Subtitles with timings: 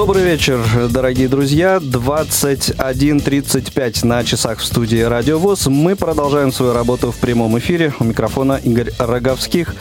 [0.00, 1.76] Добрый вечер, дорогие друзья.
[1.76, 5.66] 21.35 на часах в студии Радио ВОЗ.
[5.66, 7.92] Мы продолжаем свою работу в прямом эфире.
[8.00, 9.74] У микрофона Игорь Роговских.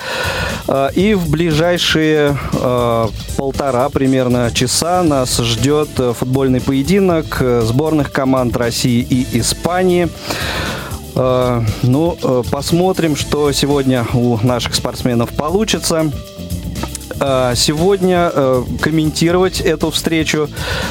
[0.67, 5.87] А, и в ближайшие а, полтора примерно часа нас ждет
[6.17, 10.09] футбольный поединок сборных команд России и Испании.
[11.15, 16.11] А, ну, посмотрим, что сегодня у наших спортсменов получится.
[17.21, 20.49] А, сегодня э, комментировать эту встречу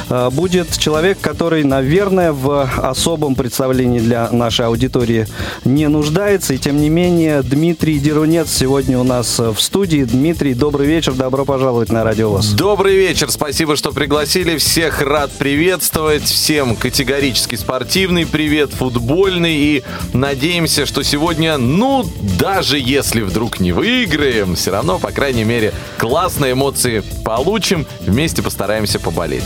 [0.09, 5.27] э, будет человек, который, наверное, в особом представлении для нашей аудитории
[5.65, 6.53] не нуждается.
[6.53, 10.03] И тем не менее, Дмитрий Дерунец сегодня у нас в студии.
[10.03, 12.51] Дмитрий, добрый вечер, добро пожаловать на Радио ВОЗ.
[12.51, 14.57] Добрый вечер, спасибо, что пригласили.
[14.57, 16.23] Всех рад приветствовать.
[16.23, 19.55] Всем категорически спортивный привет, футбольный.
[19.55, 22.05] И надеемся, что сегодня, ну,
[22.37, 28.43] даже если вдруг не выиграем, все равно, по крайней мере, классно классные эмоции получим, вместе
[28.43, 29.45] постараемся поболеть.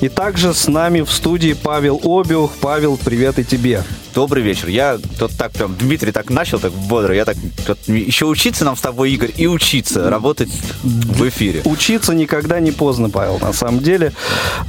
[0.00, 2.52] И также с нами в студии Павел Обиух.
[2.62, 3.84] Павел, привет и тебе.
[4.14, 4.68] Добрый вечер.
[4.68, 7.14] Я тут так прям, Дмитрий так начал, так бодро.
[7.14, 10.50] Я так, тут, еще учиться нам с тобой, Игорь, и учиться работать
[10.82, 11.62] в эфире.
[11.64, 14.12] Учиться никогда не поздно, Павел, на самом деле.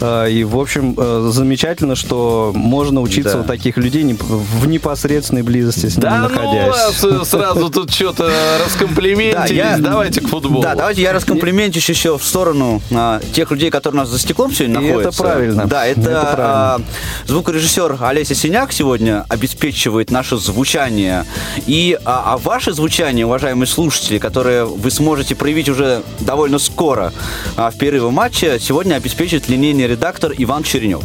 [0.01, 3.41] Э, и, в общем, э, замечательно, что можно учиться да.
[3.41, 7.03] у таких людей в непосредственной близости с ними да находясь.
[7.03, 8.31] ну вас сразу тут что-то
[8.65, 9.79] раскомплиментились.
[9.79, 10.63] Давайте к футболу.
[10.63, 14.51] Да, давайте я раскомплиментюсь еще в сторону а, тех людей, которые у нас за стеклом
[14.51, 15.09] сегодня находятся.
[15.09, 15.65] это правильно.
[15.67, 16.35] Да, это.
[16.37, 16.81] А,
[17.27, 21.25] звукорежиссер Олеся Синяк сегодня обеспечивает наше звучание.
[21.67, 27.13] И а, а ваше звучание, уважаемые слушатели, которые вы сможете проявить уже довольно скоро
[27.55, 31.03] а, в перерыве матча, сегодня обеспечит линейный редактор Иван Черенев.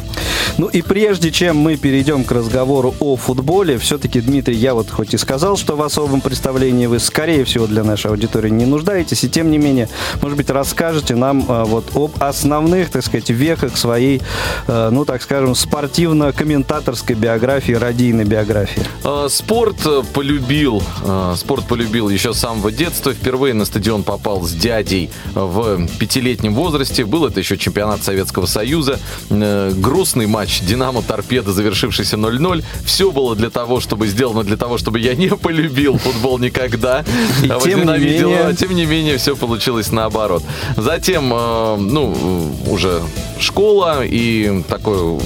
[0.59, 5.15] Ну и прежде чем мы перейдем к разговору о футболе, все-таки, Дмитрий, я вот хоть
[5.15, 9.31] и сказал, что в особом представлении вы, скорее всего, для нашей аудитории не нуждаетесь, и
[9.31, 9.89] тем не менее,
[10.20, 14.21] может быть, расскажете нам а, вот об основных, так сказать, веках своей,
[14.66, 18.82] а, ну, так скажем, спортивно-комментаторской биографии, радийной спортивной биографии?
[19.04, 19.76] А, спорт
[20.12, 20.82] полюбил.
[21.04, 23.12] А, спорт полюбил еще с самого детства.
[23.12, 27.04] Впервые на стадион попал с дядей в пятилетнем возрасте.
[27.04, 28.98] Был это еще чемпионат Советского Союза.
[29.31, 32.64] Э, грустный матч «Динамо-Торпеда», завершившийся 0-0.
[32.84, 37.04] Все было для того, чтобы сделано для того, чтобы я не полюбил футбол никогда.
[37.42, 38.54] И а тем не менее...
[38.56, 40.42] Тем не менее, все получилось наоборот.
[40.76, 43.02] Затем, э, ну, уже
[43.38, 45.20] школа и такой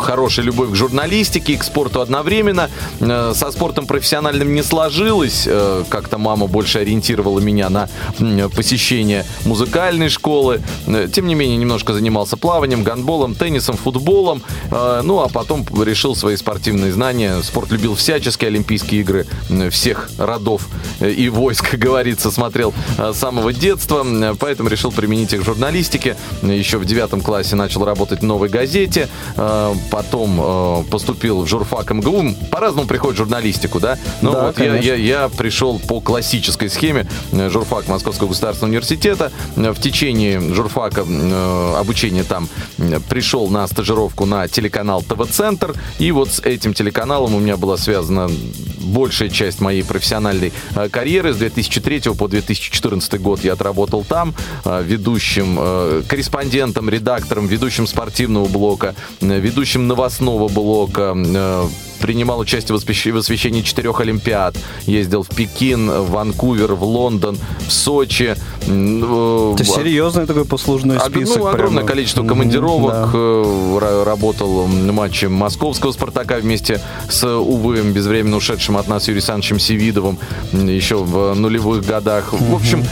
[0.00, 2.70] хорошая любовь к журналистике к спорту одновременно.
[3.00, 5.44] Э, со спортом профессиональным не сложилось.
[5.46, 7.88] Э, как-то мама больше ориентировала меня на
[8.54, 10.60] посещение музыкальной школы.
[10.86, 14.42] Э, тем не менее, немножко занимался плаванием, гандболом, теннисом, футболом.
[14.70, 17.40] Ну, а потом решил свои спортивные знания.
[17.42, 18.44] Спорт любил всячески.
[18.44, 19.26] Олимпийские игры
[19.70, 20.68] всех родов
[21.00, 24.06] и войск, говорится, смотрел с самого детства.
[24.38, 26.16] Поэтому решил применить их в журналистике.
[26.42, 29.08] Еще в девятом классе начал работать в «Новой газете»
[29.90, 32.34] потом э, поступил в журфак МГУ.
[32.50, 33.98] По-разному приходит журналистику, да?
[34.22, 39.32] Но да, вот я, я, я пришел по классической схеме э, журфак Московского государственного университета.
[39.56, 42.48] Э, в течение журфака э, обучения там
[42.78, 45.74] э, пришел на стажировку на телеканал ТВ-центр.
[45.98, 48.30] И вот с этим телеканалом у меня была связана
[48.80, 51.32] большая часть моей профессиональной э, карьеры.
[51.32, 54.34] С 2003 по 2014 год я отработал там
[54.64, 61.64] э, ведущим, э, корреспондентом, редактором, ведущим спортивного блока, ведущим ведущим новостного блока, э,
[62.00, 64.56] принимал участие в освещении четырех Олимпиад.
[64.86, 68.36] Ездил в Пекин, в Ванкувер, в Лондон, в Сочи.
[68.66, 71.38] Э, Это серьезный такой послужной список.
[71.38, 71.88] Ну, огромное прямо.
[71.88, 72.92] количество командировок.
[72.92, 73.10] Да.
[73.14, 79.58] Э, работал в матче московского «Спартака» вместе с, увы, безвременно ушедшим от нас Юрием Александровичем
[79.58, 80.18] Севидовым
[80.52, 82.32] еще в нулевых годах.
[82.32, 82.84] В общем,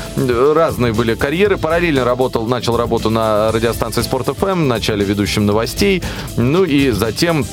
[0.55, 1.57] разные были карьеры.
[1.57, 6.03] Параллельно работал, начал работу на радиостанции «Спорт ФМ», в начале ведущим новостей.
[6.37, 7.47] Ну и затем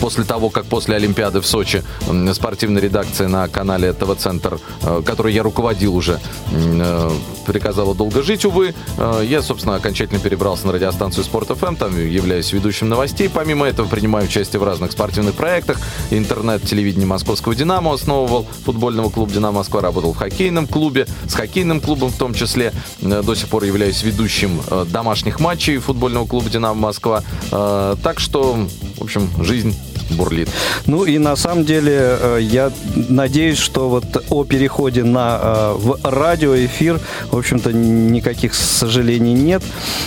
[0.00, 1.82] после того, как после Олимпиады в Сочи
[2.32, 6.20] спортивная редакция на канале ТВ-центр, э, который я руководил уже,
[6.52, 7.10] э,
[7.46, 12.52] приказала долго жить, увы, э, я, собственно, окончательно перебрался на радиостанцию Спорт ФМ, там являюсь
[12.52, 13.28] ведущим новостей.
[13.28, 15.78] Помимо этого принимаю участие в разных спортивных проектах.
[16.10, 22.10] Интернет-телевидение Московского «Динамо» основывал, футбольного клуба «Динамо Москва», работал в хоккейном клубе, с хоккейным клубом
[22.10, 22.72] в том числе.
[23.00, 27.22] До сих пор являюсь ведущим домашних матчей футбольного клуба «Динамо Москва».
[27.50, 28.66] Так что,
[28.98, 29.74] в общем, жизнь
[30.12, 30.48] бурлит.
[30.86, 35.98] Ну и на самом деле э, я надеюсь, что вот о переходе на э, в
[36.02, 39.62] радиоэфир, в общем-то, никаких сожалений нет.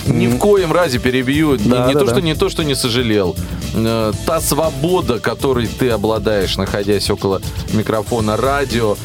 [0.06, 1.56] Ни в коем разе перебью.
[1.56, 2.12] Да, не, не да, то, да.
[2.12, 3.36] что не то, что не сожалел.
[3.74, 7.40] Э, та свобода, которой ты обладаешь, находясь около
[7.72, 8.96] микрофона радио,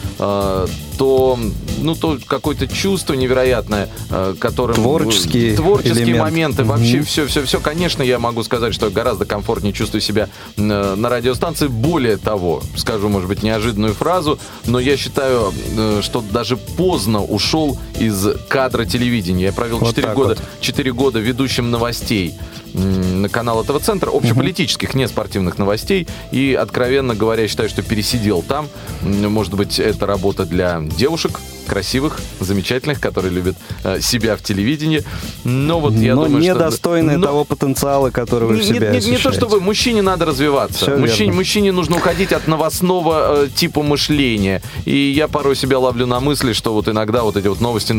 [1.00, 1.40] то,
[1.81, 4.75] ну, то какое-то чувство невероятное, э, которым...
[4.75, 6.19] Творческие Творческие элемент.
[6.19, 7.62] моменты, вообще все, все, все.
[7.62, 11.68] Конечно, я могу сказать, что гораздо комфортнее чувствую себя э, на радиостанции.
[11.68, 17.80] Более того, скажу, может быть, неожиданную фразу, но я считаю, э, что даже поздно ушел
[17.98, 19.45] из кадра телевидения.
[19.45, 20.44] Я провел Вот 4 так года, вот.
[20.60, 22.36] 4 года ведущим новостей
[22.74, 26.07] на канал этого центра, общеполитических, не спортивных новостей.
[26.31, 28.68] И, откровенно говоря, я считаю, что пересидел там.
[29.01, 31.39] Может быть, это работа для девушек,
[31.69, 35.04] красивых, замечательных, которые любят э, себя в телевидении.
[35.44, 36.54] Но вот я Но думаю, что...
[36.54, 39.31] недостойные Но- того потенциала, который вы в не, себе не- не то ощущаете.
[39.38, 40.98] чтобы мужчине надо развиваться.
[40.98, 41.36] Мужчине, верно.
[41.36, 44.62] мужчине нужно уходить от новостного э, типа мышления.
[44.86, 47.95] И я порой себя ловлю на мысли, что вот иногда вот эти вот новости,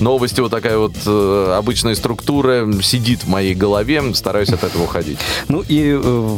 [0.00, 4.02] новости вот такая вот э, обычная структура сидит в моей голове.
[4.14, 5.18] Стараюсь от этого уходить.
[5.48, 6.36] Ну и э,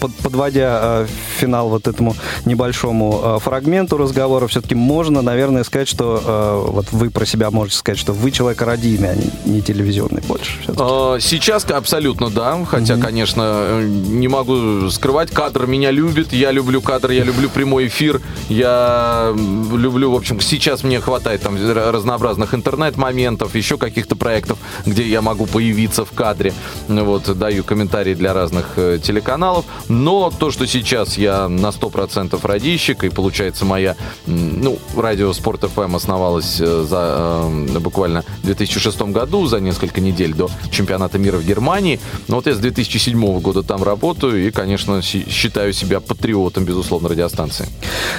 [0.00, 1.06] под- подводя э,
[1.38, 2.14] финал вот этому
[2.44, 7.78] небольшому э, фрагменту разговора, все-таки можно, наверное, сказать, что э, вот вы про себя можете
[7.78, 10.58] сказать, что вы человек радийный, а не, не телевизионный больше.
[10.62, 10.78] всё-таки.
[10.82, 16.80] А, Сейчас абсолютно да, хотя, конечно, э, не могу скрывать, кадр меня любит, я люблю
[16.80, 19.34] кадр, я люблю прямой эфир, я
[19.72, 25.46] люблю, в общем, сейчас мне хватает там разнообразных интернет-моментов, еще каких-то проектов, где я могу
[25.46, 26.52] появиться в кадре,
[26.88, 33.04] вот, даю комментарии для разных э, телеканалов, но то, что сейчас я на 100% радищик,
[33.04, 33.96] и получается моя,
[34.26, 40.34] ну, радио Спорт ФМ основалась э, за э, буквально в 2006 году, за несколько недель
[40.34, 42.00] до чемпионата мира в Германии.
[42.28, 47.66] Но вот я с 2007 года там работаю и, конечно, считаю себя патриотом, безусловно, радиостанции.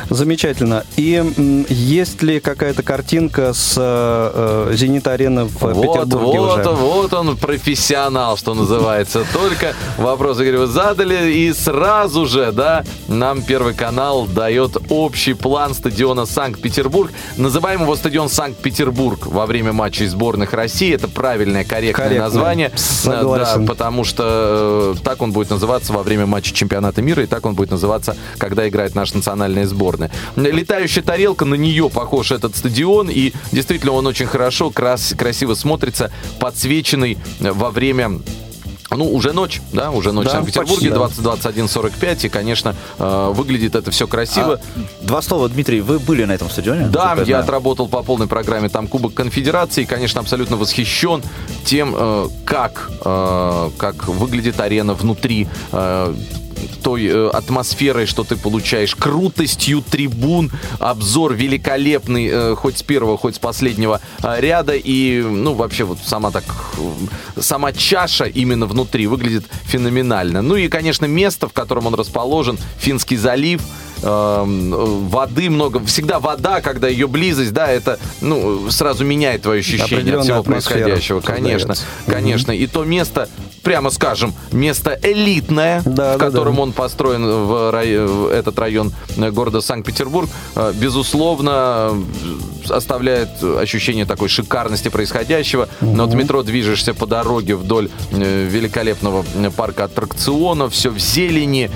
[0.09, 0.83] Замечательно.
[0.97, 6.69] И есть ли какая-то картинка с э, э, Зенит-арены в Вот, Петербурге вот, уже?
[6.69, 9.25] вот он, профессионал, что называется.
[9.33, 15.73] Только вопрос, Игорь, вы задали, и сразу же, да, нам Первый канал дает общий план
[15.73, 17.11] стадиона Санкт-Петербург.
[17.61, 20.95] Называем его стадион Санкт-Петербург во время матчей сборных России.
[20.95, 22.25] Это правильное, корректное Корректно.
[22.25, 22.71] название.
[22.75, 23.65] Согласен.
[23.67, 27.45] Да, потому что э, так он будет называться во время матча чемпионата мира, и так
[27.45, 30.09] он будет называться, когда играет наша национальная сборная.
[30.35, 36.11] Летающая тарелка, на нее похож этот стадион, и действительно он очень хорошо, крас- красиво смотрится,
[36.39, 38.21] подсвеченный э, во время
[38.95, 41.31] ну, уже ночь, да, уже ночь Да, в Санкт-Петербурге, почти, да.
[41.35, 44.59] 20-21-45, и, конечно, э, выглядит это все красиво.
[44.75, 46.87] А, два слова, Дмитрий, вы были на этом стадионе?
[46.87, 47.43] Да, я знаю.
[47.43, 49.83] отработал по полной программе там Кубок Конфедерации.
[49.83, 51.21] И, конечно, абсолютно восхищен
[51.63, 55.47] тем, э, как, э, как выглядит арена внутри.
[55.71, 56.13] э,
[56.83, 63.35] той э, атмосферой, что ты получаешь, крутостью трибун, обзор великолепный, э, хоть с первого, хоть
[63.35, 66.43] с последнего э, ряда, и, ну, вообще, вот сама так,
[67.39, 70.41] сама чаша именно внутри выглядит феноменально.
[70.41, 73.61] Ну и, конечно, место, в котором он расположен, Финский залив,
[74.01, 75.83] э, воды много.
[75.85, 81.19] Всегда вода, когда ее близость, да, это ну, сразу меняет твое ощущение от всего происходящего.
[81.21, 82.11] Конечно, создается.
[82.11, 82.51] конечно.
[82.51, 83.29] И то место,
[83.63, 86.61] прямо скажем, место элитное, Да, в да, котором да.
[86.63, 91.91] он построен в, рай- в этот район э, города Санкт-Петербург, э, безусловно,
[92.69, 95.67] э, оставляет ощущение такой шикарности происходящего.
[95.81, 99.25] Но от метро движешься по дороге вдоль великолепного
[99.55, 101.69] парка аттракционов, все в зелени,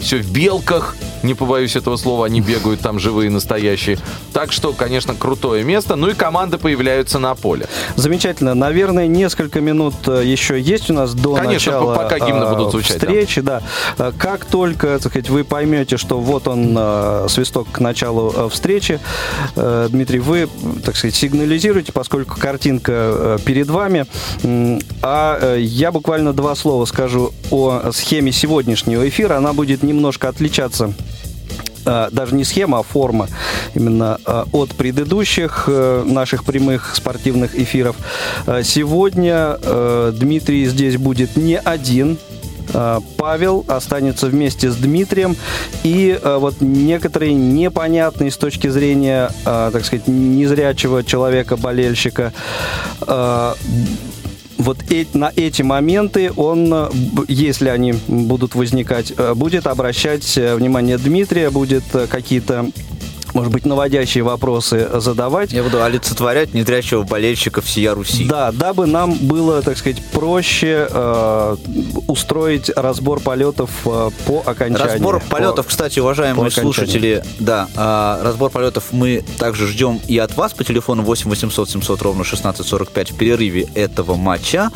[0.00, 3.98] все в белках, не побоюсь этого слова, они бегают там живые, настоящие.
[4.32, 5.96] Так что, конечно, крутое место.
[5.96, 7.66] Ну и команды появляются на поле.
[7.96, 8.54] Замечательно.
[8.54, 12.72] Наверное, несколько минут э, еще есть у нас до Конечно, начала пока гимны э, будут
[12.72, 13.06] звучать, да.
[13.06, 13.40] встречи.
[13.40, 13.62] Да.
[13.98, 16.78] Э, Как только, так сказать, вы поймете, что вот он,
[17.28, 19.00] свисток к началу встречи,
[19.56, 20.48] Дмитрий, вы,
[20.84, 24.06] так сказать, сигнализируете, поскольку картинка перед вами.
[25.02, 29.36] А я буквально два слова скажу о схеме сегодняшнего эфира.
[29.36, 30.92] Она будет немножко отличаться
[31.84, 33.28] даже не схема, а форма
[33.74, 37.96] именно э, от предыдущих э, наших прямых спортивных эфиров.
[38.46, 42.18] Э, Сегодня э, Дмитрий здесь будет не один.
[42.72, 45.36] Э, Павел останется вместе с Дмитрием
[45.82, 52.32] и э, вот некоторые непонятные с точки зрения, э, так сказать, незрячего человека-болельщика
[53.06, 53.54] э,
[54.60, 56.90] вот э- на эти моменты он, э,
[57.28, 62.70] если они будут возникать, э, будет обращать э, внимание Дмитрия, будет какие-то
[63.34, 65.52] может быть, наводящие вопросы задавать.
[65.52, 68.24] Я буду олицетворять незрячего болельщика всея Руси.
[68.24, 71.56] Да, дабы нам было, так сказать, проще э,
[72.06, 74.92] устроить разбор полетов э, по окончании.
[74.92, 76.72] Разбор По- полетов, кстати, уважаемые окончанию.
[76.72, 81.70] слушатели, да, а, разбор полетов мы также ждем и от вас по телефону 8 800
[81.70, 84.70] 700 ровно 1645 в перерыве этого матча.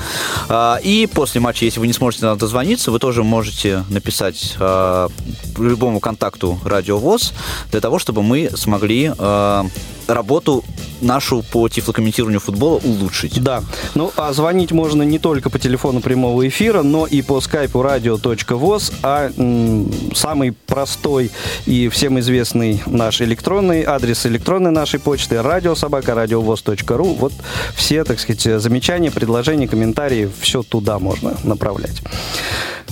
[0.49, 5.11] А, и после матча, если вы не сможете нам дозвониться, вы тоже можете написать по
[5.58, 7.32] любому контакту Радио ВОЗ
[7.70, 9.66] для того, чтобы мы смогли а,
[10.06, 10.64] работу
[11.00, 13.42] нашу по тифлокомментированию футбола улучшить.
[13.42, 13.62] Да.
[13.94, 18.92] Ну, а звонить можно не только по телефону прямого эфира, но и по скайпу radio.voz,
[19.02, 21.30] а м, самый простой
[21.66, 27.14] и всем известный наш электронный адрес электронной нашей почты радиособака.радиовоз.ру.
[27.14, 27.32] Вот
[27.75, 32.02] все, так сказать, замечания, предложения, комментарии, все туда можно направлять.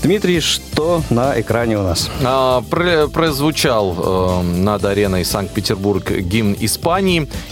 [0.03, 2.11] Дмитрий, что на экране у нас?
[2.25, 7.02] А, про- прозвучал э, над ареной Санкт-Петербург гимн Испании.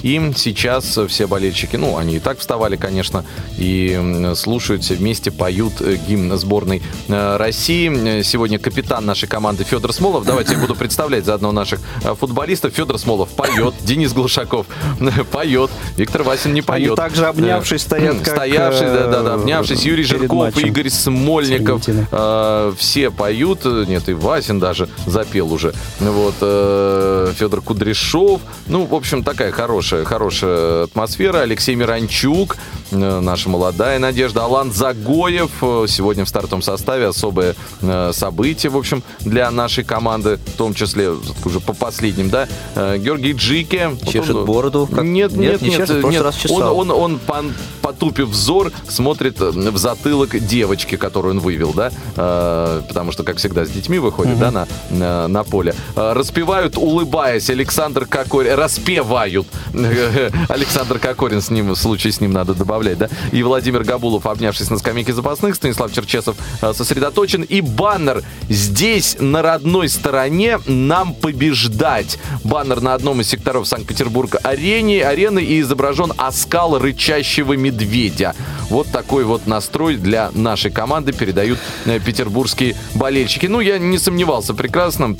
[0.02, 3.25] И сейчас все болельщики, ну, они и так вставали, конечно,
[3.59, 8.23] и слушают все вместе, поют э, гимн сборной э, России.
[8.23, 10.25] Сегодня капитан нашей команды Федор Смолов.
[10.25, 12.73] Давайте я буду представлять заодно наших э, футболистов.
[12.75, 14.66] Федор Смолов поет, Денис Глушаков
[15.33, 16.88] поет, Виктор Васин не поет.
[16.88, 19.83] Они также обнявшись стоят, как, Стоявшись, да, да, да, э, обнявшись.
[19.83, 21.83] Юрий Жирков, матчем Игорь Смольников.
[21.88, 25.75] э, все поют, нет, и Васин даже запел уже.
[25.99, 28.40] Вот, э, Федор Кудряшов.
[28.66, 31.38] Ну, в общем, такая хорошая, хорошая атмосфера.
[31.38, 32.59] Алексей Миранчук,
[32.90, 34.44] э, наша молодая надежда.
[34.44, 35.50] Алан Загоев.
[35.62, 40.75] э, Сегодня в стартовом составе особое э, событие, в общем, для нашей команды, в том
[40.75, 41.09] числе
[41.47, 42.49] уже по последним, да.
[42.99, 43.88] Георгий Джике.
[43.88, 44.87] Вот Чешет он- бороду?
[44.87, 45.78] Как- Нет, Нет, нет, не нет.
[45.88, 46.20] чешет, нет.
[46.23, 46.78] раз Он, чесал.
[46.78, 51.90] он, он, пон- потупив взор, смотрит в затылок девочки, которую он вывел, да,
[52.88, 55.75] потому что, как всегда, с детьми выходит, да, на, на, на поле.
[55.97, 59.29] Распевают, улыбаясь, Александр Кокорин, распевают.
[60.49, 64.70] Александр Кокорин, с ним, в случае с ним надо добавлять, да, и Владимир Габулов, обнявшись
[64.70, 72.18] на скамейке запасных, Станислав Черчесов э, сосредоточен, и баннер «Здесь, на родной стороне, нам побеждать».
[72.44, 78.34] Баннер на одном из секторов Санкт-Петербурга арене, арены и изображен оскал рычащего медведя.
[78.68, 83.46] Вот такой вот настрой для нашей команды передают э, петербургские болельщики.
[83.46, 85.16] Ну, я не сомневался прекрасно.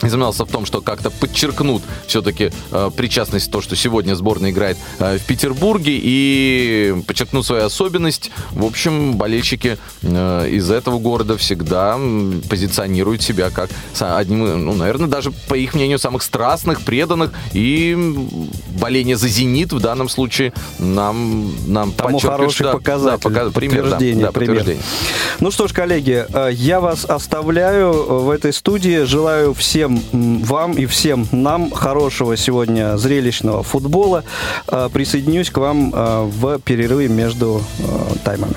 [0.00, 5.18] Сомневался в том, что как-то подчеркнут все-таки э, причастность то, что сегодня сборная играет э,
[5.18, 8.30] в Петербурге и подчеркнут свою особенность.
[8.52, 11.98] В общем, болельщики э, из этого города всегда
[12.48, 17.32] позиционируют себя как одним, ну, наверное, даже по их мнению, самых страстных, преданных.
[17.52, 17.96] И
[18.80, 23.08] боление за «Зенит» в данном случае нам, нам Тому хороший что- показатель.
[23.30, 24.56] Да, пока- пример, да, Подтверждение, да, пример.
[24.56, 24.82] подтверждение.
[25.40, 29.02] Ну что ж, коллеги, э, я вас оставляю э, в этой студии.
[29.04, 34.24] Желаю всем м, вам и всем нам хорошего сегодня зрелищного футбола.
[34.68, 37.84] Э, Присоединюсь к вам э, в перерыве между э,
[38.24, 38.54] таймами.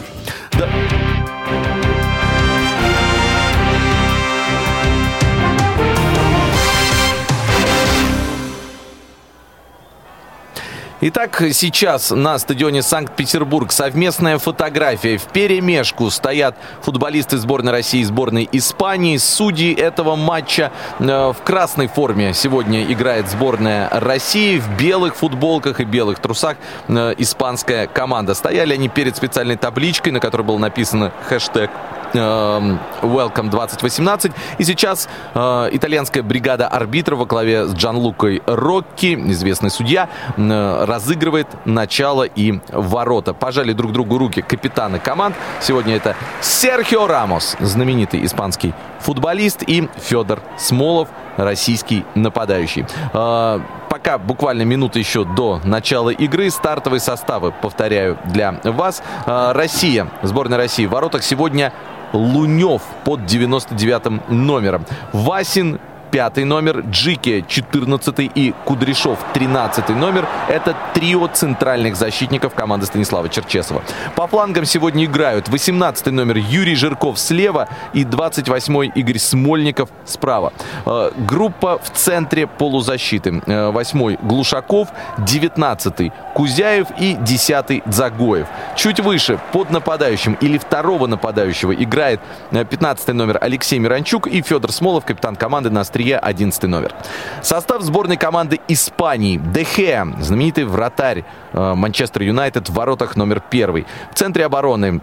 [11.03, 15.17] Итак, сейчас на стадионе Санкт-Петербург совместная фотография.
[15.17, 19.17] В перемешку стоят футболисты сборной России и сборной Испании.
[19.17, 24.60] Судьи этого матча э, в красной форме сегодня играет сборная России.
[24.60, 28.36] В белых футболках и белых трусах э, испанская команда.
[28.36, 31.72] Стояли они перед специальной табличкой, на которой было написано хэштег
[32.13, 34.32] Welcome 2018.
[34.58, 41.48] И сейчас э, итальянская бригада арбитров во главе с Джанлукой Рокки, известный судья, э, разыгрывает
[41.65, 43.34] начало и ворота.
[43.34, 45.36] Пожали друг другу руки капитаны команд.
[45.62, 52.86] Сегодня это Серхио Рамос, знаменитый испанский футболист, и Федор Смолов, российский нападающий.
[53.13, 53.60] Э,
[53.92, 56.50] Пока буквально минута еще до начала игры.
[56.50, 59.04] Стартовые составы, повторяю, для вас.
[59.26, 61.74] Э, Россия, сборная России в воротах сегодня
[62.14, 64.86] Лунев под 99 номером.
[65.12, 70.27] Васин пятый номер, Джики 14 и Кудряшов 13 номер.
[70.50, 73.82] Это трио центральных защитников команды Станислава Черчесова.
[74.15, 80.53] По флангам сегодня играют 18 номер Юрий Жирков слева и 28 Игорь Смольников справа.
[80.86, 83.41] Э, Группа в центре полузащиты.
[83.48, 84.89] 8 Глушаков,
[85.20, 88.48] 19 Кузяев и 10 Дзагоев.
[88.75, 92.20] Чуть выше под нападающим или второго нападающего играет
[92.51, 96.93] э, 15 номер Алексей Миранчук и Федор Смолов, капитан команды на острие 11 номер.
[97.41, 99.38] Состав сборной команды Испании.
[99.38, 103.86] Дехе, знаменитый вратарь э, Манчестер Юнайтед в воротах номер первый.
[104.12, 105.01] В центре обороны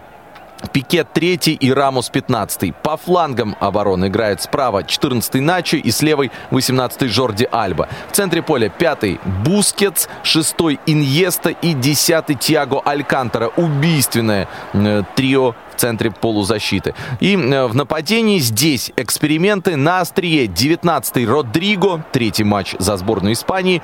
[0.73, 2.75] Пике 3 и Рамос 15.
[2.75, 7.87] По флангам обороны играет справа 14 Начо и с левой 18 Жорди Альба.
[8.09, 13.47] В центре поля 5 Бускетс, 6 Иньеста и 10 Тиаго Алькантара.
[13.55, 16.93] Убийственное э, трио центре полузащиты.
[17.19, 20.45] И в нападении здесь эксперименты на острие.
[20.45, 23.81] 19-й Родриго, третий матч за сборную Испании.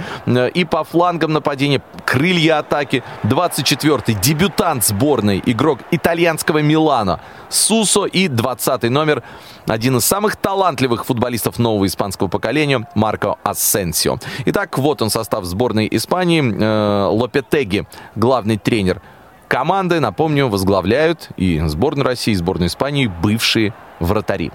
[0.54, 3.04] И по флангам нападения крылья атаки.
[3.24, 8.06] 24-й дебютант сборной, игрок итальянского Милана Сусо.
[8.06, 9.24] И 20-й номер,
[9.68, 14.18] один из самых талантливых футболистов нового испанского поколения, Марко Ассенсио.
[14.46, 16.44] Итак, вот он состав сборной Испании.
[16.44, 19.02] Э, Лопетеги, главный тренер
[19.48, 24.52] команды, напомню, возглавляют и сборную России, и сборную Испании бывшие вратари.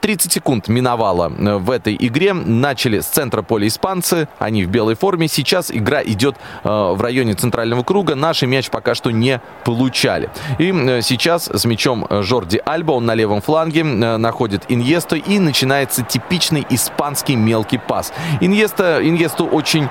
[0.00, 2.32] 30 э, секунд миновало э, в этой игре.
[2.32, 4.28] Начали с центра поля испанцы.
[4.38, 5.28] Они в белой форме.
[5.28, 8.14] Сейчас игра идет э, в районе центрального круга.
[8.14, 10.30] Наши мяч пока что не получали.
[10.58, 10.70] И
[11.02, 12.92] сейчас с мячом Жорди Альба.
[12.92, 15.16] Он на левом фланге находит Иньесту.
[15.16, 18.12] И начинается типичный испанский мелкий пас.
[18.40, 19.88] Иньеста, Иньесту очень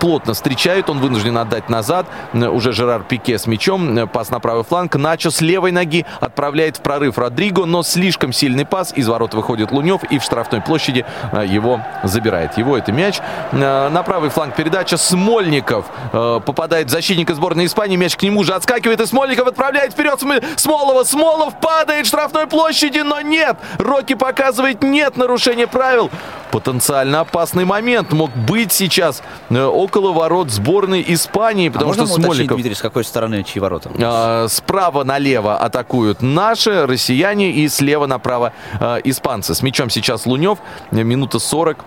[0.00, 0.90] плотно встречают.
[0.90, 2.06] Он вынужден отдать назад.
[2.32, 4.08] Уже Жерар Пике с мячом.
[4.08, 4.96] Пас на правый фланг.
[4.96, 7.64] Начо с левой ноги отправляет в прорыв Родриго.
[7.66, 8.92] Но слишком слишком сильный пас.
[8.94, 12.56] Из ворот выходит Лунев и в штрафной площади э, его забирает.
[12.56, 13.18] Его это мяч.
[13.50, 14.96] Э, на правый фланг передача.
[14.96, 17.96] Смольников э, попадает в защитника сборной Испании.
[17.96, 19.00] Мяч к нему же отскакивает.
[19.00, 20.20] И Смольников отправляет вперед
[20.56, 21.02] Смолова.
[21.02, 23.56] Смолов падает в штрафной площади, но нет.
[23.78, 26.08] Рокки показывает нет нарушения правил.
[26.52, 29.20] Потенциально опасный момент мог быть сейчас
[29.50, 32.28] около ворот сборной Испании, потому а что Смольников...
[32.28, 34.46] Уточнить, Дмитрий, с какой стороны чьи ворота?
[34.48, 39.54] Справа налево атакуют наши, россияне, и слева слева направо э, испанцы.
[39.54, 40.58] С мячом сейчас Лунев.
[40.90, 41.84] Минута 40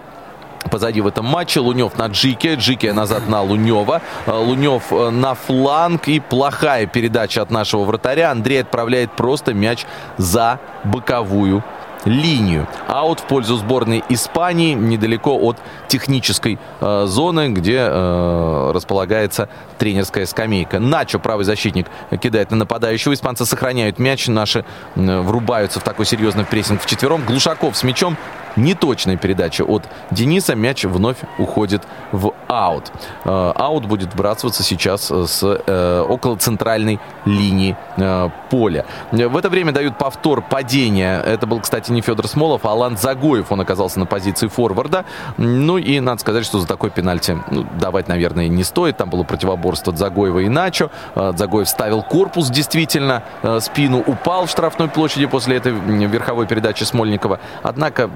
[0.71, 1.59] позади в этом матче.
[1.59, 4.01] Лунев на Джике, Джике назад на Лунева.
[4.25, 8.31] Э, Лунев э, на фланг и плохая передача от нашего вратаря.
[8.31, 9.85] Андрей отправляет просто мяч
[10.17, 11.63] за боковую
[12.05, 12.67] линию.
[12.87, 15.57] Аут в пользу сборной Испании недалеко от
[15.89, 20.79] технической э, зоны, где э, располагается тренерская скамейка.
[20.79, 21.88] Начо, правый защитник,
[22.22, 23.13] кидает на нападающего.
[23.13, 24.27] Испанцы сохраняют мяч.
[24.27, 24.63] Наши
[24.96, 27.25] э, врубаются в такой серьезный прессинг в четвером.
[27.25, 28.15] Глушаков с мячом
[28.55, 30.55] неточная передача от Дениса.
[30.55, 32.91] Мяч вновь уходит в аут.
[33.25, 38.86] Э, аут будет вбрасываться сейчас с э, около центральной линии э, поля.
[39.12, 41.22] В это время дают повтор падения.
[41.22, 43.51] Это был, кстати, не Федор Смолов, а Алан Загоев.
[43.51, 45.05] Он оказался на позиции форварда.
[45.38, 48.98] Ну и надо сказать, что за такой пенальти ну, давать, наверное, не стоит.
[48.98, 50.89] Там было противоборство Загоева и Начо.
[51.15, 53.23] Загоев ставил корпус действительно,
[53.60, 57.39] спину упал в штрафной площади после этой верховой передачи Смольникова.
[57.63, 58.10] Однако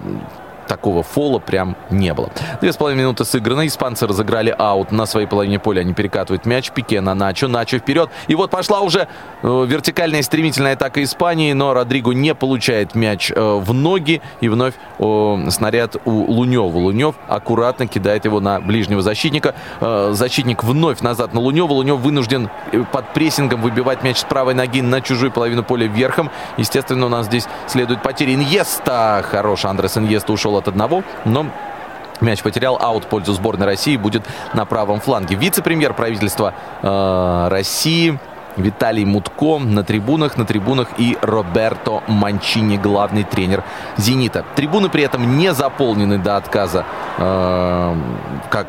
[0.68, 2.30] такого фола прям не было.
[2.62, 3.68] Две с половиной минуты сыграны.
[3.68, 5.82] Испанцы разыграли аут на своей половине поля.
[5.82, 6.72] Они перекатывают мяч.
[6.72, 7.48] Пике на Начо.
[7.48, 8.10] Начо вперед.
[8.28, 9.08] И вот пошла уже
[9.42, 11.54] э, вертикальная стремительная атака Испании.
[11.54, 14.22] Но Родриго не получает мяч э, в ноги.
[14.42, 16.78] И вновь снаряд у Лунева.
[16.78, 19.56] Лунев аккуратно кидает его на ближнего защитника.
[19.82, 21.74] Э, защитник вновь назад на Лунева.
[21.74, 22.50] Лунев вынужден
[22.92, 26.30] под прессингом выбивать мяч с правой ноги на чужую половину поля верхом.
[26.58, 28.34] Естественно, у нас здесь следует потери.
[28.34, 29.24] Иньеста.
[29.30, 31.48] Хороший Андрес Иньеста ушел от одного, но
[32.22, 35.36] Мяч потерял, аут в пользу сборной России будет на правом фланге.
[35.36, 38.18] Вице-премьер правительства э, России
[38.56, 43.64] Виталий Мутко на трибунах, на трибунах и Роберто Манчини, главный тренер
[43.98, 44.46] «Зенита».
[44.56, 46.86] Трибуны при этом не заполнены до отказа,
[47.18, 47.96] э,
[48.50, 48.68] как,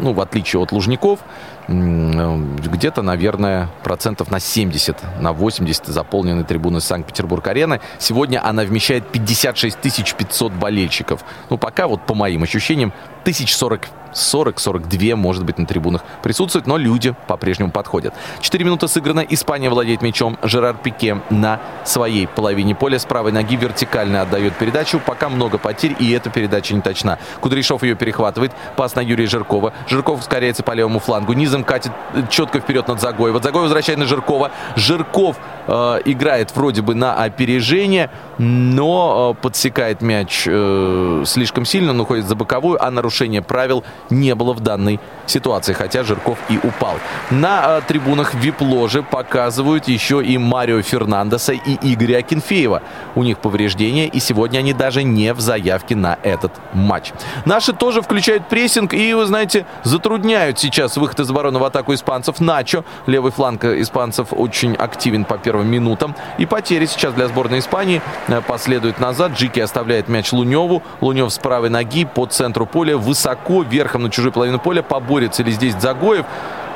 [0.00, 1.20] ну, в отличие от Лужников.
[1.68, 7.80] Где-то, наверное, процентов на 70, на 80 заполнены трибуны Санкт-Петербург-арены.
[7.98, 9.78] Сегодня она вмещает 56
[10.16, 11.24] 500 болельщиков.
[11.50, 17.14] Ну, пока вот по моим ощущениям, 1040 40-42, может быть, на трибунах присутствуют, но люди
[17.26, 18.14] по-прежнему подходят.
[18.40, 19.20] Четыре минуты сыграно.
[19.20, 20.38] Испания владеет мячом.
[20.42, 22.98] Жерар Пике на своей половине поля.
[22.98, 25.00] С правой ноги вертикально отдает передачу.
[25.04, 27.18] Пока много потерь, и эта передача не точна.
[27.40, 28.52] Кудряшов ее перехватывает.
[28.76, 29.72] Пас на Юрия Жиркова.
[29.88, 31.32] Жирков ускоряется по левому флангу.
[31.32, 31.92] Низом катит
[32.30, 33.40] четко вперед над Загоева.
[33.40, 34.50] Загоев возвращает на Жиркова.
[34.76, 42.00] Жирков э, играет вроде бы на опережение, но э, подсекает мяч э, слишком сильно, он
[42.00, 46.96] уходит за боковую, а нарушение правил не было в данной ситуации, хотя Жирков и упал.
[47.30, 52.82] На э, трибунах вип-ложи показывают еще и Марио Фернандеса и Игоря Акинфеева.
[53.14, 57.12] У них повреждения, и сегодня они даже не в заявке на этот матч.
[57.44, 62.40] Наши тоже включают прессинг и, вы знаете, затрудняют сейчас выход из обороны в атаку испанцев.
[62.40, 66.14] Начо, левый фланг испанцев очень активен по первым минутам.
[66.38, 69.32] И потери сейчас для сборной Испании э, последуют назад.
[69.32, 70.82] Джики оставляет мяч Луневу.
[71.00, 74.82] Лунев с правой ноги по центру поля высоко, верхом на чужую половину поля.
[74.82, 76.26] Поборется ли здесь Загоев?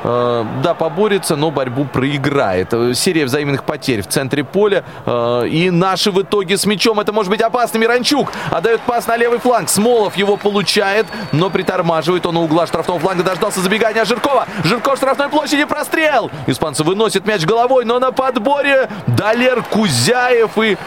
[0.03, 2.73] э, да, поборется, но борьбу проиграет.
[2.93, 4.83] Серия взаимных потерь в центре поля.
[5.05, 6.99] Э, и наши в итоге с мячом.
[6.99, 7.79] Это может быть опасно.
[7.79, 9.69] Миранчук отдает пас на левый фланг.
[9.69, 12.25] Смолов его получает, но притормаживает.
[12.25, 14.45] Он у угла штрафного фланга дождался забегания Жиркова.
[14.63, 16.29] Жирков в штрафной площади прострел.
[16.45, 20.77] Испанцы выносят мяч головой, но на подборе Далер Кузяев и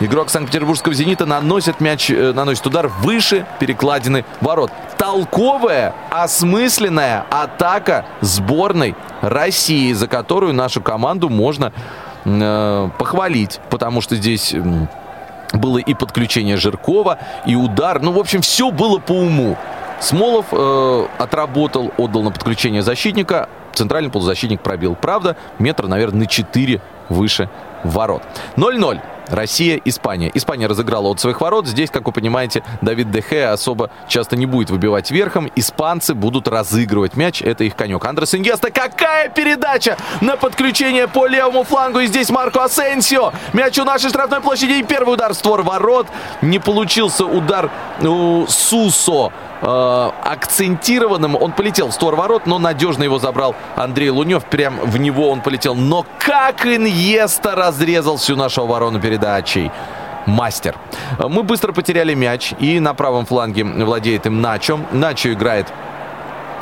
[0.00, 4.70] Игрок Санкт-Петербургского «Зенита» наносит мяч, э, наносит удар выше перекладины ворот.
[4.96, 11.72] Толковая, осмысленная атака сборной России, за которую нашу команду можно
[12.24, 14.54] э, похвалить, потому что здесь
[15.52, 18.00] было и подключение Жиркова, и удар.
[18.00, 19.56] Ну, в общем, все было по уму.
[19.98, 23.48] Смолов э, отработал, отдал на подключение защитника.
[23.72, 24.94] Центральный полузащитник пробил.
[24.94, 27.50] Правда, метр, наверное, на 4 выше
[27.82, 28.22] ворот.
[28.56, 29.00] 0-0.
[29.28, 30.30] Россия, Испания.
[30.34, 31.66] Испания разыграла от своих ворот.
[31.66, 35.50] Здесь, как вы понимаете, Давид Дехе особо часто не будет выбивать верхом.
[35.56, 37.42] Испанцы будут разыгрывать мяч.
[37.42, 38.04] Это их конек.
[38.04, 38.70] Андрес Иньеста.
[38.70, 42.00] Какая передача на подключение по левому флангу.
[42.00, 43.32] И здесь Марко Асенсио.
[43.52, 44.72] Мяч у нашей штрафной площади.
[44.72, 46.06] И первый удар в створ ворот.
[46.42, 47.70] Не получился удар
[48.02, 51.36] у Сусо э, акцентированным.
[51.36, 54.44] Он полетел в створ ворот, но надежно его забрал Андрей Лунев.
[54.44, 55.74] Прям в него он полетел.
[55.74, 59.70] Но как Иньеста разрезал всю нашу оборону передачей
[60.26, 60.76] мастер.
[61.18, 64.78] Мы быстро потеряли мяч, и на правом фланге владеет им Начо.
[64.92, 65.66] Начо играет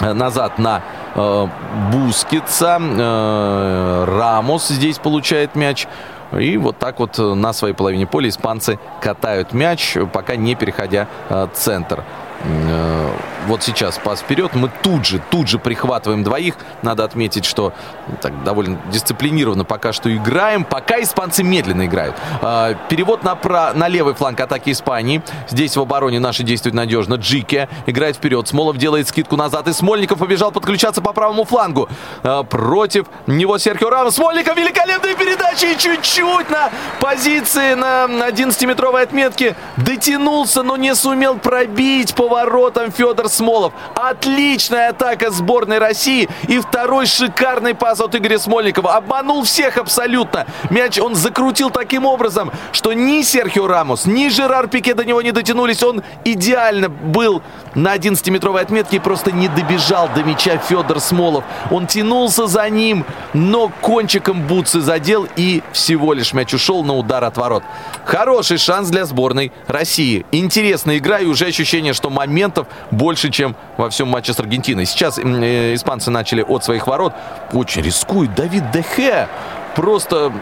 [0.00, 0.82] э, назад на
[1.14, 1.46] э,
[1.92, 2.78] Бускица.
[2.80, 5.86] Э, Рамос здесь получает мяч.
[6.32, 11.48] И вот так вот на своей половине поля испанцы катают мяч, пока не переходя э,
[11.54, 12.02] центр.
[12.38, 16.56] Э, вот сейчас пас вперед, мы тут же, тут же прихватываем двоих.
[16.82, 17.72] Надо отметить, что
[18.20, 22.16] так довольно дисциплинированно пока что играем, пока испанцы медленно играют.
[22.42, 25.22] Э, перевод на, про, на левый фланг атаки Испании.
[25.48, 27.14] Здесь в обороне наши действуют надежно.
[27.14, 31.88] Джике играет вперед, Смолов делает скидку назад, и Смольников побежал подключаться по правому флангу.
[32.22, 34.16] Э, против него Серхио Рамос.
[34.16, 42.14] Смольников великолепная передача и чуть-чуть на позиции на 11-метровой отметке дотянулся, но не сумел пробить
[42.14, 43.72] по воротам Федор Смолов.
[43.94, 46.28] Отличная атака сборной России.
[46.48, 48.94] И второй шикарный пас от Игоря Смольникова.
[48.94, 50.46] Обманул всех абсолютно.
[50.70, 55.32] Мяч он закрутил таким образом, что ни Серхио Рамос, ни Жерар Пике до него не
[55.32, 55.82] дотянулись.
[55.82, 57.42] Он идеально был
[57.74, 61.44] на 11-метровой отметке и просто не добежал до мяча Федор Смолов.
[61.70, 67.22] Он тянулся за ним, но кончиком бутсы задел и всего лишь мяч ушел на удар
[67.24, 67.62] от ворот.
[68.04, 70.24] Хороший шанс для сборной России.
[70.32, 74.86] Интересная игра и уже ощущение, что моментов больше, чем во всем матче с Аргентиной.
[74.86, 77.12] Сейчас э, испанцы начали от своих ворот.
[77.52, 79.28] Очень рискует Давид Дехе.
[79.74, 80.32] Просто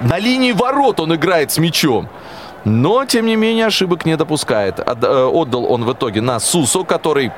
[0.00, 2.08] на линии ворот он играет с мячом.
[2.64, 4.80] Но, тем не менее, ошибок не допускает.
[4.80, 7.32] От, э, отдал он в итоге на Сусо, который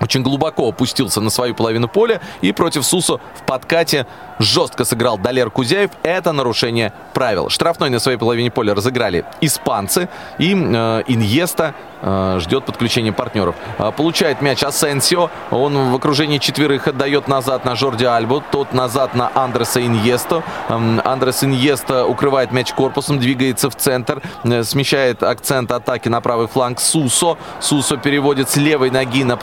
[0.00, 4.06] очень глубоко опустился на свою половину поля и против Сусо в подкате
[4.38, 5.90] жестко сыграл Далер Кузяев.
[6.02, 7.48] Это нарушение правил.
[7.48, 13.54] Штрафной на своей половине поля разыграли испанцы и э, Иньеста э, ждет подключения партнеров.
[13.78, 15.30] Э, получает мяч Асенсио.
[15.50, 18.42] Он в окружении четверых отдает назад на Жорди Альбу.
[18.50, 20.42] Тот назад на Андреса Иньесто.
[20.68, 26.48] Э, Андрес Иньеста укрывает мяч корпусом, двигается в центр, э, смещает акцент атаки на правый
[26.48, 27.38] фланг Сусо.
[27.60, 29.36] Сусо переводит с левой ноги на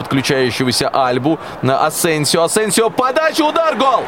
[0.44, 1.38] подключающегося Альбу.
[1.62, 2.42] На Асенсио.
[2.42, 4.04] Асенсио подача, удар, гол!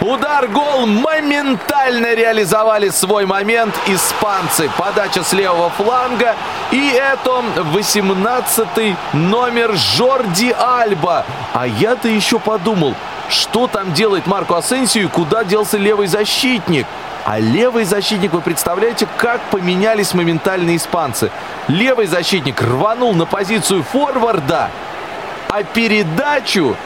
[0.00, 4.70] Удар, гол, моментально реализовали свой момент испанцы.
[4.76, 6.34] Подача с левого фланга.
[6.70, 11.24] И это 18 номер Жорди Альба.
[11.54, 12.94] А я-то еще подумал,
[13.28, 16.86] что там делает Марко Асенсио и куда делся левый защитник.
[17.24, 21.32] А левый защитник, вы представляете, как поменялись моментально испанцы.
[21.66, 24.70] Левый защитник рванул на позицию форварда,
[25.56, 26.76] а передачу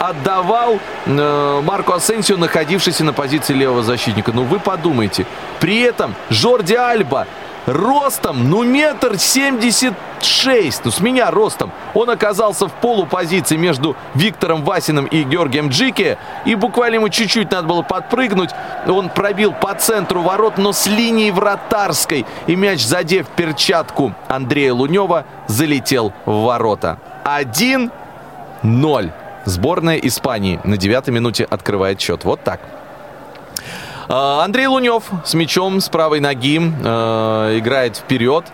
[0.00, 4.32] отдавал э, Марко Асенсио, находившийся на позиции левого защитника.
[4.32, 5.24] Ну вы подумайте.
[5.60, 7.28] При этом Жорди Альба
[7.66, 11.70] ростом, ну, метр семьдесят шесть, ну, с меня ростом.
[11.94, 17.68] Он оказался в полупозиции между Виктором Васиным и Георгием Джике, и буквально ему чуть-чуть надо
[17.68, 18.50] было подпрыгнуть.
[18.86, 25.24] Он пробил по центру ворот, но с линии вратарской, и мяч, задев перчатку Андрея Лунева,
[25.46, 26.98] залетел в ворота.
[28.62, 29.12] 1-0.
[29.44, 32.24] Сборная Испании на девятой минуте открывает счет.
[32.24, 32.60] Вот так.
[34.08, 38.44] А, Андрей Лунев с мячом с правой ноги э, играет вперед.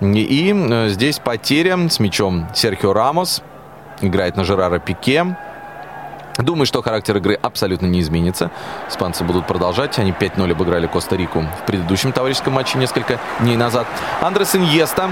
[0.00, 3.42] И э, здесь потеря с мячом Серхио Рамос.
[4.00, 5.36] Играет на Жерара Пике.
[6.38, 8.50] Думаю, что характер игры абсолютно не изменится.
[8.88, 9.98] Испанцы будут продолжать.
[9.98, 13.86] Они 5-0 обыграли Коста-Рику в предыдущем товарищеском матче несколько дней назад.
[14.22, 15.10] Андрес Иньеста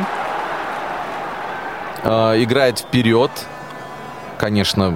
[2.03, 3.31] э, играет вперед
[4.41, 4.95] конечно,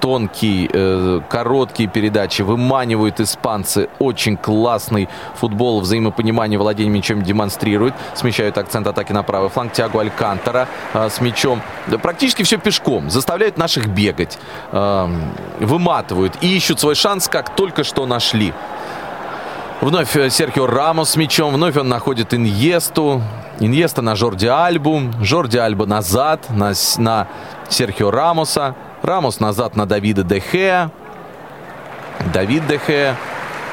[0.00, 3.88] тонкий, э, короткие передачи, выманивают испанцы.
[3.98, 7.94] Очень классный футбол, взаимопонимание, владение мячом демонстрирует.
[8.14, 9.72] Смещают акцент атаки на правый фланг.
[9.72, 11.62] Тиагу Алькантера э, с мячом.
[12.00, 13.10] Практически все пешком.
[13.10, 14.38] Заставляют наших бегать.
[14.70, 15.08] Э,
[15.58, 18.54] выматывают и ищут свой шанс, как только что нашли.
[19.80, 21.54] Вновь э, Серхио Рамос с мячом.
[21.54, 23.20] Вновь он находит Иньесту.
[23.60, 25.02] Иньеста на Жорди Альбу.
[25.22, 27.28] Жорди Альба назад на, на
[27.70, 28.74] Серхио Рамоса.
[29.02, 30.90] Рамос назад на Давида Дехе.
[32.34, 33.16] Давид Дехе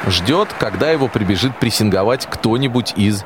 [0.07, 3.25] ждет, когда его прибежит прессинговать кто-нибудь из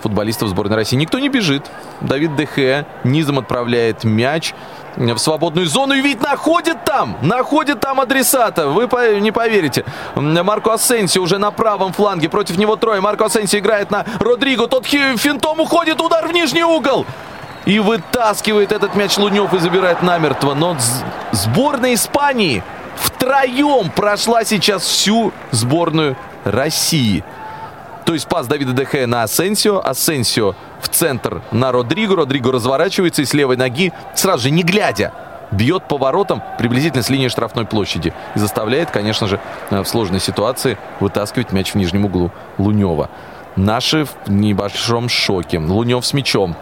[0.00, 0.96] футболистов сборной России.
[0.96, 1.70] Никто не бежит.
[2.00, 4.54] Давид Дехе низом отправляет мяч
[4.96, 8.68] в свободную зону и ведь находит там, находит там адресата.
[8.68, 8.88] Вы
[9.20, 9.84] не поверите.
[10.14, 12.28] Марко Асенси уже на правом фланге.
[12.28, 13.00] Против него трое.
[13.00, 14.66] Марко Асенси играет на Родриго.
[14.66, 16.00] Тот финтом уходит.
[16.00, 17.06] Удар в нижний угол.
[17.64, 20.54] И вытаскивает этот мяч Лунев и забирает намертво.
[20.54, 20.76] Но
[21.30, 22.62] сборная Испании
[22.96, 27.24] втроем прошла сейчас всю сборную России.
[28.04, 29.78] То есть пас Давида Дехе на Асенсио.
[29.78, 32.16] Асенсио в центр на Родриго.
[32.16, 35.12] Родриго разворачивается и с левой ноги, сразу же не глядя,
[35.52, 38.12] бьет поворотом приблизительно с линии штрафной площади.
[38.34, 39.38] И заставляет, конечно же,
[39.70, 43.08] в сложной ситуации вытаскивать мяч в нижнем углу Лунева.
[43.54, 45.60] Наши в небольшом шоке.
[45.60, 46.56] Лунев с мячом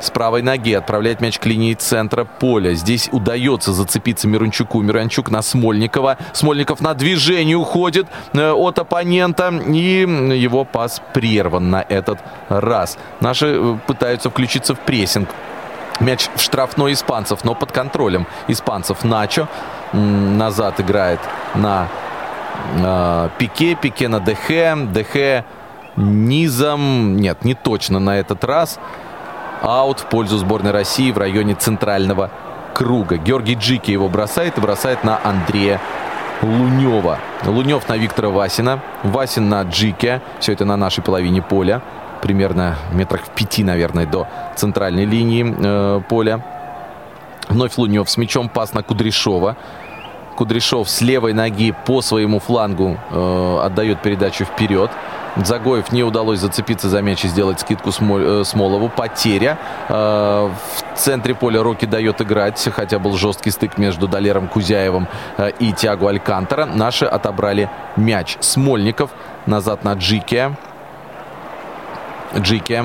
[0.00, 2.72] с правой ноги отправляет мяч к линии центра поля.
[2.72, 4.80] Здесь удается зацепиться Мирончуку.
[4.80, 6.16] Мирончук на Смольникова.
[6.32, 9.48] Смольников на движение уходит э, от оппонента.
[9.50, 10.06] И
[10.38, 12.96] его пас прерван на этот раз.
[13.20, 15.28] Наши э, пытаются включиться в прессинг.
[16.00, 19.04] Мяч в штрафной испанцев, но под контролем испанцев.
[19.04, 19.48] Начо
[19.92, 21.20] назад играет
[21.54, 21.88] на
[22.78, 23.74] э, Пике.
[23.74, 24.78] Пике на Дехе.
[24.92, 25.44] Дехе
[25.96, 27.16] низом.
[27.16, 28.78] Нет, не точно на этот раз
[29.62, 32.30] аут в пользу сборной России в районе центрального
[32.74, 33.16] круга.
[33.16, 35.80] Георгий Джики его бросает и бросает на Андрея
[36.42, 37.18] Лунева.
[37.44, 38.80] Лунев на Виктора Васина.
[39.02, 40.22] Васин на Джике.
[40.38, 41.82] Все это на нашей половине поля.
[42.22, 46.44] Примерно метрах в пяти, наверное, до центральной линии э, поля.
[47.48, 48.48] Вновь Лунев с мячом.
[48.48, 49.56] Пас на Кудряшова.
[50.36, 54.90] Кудряшов с левой ноги по своему флангу э, отдает передачу вперед.
[55.36, 58.88] Загоев не удалось зацепиться за мяч и сделать скидку э, Смолову.
[58.88, 59.58] Потеря.
[59.88, 60.50] Э,
[60.94, 65.72] в центре поля Роки дает играть, хотя был жесткий стык между Далером Кузяевым э, и
[65.72, 66.66] Тиаго Алькантера.
[66.66, 68.36] Наши отобрали мяч.
[68.40, 69.10] Смольников
[69.46, 70.56] назад на Джике.
[72.36, 72.84] Джике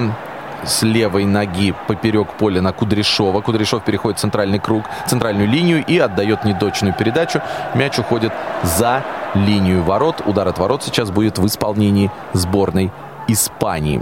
[0.66, 3.42] с левой ноги поперек поля на Кудряшова.
[3.42, 7.42] Кудряшов переходит в центральный круг, центральную линию и отдает недочную передачу.
[7.74, 10.22] Мяч уходит за линию ворот.
[10.26, 12.92] Удар от ворот сейчас будет в исполнении сборной
[13.28, 14.02] Испании.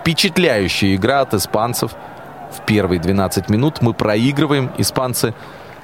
[0.00, 1.92] Впечатляющая игра от испанцев.
[2.52, 4.70] В первые 12 минут мы проигрываем.
[4.76, 5.34] Испанцы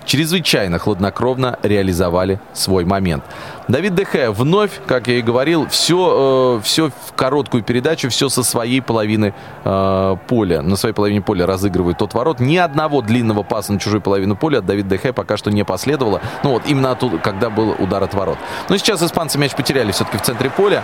[0.09, 3.23] чрезвычайно хладнокровно реализовали свой момент.
[3.69, 8.43] Давид Дехе вновь, как я и говорил, все, э, все в короткую передачу, все со
[8.43, 10.63] своей половины э, поля.
[10.63, 12.41] На своей половине поля разыгрывает тот ворот.
[12.41, 16.23] Ни одного длинного паса на чужую половину поля от Давида Дехе пока что не последовало.
[16.43, 18.39] Ну вот, именно оттуда, когда был удар от ворот.
[18.71, 20.83] Но сейчас испанцы мяч потеряли все-таки в центре поля.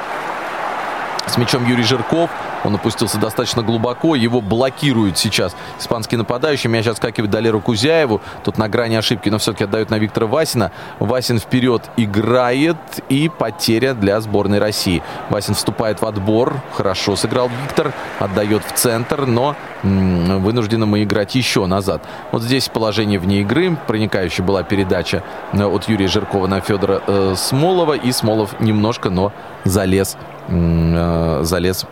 [1.26, 2.30] С мячом Юрий Жирков.
[2.64, 4.14] Он опустился достаточно глубоко.
[4.14, 6.70] Его блокируют сейчас испанский нападающий.
[6.70, 8.20] Мяч отскакивает Далеру Кузяеву.
[8.42, 10.72] Тут на грани ошибки, но все-таки отдают на Виктора Васина.
[10.98, 12.76] Васин вперед играет.
[13.08, 15.02] И потеря для сборной России.
[15.28, 16.54] Васин вступает в отбор.
[16.74, 17.92] Хорошо сыграл Виктор.
[18.18, 22.02] Отдает в центр, но вынуждены мы играть еще назад.
[22.32, 23.76] Вот здесь положение вне игры.
[23.86, 27.94] Проникающая была передача э, от Юрия Жиркова на Федора э, Смолова.
[27.94, 29.32] И Смолов немножко, но
[29.64, 30.16] залез
[30.48, 31.86] залез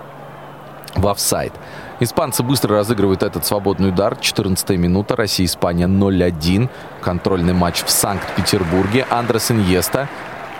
[0.94, 1.52] в офсайд.
[2.00, 4.16] Испанцы быстро разыгрывают этот свободный удар.
[4.16, 5.16] 14 минута.
[5.16, 6.68] Россия-Испания 0-1.
[7.00, 9.06] Контрольный матч в Санкт-Петербурге.
[9.08, 10.08] Андрес Иньеста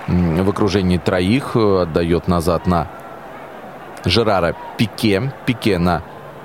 [0.08, 2.88] в окружении троих э, отдает назад на
[4.04, 5.32] Жерара Пике.
[5.46, 6.02] Пике на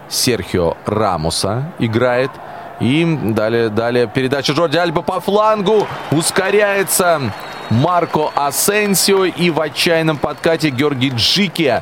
[0.09, 2.31] Серхио Рамоса играет.
[2.79, 5.87] И далее, далее передача Жорди Альба по флангу.
[6.11, 7.21] Ускоряется
[7.69, 9.25] Марко Асенсио.
[9.25, 11.81] И в отчаянном подкате Георгий Джики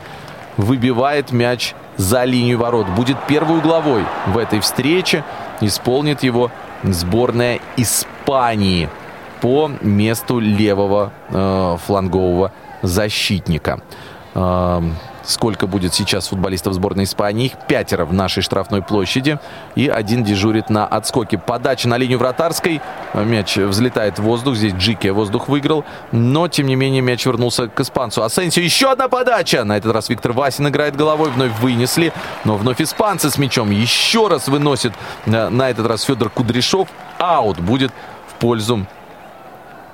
[0.58, 2.88] выбивает мяч за линию ворот.
[2.88, 5.24] Будет первой угловой в этой встрече.
[5.62, 6.52] Исполнит его
[6.84, 8.90] сборная Испании
[9.42, 13.80] по месту левого э, флангового защитника.
[14.34, 14.82] Э,
[15.28, 17.48] сколько будет сейчас футболистов сборной Испании.
[17.48, 19.40] Их пятеро в нашей штрафной площади.
[19.76, 21.38] И один дежурит на отскоке.
[21.38, 22.82] Подача на линию вратарской.
[23.14, 24.56] Мяч взлетает в воздух.
[24.56, 25.86] Здесь Джики воздух выиграл.
[26.12, 28.24] Но, тем не менее, мяч вернулся к испанцу.
[28.24, 28.62] Асенсио.
[28.62, 29.64] Еще одна подача.
[29.64, 31.30] На этот раз Виктор Васин играет головой.
[31.30, 32.14] Вновь вынесли.
[32.44, 33.72] Но вновь испанцы с мячом.
[33.72, 34.94] Еще раз выносит
[35.26, 36.88] э, на этот раз Федор Кудряшов.
[37.18, 37.92] Аут будет
[38.28, 38.86] в пользу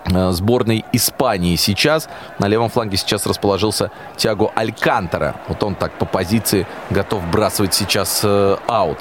[0.06, 2.10] сборной Испании сейчас.
[2.40, 5.36] На левом фланге сейчас расположился Тиаго Алькантера.
[5.48, 9.00] Вот он так по позиции готов бросать сейчас э, аут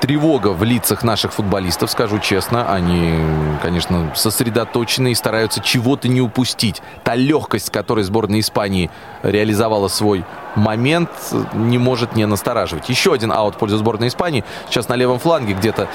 [0.00, 2.72] тревога в лицах наших футболистов, скажу честно.
[2.72, 3.14] Они,
[3.62, 6.82] конечно, сосредоточены и стараются чего-то не упустить.
[7.04, 8.90] Та легкость, с которой сборная Испании
[9.22, 11.10] реализовала свой момент,
[11.54, 12.88] не может не настораживать.
[12.88, 14.44] Еще один аут в пользу сборной Испании.
[14.68, 15.88] Сейчас на левом фланге где-то,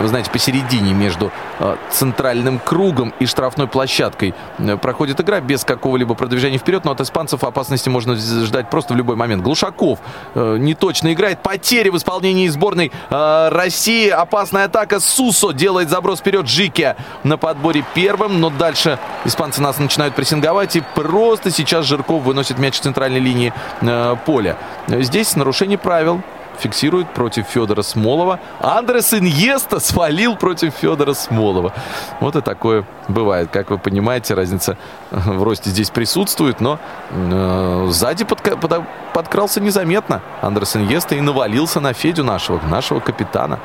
[0.00, 6.14] вы знаете, посередине между э, центральным кругом и штрафной площадкой э, проходит игра без какого-либо
[6.14, 9.42] продвижения вперед, но от испанцев опасности можно ждать просто в любой момент.
[9.42, 9.98] Глушаков
[10.34, 11.42] э, не точно играет.
[11.42, 14.08] Потери в исполнении сборной России.
[14.08, 15.00] Опасная атака.
[15.00, 16.46] Сусо делает заброс вперед.
[16.46, 22.58] Джике на подборе первым, но дальше испанцы нас начинают прессинговать и просто сейчас Жирков выносит
[22.58, 24.56] мяч в центральной линии э, поля.
[24.88, 26.22] Здесь нарушение правил
[26.58, 28.38] фиксирует против Федора Смолова.
[28.60, 31.72] Андрес Иньеста свалил против Федора Смолова.
[32.20, 33.48] Вот и такое бывает.
[33.50, 34.76] Как вы понимаете, разница
[35.10, 36.78] в росте здесь присутствует, но
[37.10, 38.82] э, сзади подка- под-
[39.14, 43.58] подкрался незаметно Андрес Иньеста и навалился на Федю нашего, нашего капитана.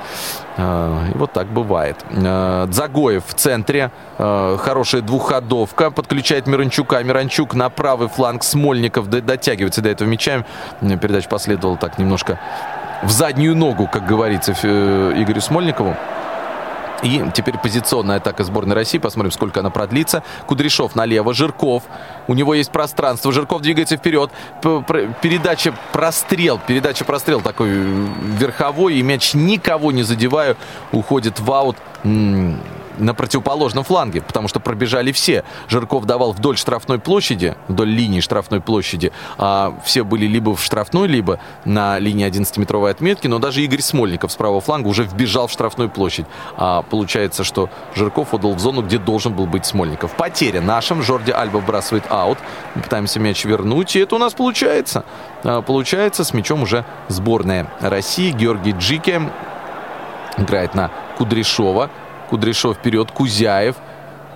[0.58, 1.98] Э, и вот так бывает.
[2.10, 3.92] Э, Дзагоев в центре.
[4.18, 5.92] Э, хорошая двухходовка.
[5.92, 7.04] Подключает Миранчука.
[7.04, 8.44] Миранчук на правый фланг.
[8.44, 10.46] Смольников дотягивается до этого мяча.
[10.82, 12.40] Передача последовала так немножко
[13.04, 15.96] в заднюю ногу, как говорится, э, Игорю Смольникову.
[17.06, 18.98] И теперь позиционная атака сборной России.
[18.98, 20.24] Посмотрим, сколько она продлится.
[20.48, 21.84] Кудряшов налево, Жирков.
[22.28, 23.32] У него есть пространство.
[23.32, 24.32] Жирков двигается вперед.
[25.22, 26.60] Передача прострел.
[26.66, 28.96] Передача прострел такой верховой.
[28.96, 30.58] И мяч никого не задеваю.
[30.92, 31.78] Уходит в аут
[32.98, 35.44] на противоположном фланге, потому что пробежали все.
[35.68, 41.08] Жирков давал вдоль штрафной площади, вдоль линии штрафной площади, а все были либо в штрафной,
[41.08, 45.52] либо на линии 11-метровой отметки, но даже Игорь Смольников с правого фланга уже вбежал в
[45.52, 46.26] штрафную площадь.
[46.58, 50.16] А получается, что Жирков отдал в зону, где должен был быть Смольников.
[50.16, 51.02] Потеря нашим.
[51.02, 52.38] Жорди Альба вбрасывает аут.
[52.76, 55.06] Мы пытаемся мяч вернуть, и это у нас получается.
[55.44, 58.32] А, получается с мячом уже сборная России.
[58.32, 59.22] Георгий Джике
[60.38, 61.90] играет на Кудряшова.
[62.30, 63.76] Кудряшов вперед, Кузяев.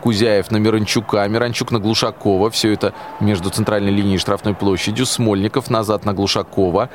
[0.02, 2.50] Кузяев на Миранчука, Миранчук на Глушакова.
[2.50, 5.06] Все это между центральной линией и штрафной площадью.
[5.06, 6.90] Смольников назад на Глушакова.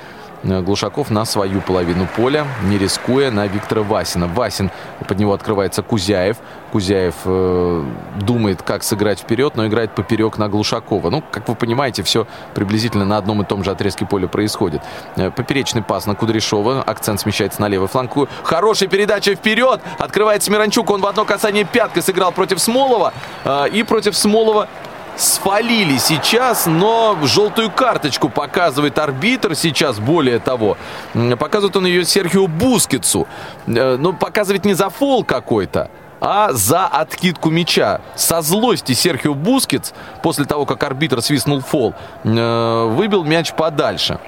[0.44, 4.26] Э, Глушаков на свою половину поля, не рискуя на Виктора Васина.
[4.26, 4.70] Васин,
[5.06, 6.36] под него открывается Кузяев.
[6.72, 7.84] Кузяев э,
[8.20, 11.08] думает, как сыграть вперед, но играет поперек на Глушакова.
[11.10, 14.82] Ну, как вы понимаете, все приблизительно на одном и том же отрезке поля происходит.
[15.16, 16.82] Э, поперечный пас на Кудряшова.
[16.82, 18.04] Акцент смещается на левый фланг.
[18.42, 19.80] Хорошая передача вперед.
[19.98, 20.90] Открывается Миранчук.
[20.90, 23.14] Он в одно касание пяткой сыграл против Смолова.
[23.44, 24.68] Э, и против Смолова
[25.16, 30.76] спалили сейчас, но желтую карточку показывает арбитр сейчас, более того.
[31.38, 33.26] Показывает он ее Серхио Бускетсу.
[33.66, 38.00] Э, но показывает не за фол какой-то, а за откидку мяча.
[38.14, 44.18] Со злости Серхио Бускетс, после того, как арбитр свистнул фол, э, выбил мяч подальше.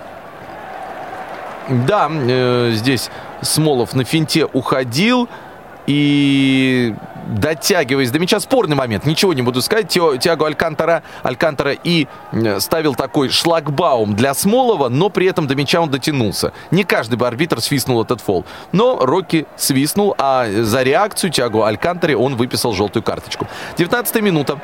[1.69, 5.29] Да, э, здесь Смолов на финте уходил.
[5.87, 6.95] И
[7.27, 9.89] дотягиваясь до мяча, спорный момент, ничего не буду сказать.
[9.89, 12.07] Тиаго Алькантара, Алькантара и
[12.59, 16.53] ставил такой шлагбаум для Смолова, но при этом до мяча он дотянулся.
[16.71, 18.45] Не каждый бы арбитр свистнул этот фол.
[18.73, 23.47] Но Рокки свистнул, а за реакцию Тиаго Алькантаре он выписал желтую карточку.
[23.77, 24.61] 19 минута.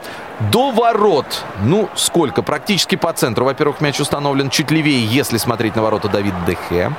[0.51, 2.43] До ворот, ну, сколько?
[2.43, 3.45] Практически по центру.
[3.45, 6.93] Во-первых, мяч установлен чуть левее, если смотреть на ворота Давид Дехе.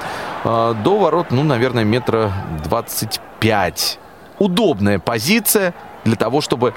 [0.43, 2.31] А, до ворот, ну, наверное, метра
[2.63, 3.99] 25
[4.39, 6.73] удобная позиция для того, чтобы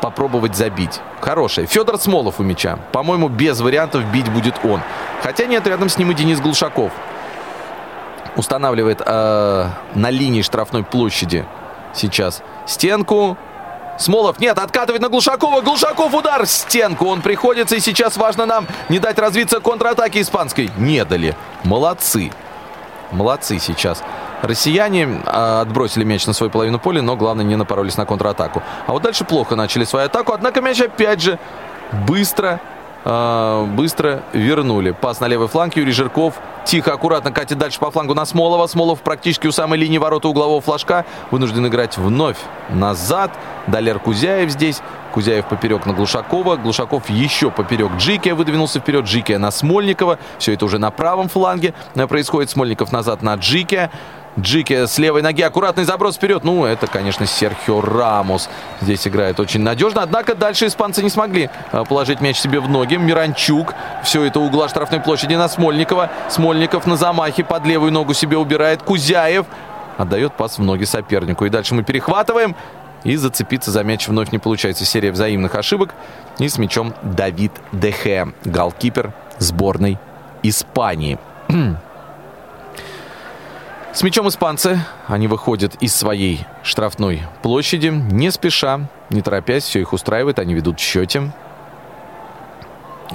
[0.00, 1.00] попробовать забить.
[1.20, 1.66] Хорошая.
[1.66, 2.78] Федор Смолов у мяча.
[2.92, 4.80] По-моему, без вариантов бить будет он.
[5.22, 6.92] Хотя нет, рядом с ним и Денис Глушаков.
[8.36, 11.44] Устанавливает э, на линии штрафной площади
[11.94, 13.36] сейчас стенку.
[13.98, 15.60] Смолов, нет, откатывает на Глушакова.
[15.60, 17.06] Глушаков удар в стенку.
[17.06, 20.70] Он приходится, и сейчас важно нам не дать развиться контратаке испанской.
[20.78, 21.36] Не дали.
[21.64, 22.32] Молодцы.
[23.12, 24.02] Молодцы сейчас
[24.42, 28.62] Россияне а, отбросили мяч на свою половину поля, но, главное, не напоролись на контратаку.
[28.86, 31.38] А вот дальше плохо начали свою атаку, однако мяч опять же
[32.06, 32.60] быстро
[33.04, 34.90] а, быстро вернули.
[34.90, 35.76] Пас на левый фланг.
[35.76, 38.66] Юрий Жирков тихо, аккуратно катит дальше по флангу на Смолова.
[38.66, 41.06] Смолов практически у самой линии ворота углового флажка.
[41.30, 42.36] Вынужден играть вновь
[42.68, 43.30] назад.
[43.66, 44.82] Далер Кузяев здесь.
[45.12, 46.56] Кузяев поперек на Глушакова.
[46.56, 49.06] Глушаков еще поперек Джикия выдвинулся вперед.
[49.06, 50.18] Джикия на Смольникова.
[50.38, 52.50] Все это уже на правом фланге происходит.
[52.50, 53.90] Смольников назад на Джикия.
[54.40, 55.42] Джики с левой ноги.
[55.42, 56.44] Аккуратный заброс вперед.
[56.44, 58.48] Ну, это, конечно, Серхио Рамос.
[58.80, 60.02] Здесь играет очень надежно.
[60.02, 62.96] Однако дальше испанцы не смогли а, положить мяч себе в ноги.
[62.96, 63.74] Миранчук.
[64.02, 66.10] Все это угла штрафной площади на Смольникова.
[66.28, 68.82] Смольников на замахе под левую ногу себе убирает.
[68.82, 69.46] Кузяев
[69.98, 71.44] отдает пас в ноги сопернику.
[71.44, 72.56] И дальше мы перехватываем.
[73.04, 74.84] И зацепиться за мяч вновь не получается.
[74.84, 75.94] Серия взаимных ошибок.
[76.38, 79.98] И с мячом Давид Дехе, голкипер сборной
[80.42, 81.18] Испании.
[83.92, 84.78] С мячом испанцы.
[85.08, 87.88] Они выходят из своей штрафной площади.
[87.88, 90.38] Не спеша, не торопясь, все их устраивает.
[90.38, 91.32] Они ведут в счете.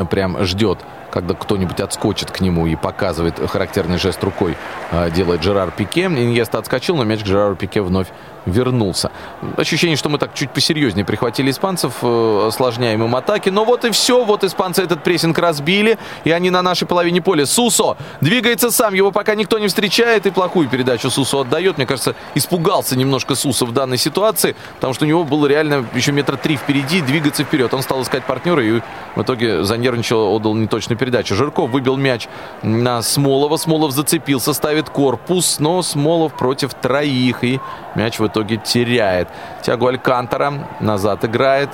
[0.10, 0.80] Прям ждет
[1.16, 4.58] когда кто-нибудь отскочит к нему и показывает характерный жест рукой,
[4.92, 6.08] а, делает Жерар Пике.
[6.08, 8.08] Иньеста отскочил, но мяч к Жерару Пике вновь
[8.46, 9.12] вернулся.
[9.58, 13.50] Ощущение, что мы так чуть посерьезнее прихватили испанцев, э, осложняем им атаки.
[13.50, 14.24] Но вот и все.
[14.24, 15.98] Вот испанцы этот прессинг разбили.
[16.24, 17.46] И они на нашей половине поля.
[17.46, 18.94] Сусо двигается сам.
[18.94, 20.26] Его пока никто не встречает.
[20.26, 21.78] И плохую передачу Сусо отдает.
[21.78, 24.56] Мне кажется, испугался немножко Сусо в данной ситуации.
[24.76, 27.02] Потому что у него было реально еще метра три впереди.
[27.02, 27.74] Двигаться вперед.
[27.74, 28.64] Он стал искать партнера.
[28.64, 28.82] И
[29.16, 31.36] в итоге занервничал, отдал неточную передачу.
[31.36, 32.28] Жирков выбил мяч
[32.62, 33.58] на Смолова.
[33.58, 35.60] Смолов зацепился, ставит корпус.
[35.60, 37.44] Но Смолов против троих.
[37.44, 37.60] И
[37.96, 39.28] мяч в итоге теряет.
[39.62, 41.70] Тягу Алькантера назад играет.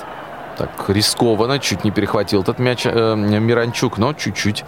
[0.56, 4.64] Так рискованно, чуть не перехватил этот мяч э, Миранчук, но чуть-чуть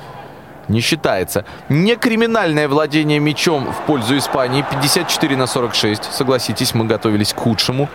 [0.69, 1.45] не считается.
[1.69, 4.65] Не криминальное владение мячом в пользу Испании.
[4.71, 6.05] 54 на 46.
[6.13, 7.89] Согласитесь, мы готовились к худшему.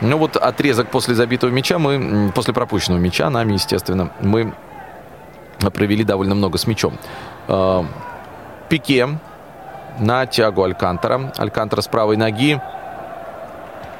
[0.00, 4.52] Ну вот отрезок после забитого мяча мы, после пропущенного мяча нами, естественно, мы
[5.72, 6.98] провели довольно много с мячом.
[7.48, 7.84] Э,
[8.68, 9.08] Пике
[9.98, 11.32] на тягу Алькантера.
[11.36, 12.60] Алькантера с правой ноги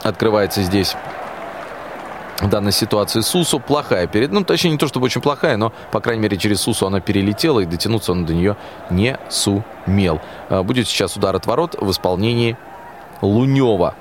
[0.02, 0.96] открывается здесь
[2.40, 3.58] в данной ситуации Сусу.
[3.60, 4.30] Плохая перед...
[4.30, 7.60] Ну, точнее, не то чтобы очень плохая, но, по крайней мере, через Сусу она перелетела,
[7.60, 8.56] и дотянуться он до нее
[8.90, 10.20] не сумел.
[10.48, 12.56] А, будет сейчас удар от ворот в исполнении
[13.22, 13.94] Лунева.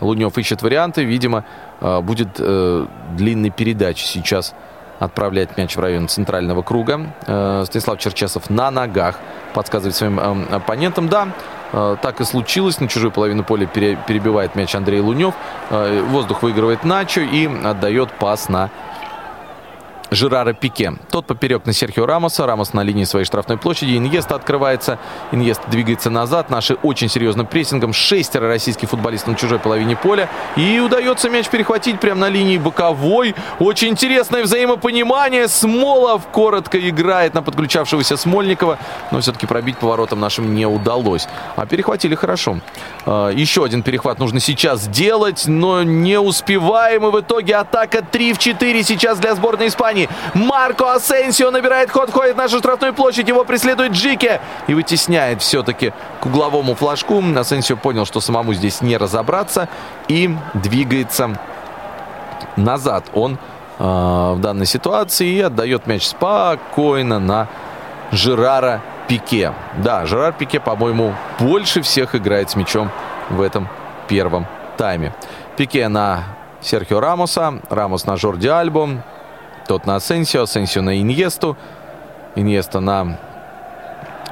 [0.00, 1.04] Лунев ищет варианты.
[1.04, 1.44] Видимо,
[1.80, 2.86] а, будет э,
[3.16, 4.54] длинной передачи сейчас
[4.98, 7.06] отправляет мяч в район центрального круга.
[7.26, 9.18] Э, Станислав Черчесов на ногах
[9.54, 11.08] подсказывает своим эм, оппонентам.
[11.08, 11.28] Да,
[11.72, 12.80] э, так и случилось.
[12.80, 15.34] На чужую половину поля перебивает мяч Андрей Лунев.
[15.70, 18.70] Э, воздух выигрывает Начо и отдает пас на
[20.10, 20.94] Жерара Пике.
[21.10, 22.46] Тот поперек на Серхио Рамоса.
[22.46, 23.96] Рамос на линии своей штрафной площади.
[23.96, 24.98] Иньеста открывается.
[25.32, 26.50] Иньеста двигается назад.
[26.50, 27.92] Наши очень серьезным прессингом.
[27.92, 30.28] Шестеро российских футболистов на чужой половине поля.
[30.56, 33.34] И удается мяч перехватить прямо на линии боковой.
[33.58, 35.48] Очень интересное взаимопонимание.
[35.48, 38.78] Смолов коротко играет на подключавшегося Смольникова.
[39.10, 41.26] Но все-таки пробить поворотом нашим не удалось.
[41.56, 42.60] А перехватили хорошо.
[43.06, 45.44] А, еще один перехват нужно сейчас сделать.
[45.46, 47.06] Но не успеваем.
[47.06, 49.93] И в итоге атака 3 в 4 сейчас для сборной Испании.
[50.34, 53.28] Марко Асенсио набирает ход, входит в нашу штрафную площадь.
[53.28, 57.22] Его преследует Джике и вытесняет все-таки к угловому флажку.
[57.36, 59.68] Асенсио понял, что самому здесь не разобраться
[60.08, 61.38] и двигается
[62.56, 63.04] назад.
[63.14, 63.38] Он
[63.78, 67.48] э, в данной ситуации и отдает мяч спокойно на
[68.12, 69.52] Жерара Пике.
[69.78, 72.90] Да, Жерар Пике, по-моему, больше всех играет с мячом
[73.30, 73.68] в этом
[74.08, 75.14] первом тайме.
[75.56, 76.24] Пике на
[76.60, 79.02] Серхио Рамоса, Рамос на Жорди Альбо,
[79.66, 81.56] тот на Асенсио, Асенсио на Иньесту.
[82.36, 83.18] Иньеста на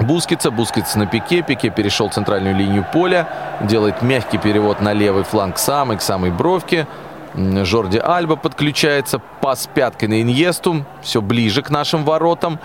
[0.00, 3.28] Бускица, Бускиц на Пике, Пике перешел центральную линию поля,
[3.60, 6.86] делает мягкий перевод на левый фланг самый, к самой бровке.
[7.34, 12.58] Жорди Альба подключается, пас пяткой на Иньесту, все ближе к нашим воротам,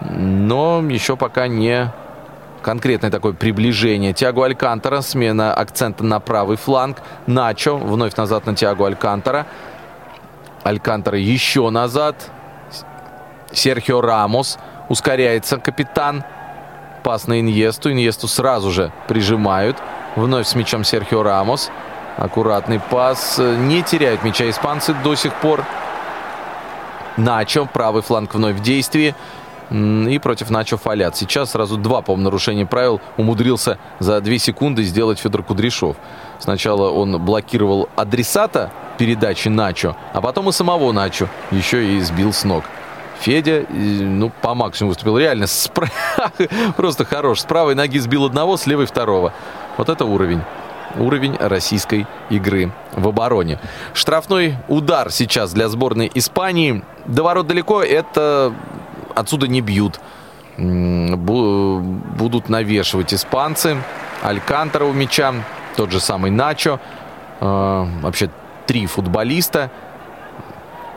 [0.00, 1.92] но еще пока не
[2.62, 4.12] конкретное такое приближение.
[4.12, 6.98] Тиагу Алькантера, смена акцента на правый фланг.
[7.26, 9.46] Начо, вновь назад на Тиагу Алькантера.
[10.64, 12.16] Алькантера еще назад.
[13.52, 14.58] Серхио Рамос.
[14.88, 16.24] Ускоряется капитан.
[17.02, 17.92] Пас на Иньесту.
[17.92, 19.76] Иньесту сразу же прижимают.
[20.16, 21.70] Вновь с мячом Серхио Рамос.
[22.16, 23.38] Аккуратный пас.
[23.38, 25.64] Не теряют мяча испанцы до сих пор.
[27.18, 27.66] Начо.
[27.66, 29.14] Правый фланг вновь в действии.
[29.70, 31.16] И против Начо фалят.
[31.16, 35.96] Сейчас сразу два, по-моему, нарушения правил умудрился за две секунды сделать Федор Кудряшов.
[36.38, 42.44] Сначала он блокировал адресата передачи Начо, а потом и самого Начо еще и сбил с
[42.44, 42.64] ног.
[43.20, 45.18] Федя, ну, по максимуму выступил.
[45.18, 45.88] Реально, спра...
[46.76, 47.40] просто хорош.
[47.40, 49.32] С правой ноги сбил одного, с левой второго.
[49.76, 50.42] Вот это уровень.
[50.96, 53.58] Уровень российской игры в обороне.
[53.94, 56.84] Штрафной удар сейчас для сборной Испании.
[57.06, 58.52] До ворот далеко, это
[59.14, 60.00] отсюда не бьют.
[60.56, 63.76] Будут навешивать испанцы.
[64.22, 65.34] Алькантера у мяча,
[65.76, 66.78] тот же самый Начо.
[67.40, 68.30] А, вообще
[68.66, 69.70] три футболиста.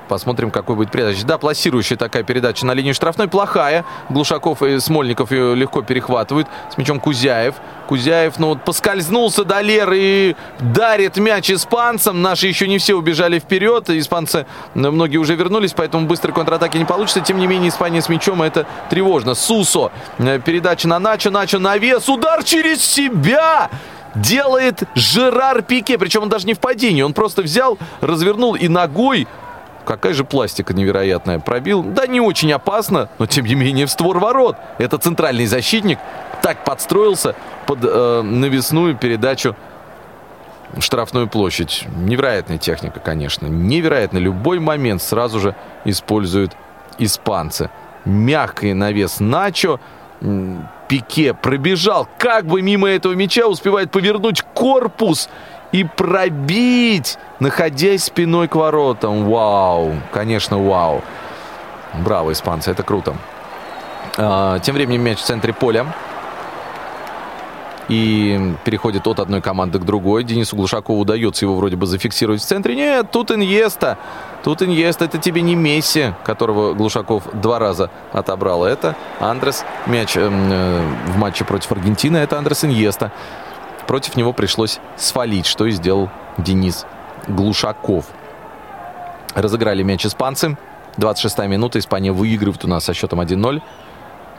[0.07, 1.25] Посмотрим, какой будет передача.
[1.25, 3.27] Да, плассирующая такая передача на линии штрафной.
[3.27, 3.83] Плохая.
[4.09, 6.47] Глушаков и Смольников ее легко перехватывают.
[6.71, 7.55] С мячом Кузяев.
[7.87, 12.21] Кузяев, ну вот поскользнулся до Леры и дарит мяч испанцам.
[12.21, 13.89] Наши еще не все убежали вперед.
[13.89, 14.45] Испанцы,
[14.75, 17.21] ну, многие уже вернулись, поэтому быстрой контратаки не получится.
[17.21, 19.35] Тем не менее, Испания с мячом, это тревожно.
[19.35, 19.91] Сусо.
[20.19, 21.31] Э, передача на Начо.
[21.31, 22.07] Начо на вес.
[22.07, 23.69] Удар через себя.
[24.21, 25.97] Делает Жерар Пике.
[25.97, 27.01] Причем он даже не в падении.
[27.01, 29.27] Он просто взял, развернул и ногой
[29.87, 31.39] Какая же пластика невероятная.
[31.39, 34.57] Пробил, да не очень опасно, но тем не менее в створ ворот.
[34.79, 35.97] Это центральный защитник.
[36.41, 39.55] Так подстроился под э, навесную передачу
[40.79, 41.85] штрафную площадь.
[41.95, 43.47] Невероятная техника, конечно.
[43.47, 44.17] Невероятно.
[44.17, 45.55] Любой момент сразу же
[45.85, 46.51] используют
[46.97, 47.69] испанцы.
[48.03, 49.79] Мягкий навес Начо.
[50.87, 55.29] Пике пробежал как бы мимо этого мяча, успевает повернуть корпус
[55.71, 59.29] и пробить, находясь спиной к воротам.
[59.29, 61.03] Вау, конечно, вау.
[61.93, 63.15] Браво, испанцы, это круто.
[64.17, 65.85] А, тем временем мяч в центре поля.
[67.89, 70.23] И переходит от одной команды к другой.
[70.23, 72.75] Денису Глушакову удается его вроде бы зафиксировать в центре.
[72.75, 73.97] Нет, тут Иньеста.
[74.43, 75.05] Тут Иньеста.
[75.05, 78.65] Это тебе не Месси, которого Глушаков два раза отобрал.
[78.65, 79.63] Это Андрес.
[79.85, 82.17] Мяч эм, э, в матче против Аргентины.
[82.17, 83.13] Это Андрес Иньеста.
[83.87, 86.85] Против него пришлось свалить, что и сделал Денис
[87.27, 88.05] Глушаков.
[89.33, 90.57] Разыграли мяч испанцы.
[90.97, 91.79] 26-я минута.
[91.79, 93.61] Испания выигрывает у нас со счетом 1-0.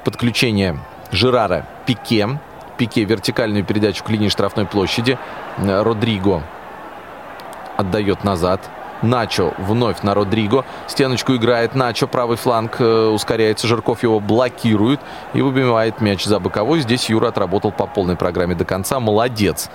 [0.05, 0.79] Подключение
[1.13, 2.39] Жерара Пике.
[2.79, 5.19] Пике вертикальную передачу к линии штрафной площади.
[5.59, 6.43] Родриго
[7.77, 8.61] отдает назад.
[9.03, 10.65] Начо вновь на Родриго.
[10.87, 12.07] Стеночку играет Начо.
[12.07, 13.69] Правый фланг э, ускоряется.
[13.69, 15.01] Жирков его блокирует
[15.35, 16.81] и выбивает мяч за боковой.
[16.81, 18.99] Здесь Юра отработал по полной программе до конца.
[18.99, 19.71] Молодец.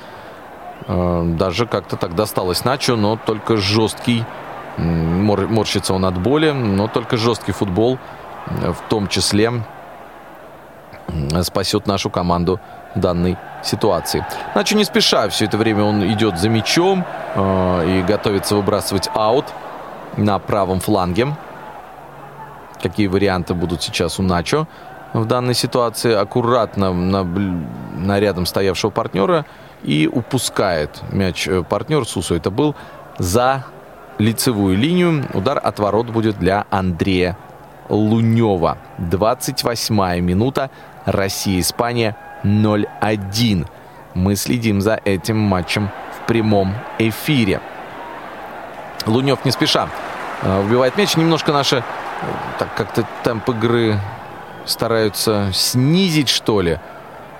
[0.87, 4.25] Э, даже как-то так досталось Начо, но только жесткий.
[4.77, 7.99] Мор, морщится он от боли, но только жесткий футбол
[8.47, 9.53] э, в том числе
[11.43, 12.59] спасет нашу команду
[12.95, 14.25] данной ситуации.
[14.55, 19.45] Начо не спеша, все это время он идет за мячом э, и готовится выбрасывать аут
[20.17, 21.35] на правом фланге.
[22.81, 24.67] Какие варианты будут сейчас у Начо
[25.13, 26.13] в данной ситуации?
[26.13, 29.45] Аккуратно на, на рядом стоявшего партнера
[29.83, 32.35] и упускает мяч э, партнер Сусу.
[32.35, 32.75] Это был
[33.17, 33.63] за
[34.17, 35.25] лицевую линию.
[35.33, 37.37] Удар от ворот будет для Андрея
[37.89, 38.77] Лунева.
[38.97, 40.69] 28 минута.
[41.05, 43.67] Россия-Испания 0-1.
[44.13, 47.61] Мы следим за этим матчем в прямом эфире.
[49.05, 49.89] Лунев не спеша
[50.43, 51.15] вбивает мяч.
[51.15, 51.81] Немножко наши э,
[52.59, 53.99] так как-то темп игры
[54.65, 56.79] стараются снизить, что ли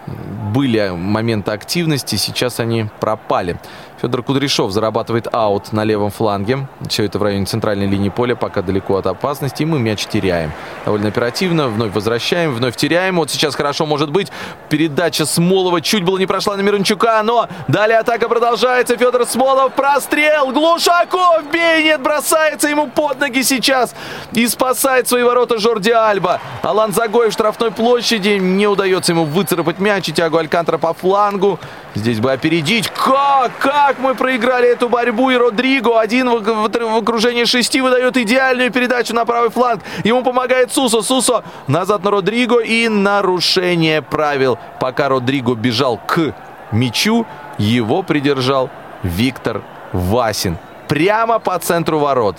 [0.06, 3.58] были моменты активности, сейчас они пропали.
[4.04, 6.68] Федор Кудряшов зарабатывает аут на левом фланге.
[6.90, 9.64] Все это в районе центральной линии поля, пока далеко от опасности.
[9.64, 10.52] И мы мяч теряем.
[10.84, 11.70] Довольно оперативно.
[11.70, 13.16] Вновь возвращаем, вновь теряем.
[13.16, 14.30] Вот сейчас хорошо может быть.
[14.68, 18.98] Передача Смолова чуть было не прошла на Мирончука, но далее атака продолжается.
[18.98, 20.52] Федор Смолов, прострел.
[20.52, 23.96] Глушаков бей, бросается ему под ноги сейчас.
[24.34, 26.42] И спасает свои ворота Жорди Альба.
[26.62, 28.38] Алан Загоев в штрафной площади.
[28.38, 30.10] Не удается ему выцарапать мяч.
[30.10, 31.58] И Тиаго Алькантра по флангу.
[31.96, 32.90] Здесь бы опередить.
[32.90, 33.52] Как?
[33.60, 35.30] Как мы проиграли эту борьбу?
[35.30, 39.84] И Родриго один в, в, в окружении шести выдает идеальную передачу на правый фланг.
[40.04, 41.04] Ему помогает Сусо.
[41.04, 44.58] Сусо назад на Родриго и нарушение правил.
[44.80, 46.34] Пока Родриго бежал к
[46.72, 47.28] мячу,
[47.60, 48.72] его придержал
[49.04, 50.58] Виктор Васин.
[50.88, 52.38] Прямо по центру ворот.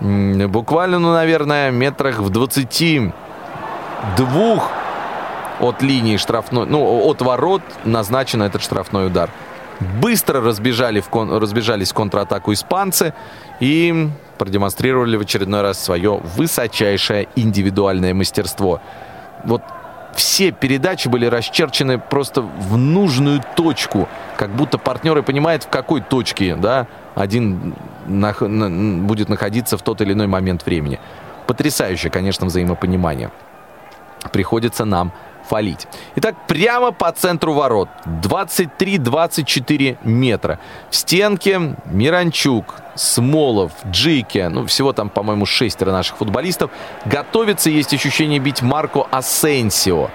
[0.00, 4.62] Буквально, ну, наверное, метрах в 22
[5.60, 9.30] от линии штрафной, ну, от ворот назначен этот штрафной удар.
[10.00, 13.12] Быстро разбежали в кон, разбежались в контратаку испанцы
[13.60, 18.80] и продемонстрировали в очередной раз свое высочайшее индивидуальное мастерство.
[19.44, 19.62] Вот
[20.14, 26.54] все передачи были расчерчены просто в нужную точку, как будто партнеры понимают, в какой точке
[26.54, 27.74] да, один
[28.06, 31.00] на, на, будет находиться в тот или иной момент времени.
[31.46, 33.30] Потрясающее, конечно, взаимопонимание.
[34.32, 35.12] Приходится нам
[35.48, 35.86] фалить.
[36.16, 37.88] Итак, прямо по центру ворот.
[38.06, 40.58] 23-24 метра.
[40.90, 46.70] В стенке Миранчук, Смолов, Джике, ну, всего там, по-моему, шестеро наших футболистов.
[47.04, 50.10] Готовится, есть ощущение, бить Марко Асенсио.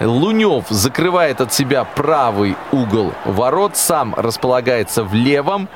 [0.00, 5.68] Лунев закрывает от себя правый угол ворот, сам располагается в левом.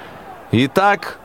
[0.52, 1.18] Итак,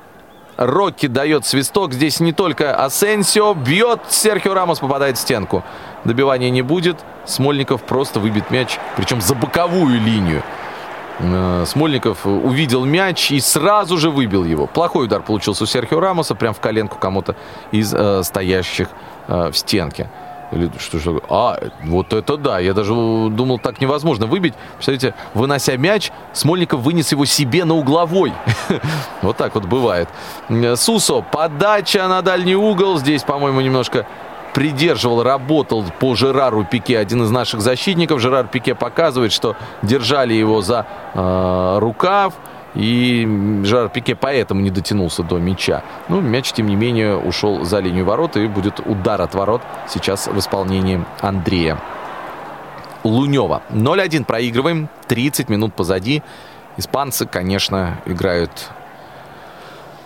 [0.58, 1.94] Рокки дает свисток.
[1.94, 3.54] Здесь не только Асенсио.
[3.54, 4.02] Бьет.
[4.08, 5.64] Серхио Рамос попадает в стенку.
[6.06, 7.04] Добивания не будет.
[7.26, 8.80] Смольников просто выбит мяч.
[8.96, 10.44] Причем за боковую линию.
[11.20, 14.68] Э, Смольников увидел мяч и сразу же выбил его.
[14.68, 16.36] Плохой удар получился у Серхио Рамоса.
[16.36, 17.36] Прям в коленку кому-то
[17.72, 18.90] из э, стоящих
[19.28, 20.10] э, в стенке.
[20.52, 21.24] Или что, что?
[21.30, 22.60] А, вот это да.
[22.60, 24.54] Я даже думал, так невозможно выбить.
[24.76, 28.34] Представляете, вынося мяч, Смольников вынес его себе на угловой.
[29.22, 30.08] Вот так вот бывает.
[30.76, 33.00] Сусо, подача на дальний угол.
[33.00, 34.06] Здесь, по-моему, немножко
[34.56, 38.22] придерживал, работал по Жерару Пике, один из наших защитников.
[38.22, 42.34] Жерар Пике показывает, что держали его за э, рукав.
[42.74, 43.28] И
[43.64, 45.84] Жерар Пике поэтому не дотянулся до мяча.
[46.08, 48.38] Ну, мяч, тем не менее, ушел за линию ворот.
[48.38, 51.78] И будет удар от ворот сейчас в исполнении Андрея
[53.04, 53.62] Лунева.
[53.72, 54.88] 0-1 проигрываем.
[55.10, 56.24] 30 минут позади.
[56.78, 58.70] Испанцы, конечно, играют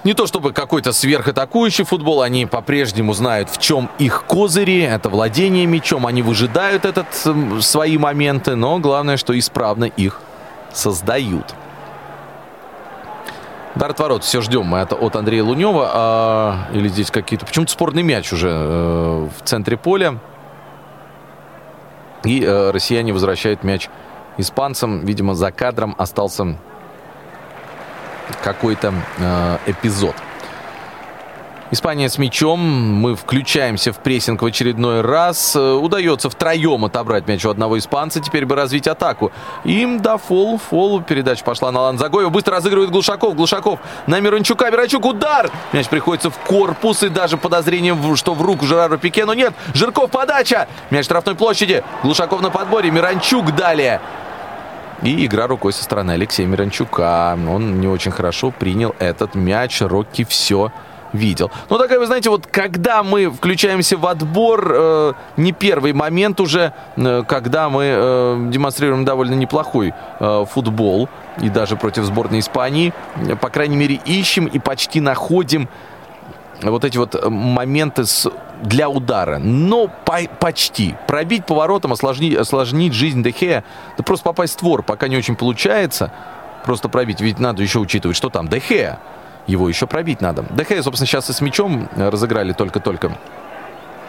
[0.03, 5.65] не то чтобы какой-то сверхатакующий футбол, они по-прежнему знают, в чем их козыри, это владение
[5.65, 7.07] мячом, они выжидают этот,
[7.61, 10.21] свои моменты, но главное, что исправно их
[10.71, 11.53] создают.
[13.75, 15.89] Удар ворот, все ждем мы это от Андрея Лунева.
[15.93, 17.45] А, или здесь какие-то...
[17.45, 20.19] Почему-то спорный мяч уже э, в центре поля.
[22.25, 23.87] И э, россияне возвращают мяч
[24.37, 25.05] испанцам.
[25.05, 26.57] Видимо, за кадром остался
[28.43, 30.15] какой-то э, эпизод.
[31.71, 32.59] Испания с мячом.
[32.59, 35.55] Мы включаемся в прессинг в очередной раз.
[35.55, 38.19] Э, удается втроем отобрать мяч у одного испанца.
[38.19, 39.31] Теперь бы развить атаку.
[39.65, 41.01] Им, да, фол, фол.
[41.01, 42.29] Передача пошла на Ланзагоева.
[42.29, 43.35] Быстро разыгрывает Глушаков.
[43.35, 44.71] Глушаков на Мирончука.
[44.71, 45.51] Мирончук, удар!
[45.71, 47.03] Мяч приходится в корпус.
[47.03, 49.25] И даже подозрение, что в руку Жерару Пике.
[49.25, 50.67] Но нет, Жирков подача.
[50.89, 51.83] Мяч штрафной площади.
[52.01, 52.89] Глушаков на подборе.
[52.89, 54.01] Мирончук далее.
[55.01, 57.37] И игра рукой со стороны Алексея Миранчука.
[57.47, 59.81] Он не очень хорошо принял этот мяч.
[59.81, 60.71] Рокки все
[61.13, 61.51] видел.
[61.69, 66.73] Но такая, вы знаете, вот когда мы включаемся в отбор, э, не первый момент уже,
[66.97, 71.09] э, когда мы э, демонстрируем довольно неплохой э, футбол,
[71.41, 72.93] и даже против сборной Испании,
[73.41, 75.69] по крайней мере, ищем и почти находим
[76.61, 78.29] вот эти вот э, моменты с,
[78.61, 79.37] для удара.
[79.37, 80.95] Но по, почти.
[81.07, 83.63] Пробить поворотом, осложнить, осложнить жизнь Дехея,
[83.97, 86.11] да просто попасть в створ, пока не очень получается.
[86.65, 87.21] Просто пробить.
[87.21, 88.99] Ведь надо еще учитывать, что там Дехея.
[89.47, 90.45] Его еще пробить надо.
[90.49, 93.17] Дехея, собственно, сейчас и с мячом разыграли только-только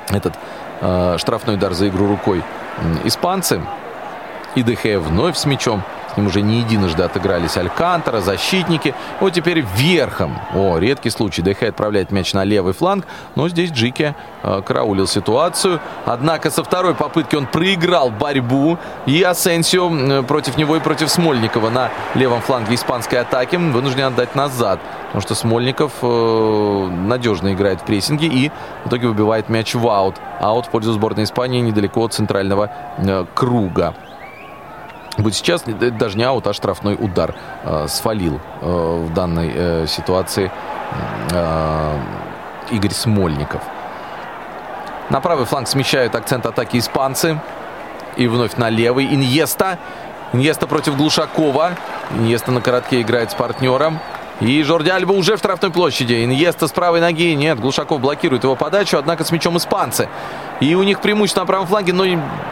[0.08, 0.34] этот
[0.80, 2.42] э, штрафной удар за игру рукой
[3.04, 3.62] испанцы.
[4.54, 5.82] И Дехея вновь с мячом.
[6.12, 8.94] С ним уже не единожды отыгрались Алькантера, защитники.
[9.20, 10.38] Вот теперь верхом.
[10.54, 11.42] О, редкий случай.
[11.42, 13.06] ДХ отправляет мяч на левый фланг.
[13.36, 15.80] Но здесь Джики э, караулил ситуацию.
[16.06, 18.78] Однако со второй попытки он проиграл борьбу.
[19.06, 24.34] И Асенсио э, против него и против Смольникова на левом фланге испанской атаки вынужден отдать
[24.34, 24.80] назад.
[25.06, 28.50] Потому что Смольников э, надежно играет в прессинге и
[28.84, 30.16] в итоге выбивает мяч в аут.
[30.40, 33.94] Аут в пользу сборной Испании недалеко от центрального э, круга.
[35.18, 37.34] Вот сейчас даже не аут, а штрафной удар
[37.64, 40.50] э, свалил э, в данной э, ситуации
[41.30, 41.98] э,
[42.70, 43.62] Игорь Смольников.
[45.10, 47.40] На правый фланг смещают акцент атаки испанцы.
[48.16, 49.06] И вновь на левый.
[49.06, 49.78] Иньеста.
[50.32, 51.72] Иньеста против Глушакова.
[52.16, 53.98] Иньеста на коротке играет с партнером.
[54.40, 56.24] И Жорди Альба уже в штрафной площади.
[56.24, 57.34] Иньеста с правой ноги.
[57.34, 60.08] Нет, Глушаков блокирует его подачу, однако с мячом испанцы.
[60.60, 62.04] И у них преимущество на правом фланге, но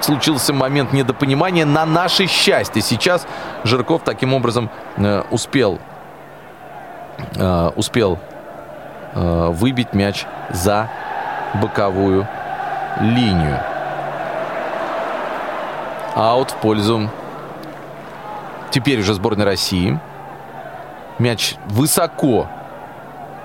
[0.03, 2.83] случился момент недопонимания на наше счастье.
[2.83, 3.27] Сейчас
[3.65, 5.79] Жирков таким образом э, успел,
[7.37, 8.19] э, успел
[9.15, 10.91] э, выбить мяч за
[11.55, 12.29] боковую
[13.01, 13.61] линию.
[16.15, 17.09] Аут в пользу
[18.71, 19.99] теперь уже сборной России.
[21.19, 22.49] Мяч высоко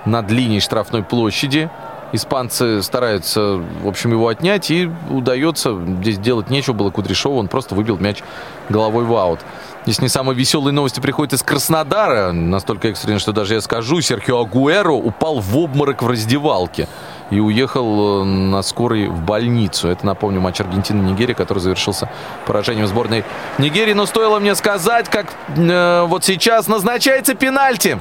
[0.04, 1.70] над линией штрафной площади.
[2.12, 5.76] Испанцы стараются, в общем, его отнять, и удается.
[6.00, 8.22] Здесь делать нечего было Кудряшову, он просто выбил мяч
[8.68, 9.40] головой в аут.
[9.84, 12.32] Здесь не самые веселые новости приходят из Краснодара.
[12.32, 16.88] Настолько экстренно, что даже я скажу, Серхио Агуэро упал в обморок в раздевалке
[17.30, 19.88] и уехал э, на скорой в больницу.
[19.88, 22.08] Это, напомню, матч Аргентины-Нигерия, который завершился
[22.46, 23.24] поражением сборной
[23.58, 23.92] Нигерии.
[23.92, 28.00] Но стоило мне сказать, как э, вот сейчас назначается пенальти.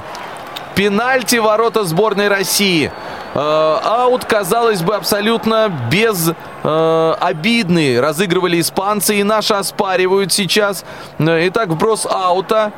[0.75, 2.93] Пенальти ворота сборной России.
[3.33, 6.31] Э, аут, казалось бы, абсолютно без
[6.63, 7.99] э, обидный.
[7.99, 10.85] Разыгрывали испанцы и наши оспаривают сейчас.
[11.19, 12.71] Э, итак, вброс аута.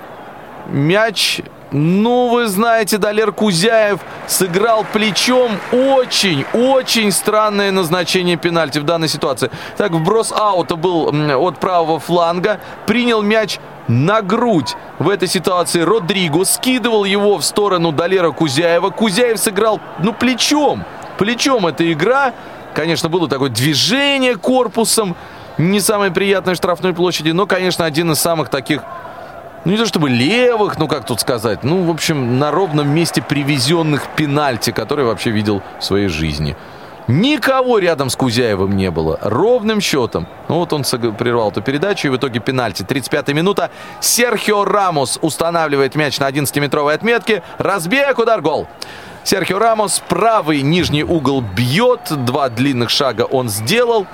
[0.68, 1.42] Мяч
[1.72, 5.52] ну, вы знаете, Далер Кузяев сыграл плечом.
[5.74, 9.52] Очень, очень странное назначение пенальти в данной ситуации.
[9.76, 11.10] Так, вброс аута был
[11.46, 12.62] от правого фланга.
[12.86, 16.44] Принял мяч на грудь в этой ситуации Родриго.
[16.46, 18.90] Скидывал его в сторону Далера Кузяева.
[18.90, 20.84] Кузяев сыграл, ну, плечом.
[21.18, 22.34] Плечом эта игра.
[22.74, 25.16] Конечно, было такое движение корпусом.
[25.58, 28.82] Не самой приятной штрафной площади, но, конечно, один из самых таких
[29.66, 33.22] ну не то чтобы левых, ну как тут сказать, ну в общем на ровном месте
[33.22, 36.56] привезенных пенальти, которые вообще видел в своей жизни.
[37.08, 39.20] Никого рядом с Кузяевым не было.
[39.22, 40.28] Ровным счетом.
[40.48, 42.84] Ну вот он прервал эту передачу и в итоге пенальти.
[42.84, 43.70] 35-я минута.
[44.00, 47.44] Серхио Рамос устанавливает мяч на 11-метровой отметке.
[47.60, 48.68] Разбег, удар, гол.
[49.24, 54.06] Серхио Рамос, правый нижний угол бьет, два длинных шага он сделал,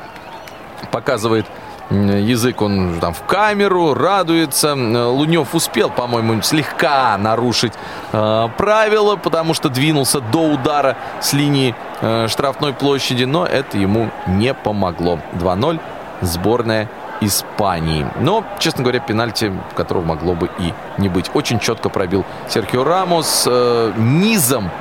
[0.90, 1.46] показывает
[1.92, 4.74] язык он там в камеру, радуется.
[4.74, 7.74] Лунев успел, по-моему, слегка нарушить
[8.14, 14.10] э, правила, потому что двинулся до удара с линии э, штрафной площади, но это ему
[14.26, 15.20] не помогло.
[15.34, 15.80] 2-0
[16.22, 16.88] сборная
[17.20, 18.08] Испании.
[18.20, 21.30] Но, честно говоря, пенальти, которого могло бы и не быть.
[21.34, 24.72] Очень четко пробил Серхио Рамос э, низом,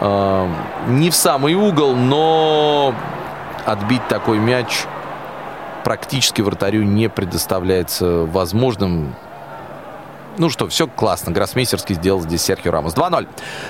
[0.00, 0.48] э,
[0.88, 2.94] не в самый угол, но
[3.64, 4.86] отбить такой мяч
[5.84, 9.14] практически вратарю не предоставляется возможным.
[10.38, 11.32] Ну что, все классно.
[11.32, 12.94] Гроссмейстерский сделал здесь Серхио Рамос.
[12.94, 13.28] 2-0.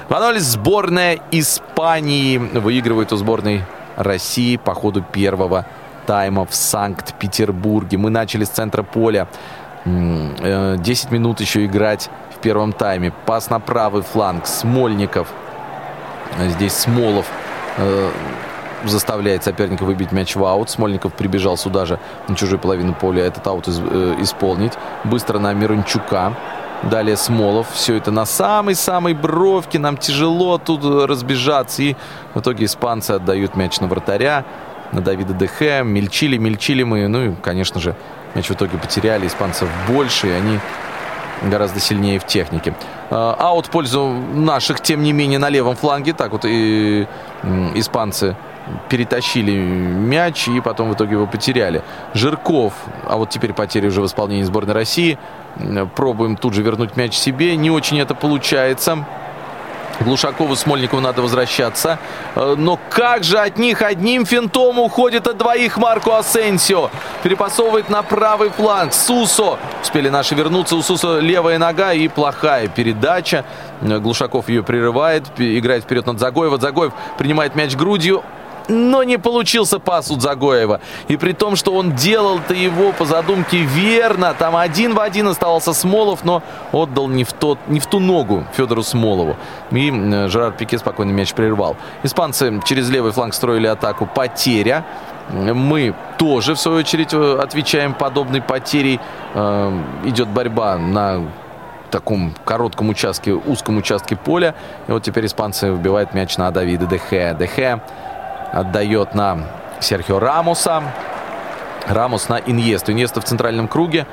[0.09, 0.39] 2-0.
[0.39, 3.65] Сборная Испании выигрывает у сборной
[3.97, 5.67] России по ходу первого
[6.07, 7.99] тайма в Санкт-Петербурге.
[7.99, 9.29] Мы начали с центра поля.
[9.85, 13.13] 10 э, минут еще играть в первом тайме.
[13.27, 14.47] Пас на правый фланг.
[14.47, 15.29] Смольников.
[16.39, 17.27] Здесь Смолов
[17.79, 18.11] э,
[18.85, 20.71] заставляет соперника выбить мяч в аут.
[20.71, 24.73] Смольников прибежал сюда же на чужую половину поля этот аут из, э, исполнить.
[25.05, 26.35] Быстро на Мирончука.
[26.83, 27.67] Далее Смолов.
[27.73, 29.79] Все это на самой-самой бровке.
[29.79, 31.83] Нам тяжело тут разбежаться.
[31.83, 31.97] И
[32.35, 34.45] в итоге испанцы отдают мяч на вратаря.
[34.93, 35.83] На Давида Дехе.
[35.85, 37.07] Мельчили, мельчили мы.
[37.07, 37.95] Ну и, конечно же,
[38.35, 39.27] мяч в итоге потеряли.
[39.27, 40.29] Испанцев больше.
[40.29, 40.59] И они
[41.43, 42.75] гораздо сильнее в технике.
[43.11, 46.13] А, аут в пользу наших, тем не менее, на левом фланге.
[46.15, 47.07] Так вот и
[47.75, 48.37] испанцы
[48.89, 51.83] перетащили мяч и потом в итоге его потеряли.
[52.15, 52.73] Жирков,
[53.07, 55.19] а вот теперь потери уже в исполнении сборной России.
[55.97, 57.57] Пробуем тут же вернуть мяч себе.
[57.57, 59.05] Не очень это получается.
[60.01, 61.99] Глушакову, Смольникову надо возвращаться.
[62.35, 66.91] Э, но как же от них одним финтом уходит от двоих Марко Асенсио.
[67.23, 68.95] Перепасовывает на правый фланг.
[68.95, 69.59] Сусо.
[69.83, 70.77] Успели наши вернуться.
[70.77, 73.45] У Сусо левая нога и плохая передача.
[73.83, 75.25] Э, Глушаков ее прерывает.
[75.39, 76.59] Играет вперед над Загоева.
[76.59, 78.23] Загоев принимает мяч грудью
[78.71, 80.81] но не получился пас у Загоева.
[81.09, 85.73] И при том, что он делал-то его по задумке верно, там один в один оставался
[85.73, 86.43] Смолов, но
[86.73, 89.37] отдал не в, тот, не в ту ногу Федору Смолову.
[89.71, 89.91] И
[90.29, 91.77] Жерар Пике спокойно мяч прервал.
[92.03, 94.07] Испанцы через левый фланг строили атаку.
[94.07, 94.85] Потеря.
[95.33, 98.99] Мы тоже, в свою очередь, э, отвечаем подобной потерей.
[99.35, 99.73] Э,
[100.05, 101.23] идет борьба на
[101.91, 104.55] таком коротком участке, узком участке поля.
[104.89, 107.37] И вот теперь испанцы выбивают мяч на Давида Дехе.
[107.39, 107.81] Дехе
[108.53, 109.39] отдает на
[109.81, 110.83] Серхио Рамоса.
[111.87, 112.93] Рамос на Иньесту.
[112.93, 114.07] Иньеста в центральном круге.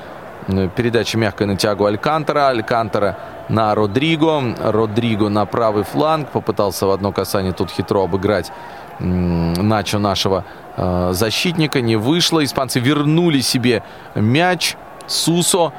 [0.75, 2.49] Передача мягкая на Тиагу Алькантера.
[2.49, 3.17] Алькантера
[3.49, 4.55] на Родриго.
[4.59, 6.29] Родриго на правый фланг.
[6.29, 8.51] Попытался в одно касание тут хитро обыграть
[8.99, 10.43] Начо нашего
[10.75, 11.81] э, защитника.
[11.81, 12.43] Не вышло.
[12.43, 13.83] Испанцы вернули себе
[14.15, 14.75] мяч.
[15.05, 15.71] Сусо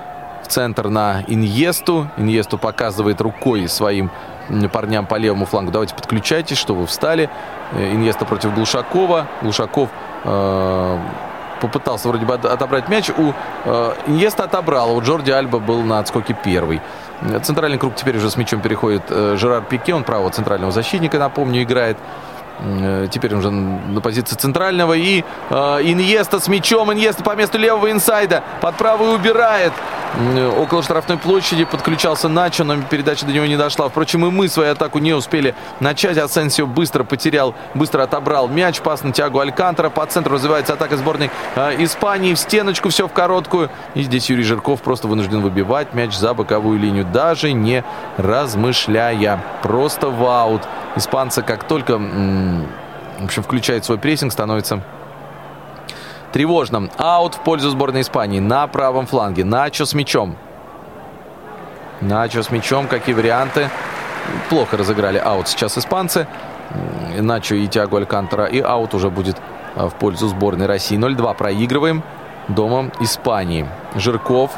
[0.44, 2.08] в центр на Иньесту.
[2.16, 4.10] Иньесту показывает рукой своим
[4.72, 5.70] парням по левому флангу.
[5.70, 7.30] Давайте подключайтесь, что вы встали.
[7.72, 9.26] Э, Иньеста против Глушакова.
[9.42, 9.88] Глушаков
[10.24, 10.98] э,
[11.60, 13.10] попытался вроде бы отобрать мяч.
[13.10, 13.32] У
[13.64, 14.96] э, Иньеста отобрал.
[14.96, 16.80] У Джорди Альба был на отскоке первый.
[17.42, 19.94] Центральный круг теперь уже с мячом переходит э, Жерар Пике.
[19.94, 21.98] Он правого центрального защитника, напомню, играет.
[22.60, 24.94] Э, теперь уже на позиции центрального.
[24.94, 26.92] И э, Иньеста с мячом.
[26.92, 28.42] Иньеста по месту левого инсайда.
[28.60, 29.72] Под правый убирает.
[30.58, 33.88] Около штрафной площади подключался Начо, но передача до него не дошла.
[33.88, 36.16] Впрочем, и мы свою атаку не успели начать.
[36.16, 38.80] Асенсио быстро потерял, быстро отобрал мяч.
[38.80, 39.90] Пас на Тиагу Алькантера.
[39.90, 42.34] По центру развивается атака сборной э, Испании.
[42.34, 43.70] В стеночку все в короткую.
[43.94, 47.04] И здесь Юрий Жирков просто вынужден выбивать мяч за боковую линию.
[47.04, 47.84] Даже не
[48.16, 49.44] размышляя.
[49.62, 50.62] Просто в аут.
[50.98, 54.82] Испанцы как только в общем, включает свой прессинг, становится
[56.32, 56.88] тревожно.
[56.98, 59.44] Аут в пользу сборной Испании на правом фланге.
[59.44, 60.36] Начо с мячом.
[62.00, 62.88] Начо с мячом.
[62.88, 63.70] Какие варианты?
[64.48, 66.26] Плохо разыграли аут сейчас испанцы.
[67.16, 68.46] Начо и Тиаго Алькантера.
[68.46, 69.36] И аут уже будет
[69.76, 70.98] а, в пользу сборной России.
[70.98, 72.02] 0-2 проигрываем.
[72.48, 73.68] Дома Испании.
[73.94, 74.50] Жирков.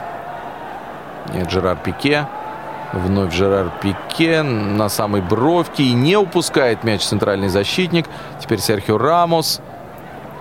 [1.34, 2.26] Нет, Жерар Пике.
[2.93, 8.07] Вновь Жерар Пике на самой бровке и не упускает мяч центральный защитник.
[8.41, 9.61] Теперь Серхио Рамос.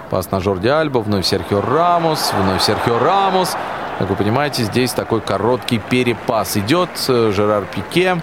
[0.10, 1.00] Пас на Жорди Альба.
[1.00, 2.34] Вновь Серхио Рамос.
[2.36, 3.56] Вновь Серхио Рамос.
[4.00, 6.90] Как вы понимаете, здесь такой короткий перепас идет.
[7.08, 8.20] Жерар Пике.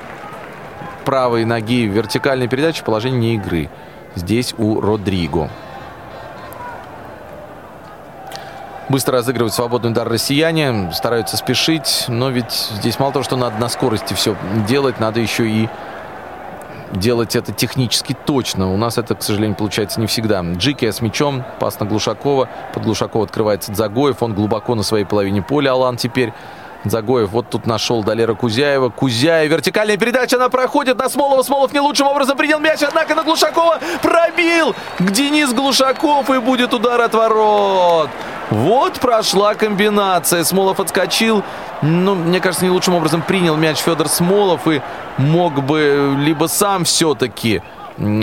[1.04, 2.82] Правой ноги вертикальной передачи.
[2.82, 3.70] Положение игры.
[4.16, 5.50] Здесь у Родриго.
[8.88, 13.68] Быстро разыгрывают свободный удар россияне, стараются спешить, но ведь здесь мало того, что надо на
[13.68, 14.36] скорости все
[14.68, 15.68] делать, надо еще и
[16.92, 18.72] делать это технически точно.
[18.72, 20.40] У нас это, к сожалению, получается не всегда.
[20.40, 22.48] Джики с мячом, пас на Глушакова.
[22.74, 24.22] Под Глушакова открывается Дзагоев.
[24.22, 25.72] Он глубоко на своей половине поля.
[25.72, 26.32] Алан теперь
[26.84, 28.90] Загоев вот тут нашел Далера Кузяева.
[28.90, 31.42] Кузяев, вертикальная передача, она проходит на Смолова.
[31.42, 34.76] Смолов не лучшим образом принял мяч, однако на Глушакова пробил.
[35.00, 38.10] Денис Глушаков и будет удар от ворот.
[38.50, 40.44] Вот прошла комбинация.
[40.44, 41.42] Смолов отскочил.
[41.82, 44.80] Ну, мне кажется, не лучшим образом принял мяч Федор Смолов и
[45.18, 47.62] мог бы либо сам все-таки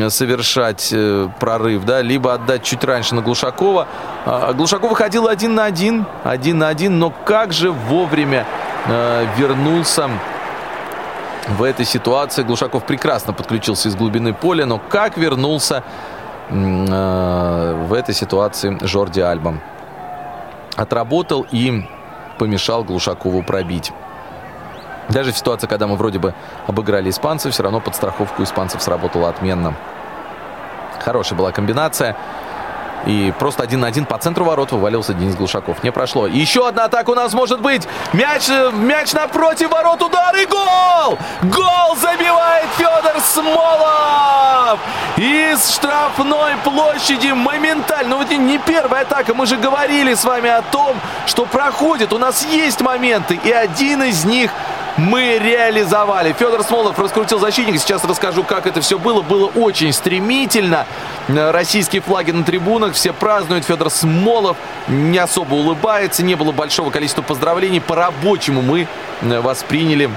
[0.09, 3.87] совершать э, прорыв, да, либо отдать чуть раньше на Глушакова.
[4.25, 8.45] А, Глушаков выходил один на один, один на один, но как же вовремя
[8.85, 10.11] э, вернулся
[11.47, 12.43] в этой ситуации.
[12.43, 15.83] Глушаков прекрасно подключился из глубины поля, но как вернулся
[16.49, 19.55] э, в этой ситуации Жорди Альба.
[20.75, 21.87] Отработал и
[22.39, 23.91] помешал Глушакову пробить.
[25.09, 26.33] Даже в ситуации, когда мы вроде бы
[26.67, 29.75] обыграли испанцев, все равно подстраховку испанцев сработала отменно.
[31.03, 32.15] Хорошая была комбинация.
[33.05, 35.83] И просто один на один по центру ворот вывалился Денис Глушаков.
[35.83, 36.27] Не прошло.
[36.27, 37.87] Еще одна атака у нас может быть.
[38.13, 40.01] Мяч, э, мяч напротив ворот.
[40.01, 41.17] Удар и гол!
[41.43, 44.79] Гол забивает Федор Смолов!
[45.17, 48.11] Из штрафной площади моментально.
[48.11, 49.33] Ну, вот не первая атака.
[49.33, 50.95] Мы же говорили с вами о том,
[51.25, 52.13] что проходит.
[52.13, 53.39] У нас есть моменты.
[53.43, 54.51] И один из них
[54.97, 56.33] мы реализовали.
[56.33, 57.79] Федор Смолов раскрутил защитник.
[57.79, 59.21] Сейчас расскажу, как это все было.
[59.21, 60.85] Было очень стремительно.
[61.27, 62.93] Российские флаги на трибунах.
[62.93, 63.65] Все празднуют.
[63.65, 66.23] Федор Смолов не особо улыбается.
[66.23, 67.81] Не было большого количества поздравлений.
[67.81, 68.87] По-рабочему мы
[69.21, 70.09] восприняли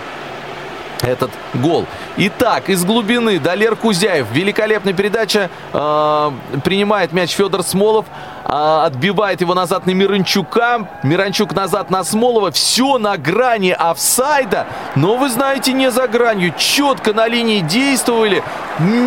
[1.03, 1.87] этот гол.
[2.17, 4.27] Итак, из глубины Далер Кузяев.
[4.33, 5.51] Великолепная передача.
[5.73, 6.31] Э,
[6.65, 8.07] принимает мяч Федор Смолов.
[8.49, 10.89] Э, отбивает его назад на Миранчука.
[11.03, 12.51] Миранчук назад на Смолова.
[12.53, 14.67] Все на грани офсайда.
[14.95, 16.55] Но вы знаете, не за гранью.
[16.57, 18.43] Четко на линии действовали.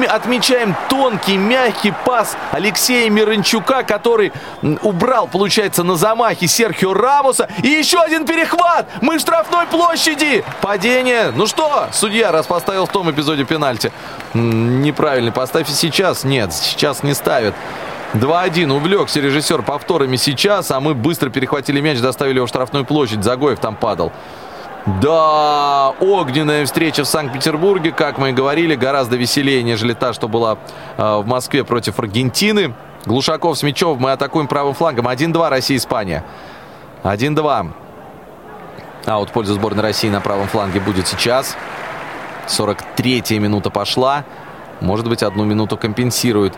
[0.10, 4.34] Отмечаем тонкий, мягкий пас Алексея Миранчука, который
[4.82, 7.48] убрал, получается, на замахе Серхио Рамоса.
[7.64, 8.88] И еще один перехват.
[9.02, 10.44] Мы в штрафной площади.
[10.62, 11.32] Падение.
[11.34, 13.92] Ну что, судья, раз поставил в том эпизоде пенальти.
[14.34, 15.32] Неправильный.
[15.32, 16.24] Поставь сейчас.
[16.24, 17.54] Нет, сейчас не ставит.
[18.14, 18.72] 2-1.
[18.72, 23.24] Увлекся режиссер повторами сейчас, а мы быстро перехватили мяч, доставили его в штрафную площадь.
[23.24, 24.12] Загоев там падал.
[25.01, 30.57] Да, огненная встреча в Санкт-Петербурге, как мы и говорили, гораздо веселее, нежели та, что была
[30.97, 32.74] э, в Москве против Аргентины.
[33.05, 35.07] Глушаков с мячом, мы атакуем правым флангом.
[35.07, 36.24] 1-2 Россия-Испания.
[37.03, 37.72] 1-2.
[39.05, 41.55] А вот пользу сборной России на правом фланге будет сейчас.
[42.47, 44.26] 43-я минута пошла.
[44.82, 46.57] Может быть, одну минуту компенсирует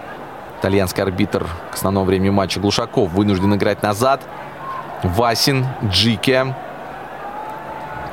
[0.61, 2.59] итальянский арбитр к основному времени матча.
[2.59, 4.21] Глушаков вынужден играть назад.
[5.03, 6.55] Васин, Джике.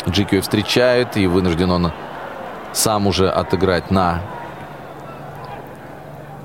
[0.09, 1.93] Джике встречает и вынужден он
[2.73, 4.23] сам уже отыграть на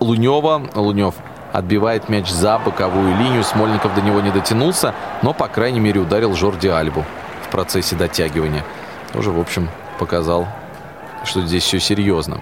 [0.02, 0.64] Лунева.
[0.76, 1.16] Лунев
[1.54, 3.44] отбивает мяч за боковую линию.
[3.44, 7.06] Смольников до него не дотянулся, но, по крайней мере, ударил Жорди Альбу
[7.44, 8.64] в процессе дотягивания.
[9.14, 10.48] Тоже, в общем, показал
[11.26, 12.42] что здесь все серьезно.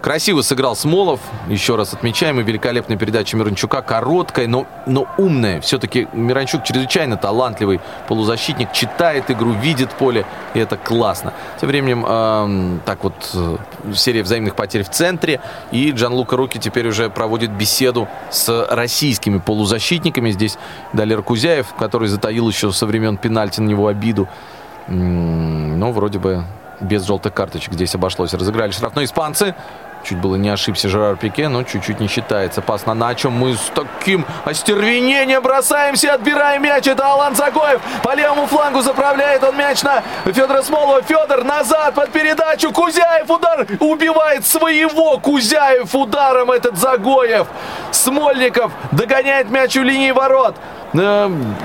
[0.00, 1.20] Красиво сыграл Смолов.
[1.48, 2.38] Еще раз отмечаем.
[2.38, 3.82] И великолепная передача Миранчука.
[3.82, 5.60] Короткая, но, но умная.
[5.60, 8.72] Все-таки Миранчук чрезвычайно талантливый полузащитник.
[8.72, 10.24] Читает игру, видит поле.
[10.54, 11.32] И это классно.
[11.60, 13.56] Тем временем, э, так вот, э,
[13.94, 15.40] серия взаимных потерь в центре.
[15.72, 20.30] И Джан Лука Руки теперь уже проводит беседу с российскими полузащитниками.
[20.30, 20.58] Здесь
[20.92, 24.28] Далер Кузяев, который затаил еще со времен пенальти на него обиду.
[24.86, 26.44] Но вроде бы
[26.80, 28.34] без желтых карточек здесь обошлось.
[28.34, 29.54] Разыграли штрафной испанцы.
[30.04, 32.62] Чуть было не ошибся Жерар Пике, но чуть-чуть не считается.
[32.62, 33.30] Пас на Начо.
[33.30, 36.86] Мы с таким остервенением бросаемся, отбираем мяч.
[36.86, 37.80] Это Алан Загоев.
[38.02, 41.02] По левому флангу заправляет он мяч на Федора Смолова.
[41.02, 42.72] Федор назад под передачу.
[42.72, 43.66] Кузяев удар.
[43.80, 47.46] Убивает своего Кузяев ударом этот Загоев.
[47.90, 50.56] Смольников догоняет мяч у линии ворот.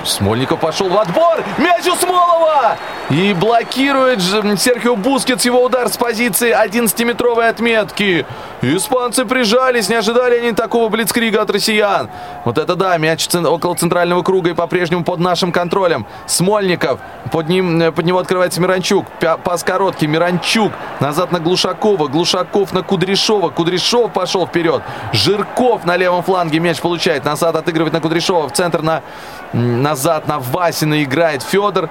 [0.06, 1.44] Смольников пошел в отбор.
[1.58, 2.78] Мяч у Смолова.
[3.10, 8.26] И блокирует Серхио Бускетс его удар с позиции 11-метровой отметки.
[8.62, 9.90] Испанцы прижались.
[9.90, 12.10] Не ожидали они такого блицкрига от россиян.
[12.46, 16.06] Вот это да, мяч около центрального круга и по-прежнему под нашим контролем.
[16.26, 17.00] Смольников.
[17.32, 19.06] Под, ним, э, под него открывается Миранчук.
[19.44, 20.08] Пас короткий.
[20.08, 20.72] Миранчук.
[21.00, 22.08] Назад на Глушакова.
[22.08, 23.50] Глушаков на Кудряшова.
[23.50, 24.82] Кудряшов пошел вперед.
[25.12, 27.26] Жирков на левом фланге мяч получает.
[27.26, 28.48] Назад отыгрывает на Кудряшова.
[28.48, 29.02] В центр на
[29.54, 31.90] назад на Васина играет Федор.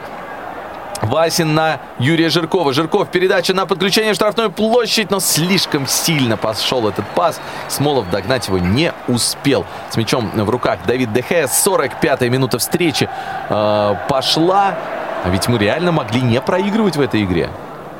[1.02, 2.72] Васин на Юрия Жиркова.
[2.72, 7.40] Жирков передача на подключение в штрафную площадь, но слишком сильно пошел этот пас.
[7.68, 9.66] Смолов догнать его не успел.
[9.90, 11.42] С мячом в руках Давид Дехе.
[11.42, 13.08] 45-я минута встречи
[13.48, 14.76] э, пошла.
[15.24, 17.50] А ведь мы реально могли не проигрывать в этой игре.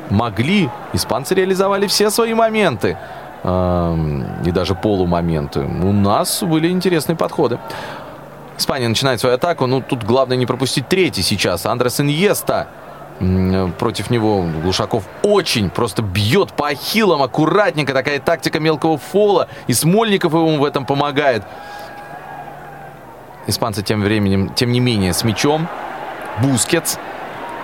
[0.09, 0.69] Могли.
[0.93, 2.97] Испанцы реализовали все свои моменты.
[3.43, 3.97] Э,
[4.45, 5.59] и даже полумоменты.
[5.59, 7.59] У нас были интересные подходы.
[8.57, 9.65] Испания начинает свою атаку.
[9.65, 11.65] Ну, тут главное не пропустить третий сейчас.
[11.65, 12.67] Андрес Иньеста
[13.79, 17.93] против него Глушаков очень просто бьет по ахиллам аккуратненько.
[17.93, 19.47] Такая тактика мелкого фола.
[19.67, 21.43] И Смольников ему в этом помогает.
[23.47, 25.67] Испанцы тем временем, тем не менее, с мячом.
[26.41, 26.97] Бускетс.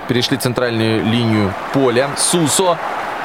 [0.07, 2.09] Перешли центральную линию поля.
[2.17, 2.77] Сусо.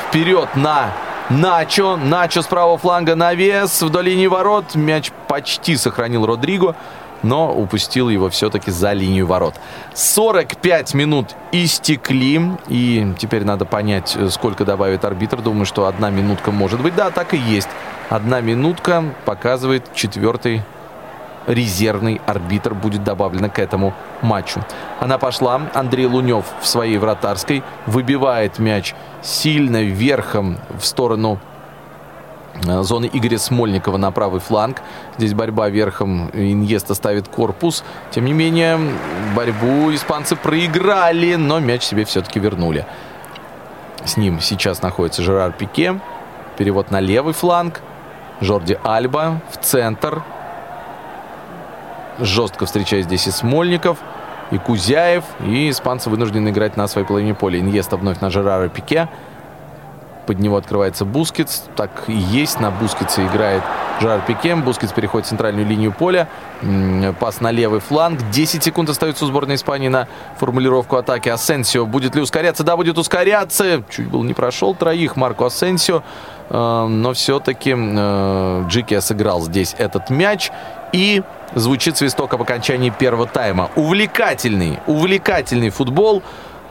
[0.09, 0.93] Вперед на
[1.31, 1.97] Начо.
[1.97, 4.75] Начо с правого фланга навес вдоль линии ворот.
[4.75, 6.77] Мяч почти сохранил Родриго
[7.25, 9.55] но упустил его все-таки за линию ворот.
[9.95, 15.41] 45 минут истекли, и теперь надо понять, сколько добавит арбитр.
[15.41, 16.95] Думаю, что одна минутка может быть.
[16.95, 17.69] Да, так и есть.
[18.11, 20.63] Одна минутка показывает четвертый
[21.47, 24.65] резервный арбитр будет добавлена к этому матчу.
[25.01, 25.61] Она пошла.
[25.75, 31.54] Андрей Лунев в своей вратарской выбивает мяч сильно верхом в сторону Э,
[32.63, 34.83] зоны Игоря Смольникова на правый фланг.
[35.19, 36.31] Здесь борьба верхом.
[36.33, 37.85] Иньеста ставит корпус.
[38.11, 38.79] Тем не менее,
[39.35, 42.87] борьбу испанцы проиграли, но мяч себе все-таки вернули.
[44.05, 46.01] С ним сейчас находится Жерар Пике.
[46.57, 47.81] Перевод на левый фланг.
[48.41, 50.23] Жорди Альба в центр.
[52.19, 53.99] Жестко встречает здесь и Смольников,
[54.51, 55.25] и Кузяев.
[55.41, 57.59] И испанцы вынуждены играть на своей половине поля.
[57.59, 59.09] Иньеста вновь на Жерара Пике.
[60.27, 61.63] Под него открывается Бускетс.
[61.77, 62.61] Так и есть.
[62.61, 63.63] На Бускетсе играет
[64.01, 64.63] Жерар Пике.
[64.63, 66.29] Бускетс переходит в центральную линию поля.
[67.21, 68.21] Пас на левый фланг.
[68.31, 70.09] 10 секунд остается у сборной Испании на
[70.39, 71.29] формулировку атаки.
[71.29, 72.65] Асенсио будет ли ускоряться?
[72.65, 73.83] Да, будет ускоряться.
[73.91, 76.03] Чуть был не прошел троих Марко Асенсио.
[76.49, 80.51] Э, но все-таки э, Джики сыграл здесь этот мяч.
[80.93, 81.23] И
[81.55, 83.71] звучит свисток об окончании первого тайма.
[83.77, 86.23] Увлекательный, увлекательный футбол.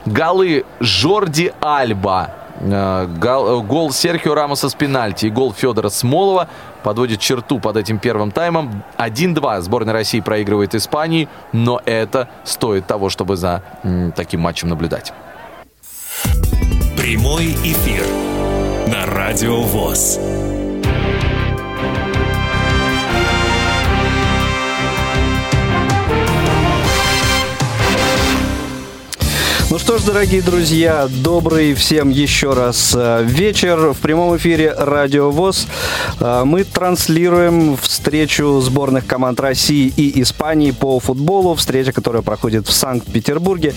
[0.06, 2.30] Голы Жорди Альба
[2.60, 6.48] гол, э, гол Серхио Рамоса с пенальти и гол Федора Смолова
[6.82, 8.84] подводит черту под этим первым таймом.
[8.98, 13.62] 1-2 сборная России проигрывает Испании, но это стоит того, чтобы за
[14.16, 15.12] таким матчем наблюдать.
[16.96, 18.04] Прямой эфир
[18.86, 20.18] на Радио ВОЗ.
[29.74, 33.92] Ну что ж, дорогие друзья, добрый всем еще раз э, вечер.
[33.92, 35.66] В прямом эфире Радио ВОЗ
[36.20, 41.56] э, мы транслируем встречу сборных команд России и Испании по футболу.
[41.56, 43.74] Встреча, которая проходит в Санкт-Петербурге.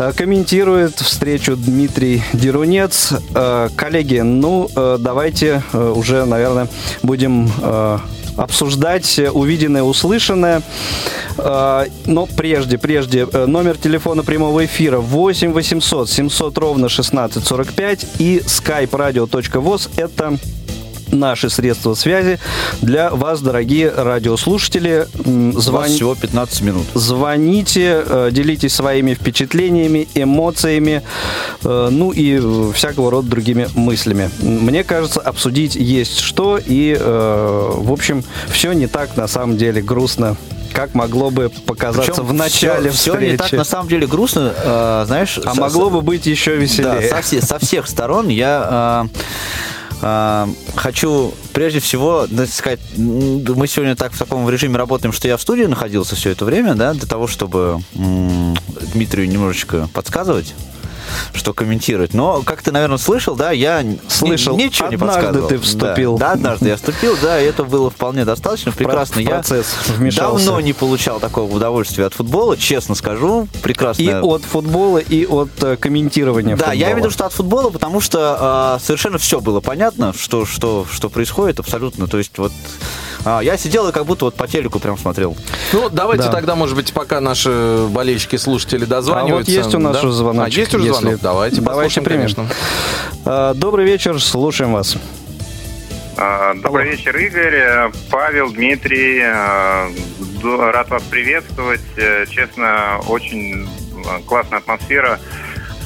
[0.00, 3.12] Э, комментирует встречу Дмитрий Дерунец.
[3.76, 6.66] Коллеги, ну давайте уже, наверное,
[7.04, 7.48] будем
[8.38, 10.62] обсуждать увиденное, услышанное.
[11.36, 18.38] А, но прежде, прежде, э, номер телефона прямого эфира 8 800 700 ровно 1645 и
[18.38, 20.38] skype radio.voz это
[21.12, 22.38] наши средства связи
[22.80, 25.06] для вас, дорогие радиослушатели.
[25.58, 25.84] Звон...
[25.84, 26.86] всего 15 минут.
[26.94, 31.02] Звоните, э, делитесь своими впечатлениями, эмоциями,
[31.64, 34.30] э, ну и всякого рода другими мыслями.
[34.40, 40.36] Мне кажется, обсудить есть что, и, в общем, все не так на самом деле грустно
[40.78, 43.18] как могло бы показаться Причем в начале все, встречи.
[43.18, 45.38] Все не так на самом деле грустно, э, знаешь.
[45.44, 47.10] А со, могло бы быть еще веселее.
[47.10, 49.08] Да, со, со всех сторон я э, э,
[50.00, 55.64] хочу прежде всего, сказать, мы сегодня так в таком режиме работаем, что я в студии
[55.64, 60.54] находился все это время, да, для того, чтобы Дмитрию немножечко подсказывать
[61.32, 62.14] что комментировать.
[62.14, 64.56] Но, как ты, наверное, слышал, да, я слышал.
[64.56, 65.48] Ни, ничего не подсказывал.
[65.48, 66.18] ты вступил.
[66.18, 68.72] Да, да, однажды я вступил, да, и это было вполне достаточно.
[68.72, 69.20] Прекрасно.
[69.20, 69.42] я
[70.16, 73.48] давно не получал такого удовольствия от футбола, честно скажу.
[73.62, 74.02] Прекрасно.
[74.02, 76.78] И от футбола, и от э, комментирования Да, футбола.
[76.78, 80.46] я имею в виду, что от футбола, потому что э, совершенно все было понятно, что,
[80.46, 82.06] что, что происходит абсолютно.
[82.06, 82.52] То есть вот
[83.24, 85.36] а, я сидел и как будто вот по телеку прям смотрел.
[85.72, 86.32] Ну, давайте да.
[86.32, 89.52] тогда, может быть, пока наши болельщики, слушатели дозваниваются.
[89.52, 90.02] А вот есть у нас да?
[90.02, 90.56] уже звоночек.
[90.56, 91.00] А, есть уже если...
[91.00, 91.20] звонок?
[91.20, 92.46] Давайте, Давайте конечно.
[93.24, 94.96] А, добрый вечер, слушаем вас.
[96.16, 96.92] А, добрый Алло.
[96.92, 99.20] вечер, Игорь, Павел, Дмитрий.
[99.24, 99.88] А,
[100.42, 101.80] рад вас приветствовать.
[101.96, 103.68] Э, честно, очень
[104.26, 105.18] классная атмосфера.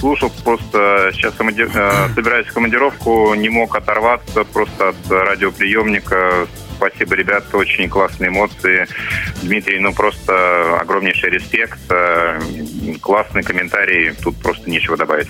[0.00, 1.70] Слушал просто сейчас командир...
[1.74, 6.46] Э, собираюсь в командировку, не мог оторваться просто от радиоприемника
[6.82, 8.88] Спасибо, ребята, очень классные эмоции.
[9.42, 11.78] Дмитрий, ну просто огромнейший респект.
[11.90, 12.40] Э,
[13.00, 15.28] классный комментарий, тут просто нечего добавить.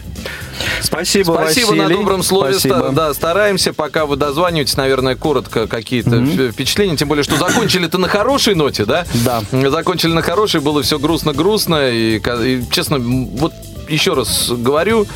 [0.81, 1.81] Спасибо, Спасибо Василий.
[1.81, 2.55] на добром слове.
[2.55, 2.91] Спасибо.
[2.93, 6.53] Да, стараемся, пока вы дозваниваетесь, наверное, коротко какие-то mm-hmm.
[6.53, 6.97] впечатления.
[6.97, 9.05] Тем более, что закончили-то на хорошей ноте, да?
[9.25, 9.43] Да.
[9.51, 11.91] Закончили на хорошей, было все грустно-грустно.
[11.91, 13.53] И, и честно, вот
[13.93, 15.07] еще раз говорю,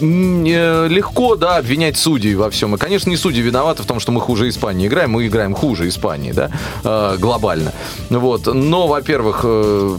[0.00, 2.74] легко, да, обвинять судей во всем.
[2.74, 5.10] И, конечно, не судьи виноваты в том, что мы хуже Испании играем.
[5.10, 6.50] Мы играем хуже Испании, да,
[6.84, 7.72] э, глобально.
[8.08, 8.46] Вот.
[8.46, 9.98] Но, во-первых, э,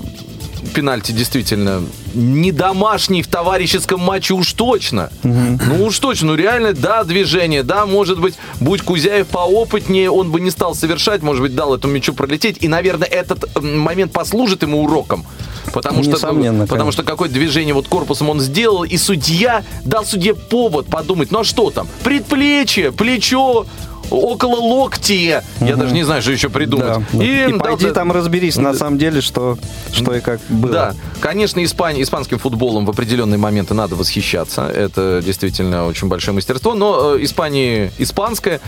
[0.74, 1.82] пенальти действительно
[2.14, 5.10] не домашний в товарищеском матче уж точно.
[5.24, 10.40] Ну уж точно, ну реально, да, движение, да, может быть, будь Кузяев поопытнее, он бы
[10.40, 14.84] не стал совершать, может быть, дал этому мячу пролететь, и, наверное, этот момент послужит ему
[14.84, 15.26] уроком.
[15.74, 17.04] Потому что, Несомненно, потому конечно.
[17.04, 21.44] что какое движение вот корпусом он сделал, и судья дал судье повод подумать, ну а
[21.44, 23.66] что там, предплечье, плечо,
[24.12, 27.04] около локтя, я даже не знаю, что еще придумать.
[27.14, 27.24] Да.
[27.24, 29.58] И, дал- пойди там разберись, на самом деле, что,
[29.92, 30.72] что и как было.
[30.72, 34.68] да, конечно, Испания, испанским футболом в определенные моменты надо восхищаться.
[34.68, 36.74] Это действительно очень большое мастерство.
[36.74, 38.62] Но э, Испания испанская.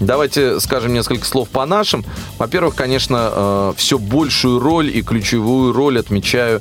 [0.00, 2.04] Давайте скажем несколько слов по нашим.
[2.38, 6.60] Во-первых, конечно, все большую роль и ключевую роль отмечаю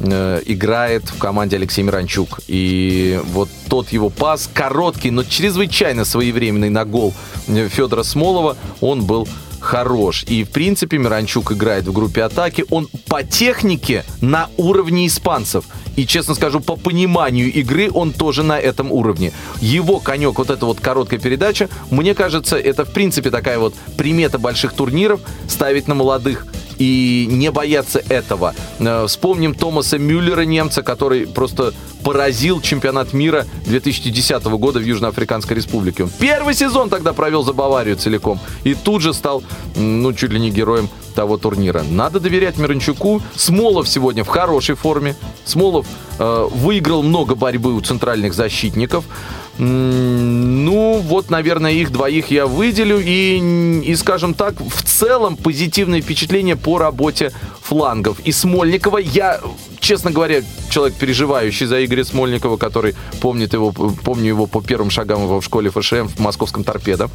[0.00, 2.40] э, играет в команде Алексей Миранчук.
[2.48, 7.14] И вот тот его пас, короткий, но чрезвычайно своевременный на гол
[7.48, 9.28] э, Федора Смолова, он был
[9.60, 10.24] хорош.
[10.26, 12.64] И, в принципе, Миранчук играет в группе атаки.
[12.70, 15.64] Он по технике на уровне испанцев.
[16.00, 19.34] И, честно скажу, по пониманию игры он тоже на этом уровне.
[19.60, 24.38] Его конек, вот эта вот короткая передача, мне кажется, это, в принципе, такая вот примета
[24.38, 26.46] больших турниров ставить на молодых
[26.80, 28.54] и не бояться этого.
[28.78, 36.04] Э, Вспомним Томаса Мюллера, немца, который просто поразил чемпионат мира 2010 года в Южноафриканской Республике.
[36.04, 38.40] Он первый сезон тогда провел за Баварию целиком.
[38.64, 39.42] И тут же стал,
[39.76, 41.82] ну, чуть ли не героем того турнира.
[41.90, 43.20] Надо доверять Миранчуку.
[43.36, 45.16] Смолов сегодня в хорошей форме.
[45.44, 45.86] Смолов
[46.18, 49.04] э, выиграл много борьбы у центральных защитников.
[49.62, 52.98] Ну, вот, наверное, их двоих я выделю.
[52.98, 58.20] И, и, скажем так, в целом позитивное впечатление по работе флангов.
[58.20, 59.38] И Смольникова я,
[59.78, 65.24] честно говоря, человек, переживающий за Игоря Смольникова, который помнит его, помню его по первым шагам
[65.24, 67.10] его в школе ФШМ в московском торпедо.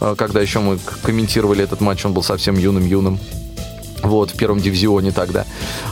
[0.00, 3.18] Э, Когда еще мы комментировали этот матч, он был совсем юным-юным.
[4.02, 5.44] Вот, в первом дивизионе тогда.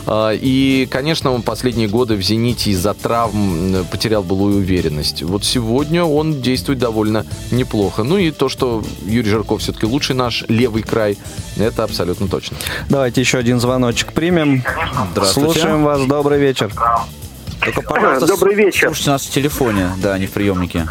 [0.07, 5.23] А, И, конечно, он последние годы в «Зените» из-за травм потерял былую уверенность.
[5.23, 8.03] Вот сегодня он действует довольно неплохо.
[8.03, 11.17] Ну и то, что Юрий Жирков все-таки лучший наш левый край,
[11.57, 12.57] это абсолютно точно.
[12.89, 14.63] Давайте еще один звоночек примем.
[15.13, 15.53] Здравствуйте.
[15.53, 16.05] Слушаем вас.
[16.07, 16.73] Добрый вечер.
[17.61, 18.89] Только, пожалуйста, Добрый вечер.
[18.89, 20.87] Слушайте нас в телефоне, да, не в приемнике.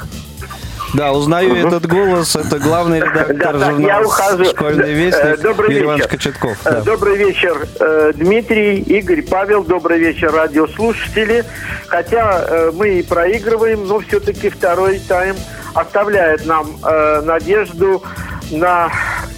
[0.94, 2.36] Да, узнаю этот голос.
[2.36, 4.46] Это главный редактор Да, да, я журнала ухожу.
[4.46, 6.18] «Школьный Э, вестник» добрый Юрий Иванович вечер.
[6.18, 6.58] Кочетков.
[6.66, 6.82] Э, Да.
[6.82, 9.64] Добрый вечер, э, Дмитрий, Игорь, Павел.
[9.64, 11.46] Добрый вечер, радиослушатели.
[11.88, 15.36] Хотя э, мы и проигрываем, но все-таки второй тайм
[15.74, 18.04] оставляет нам э, надежду
[18.52, 18.92] на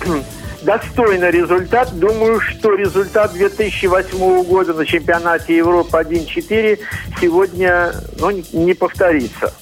[0.62, 1.98] достойный результат.
[1.98, 6.80] Думаю, что результат 2008 года на чемпионате Европы 1-4
[7.20, 9.54] сегодня ну, не- повторится.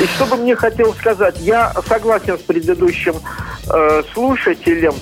[0.00, 3.14] И что бы мне хотел сказать, я согласен с предыдущим
[3.68, 4.94] э, слушателем.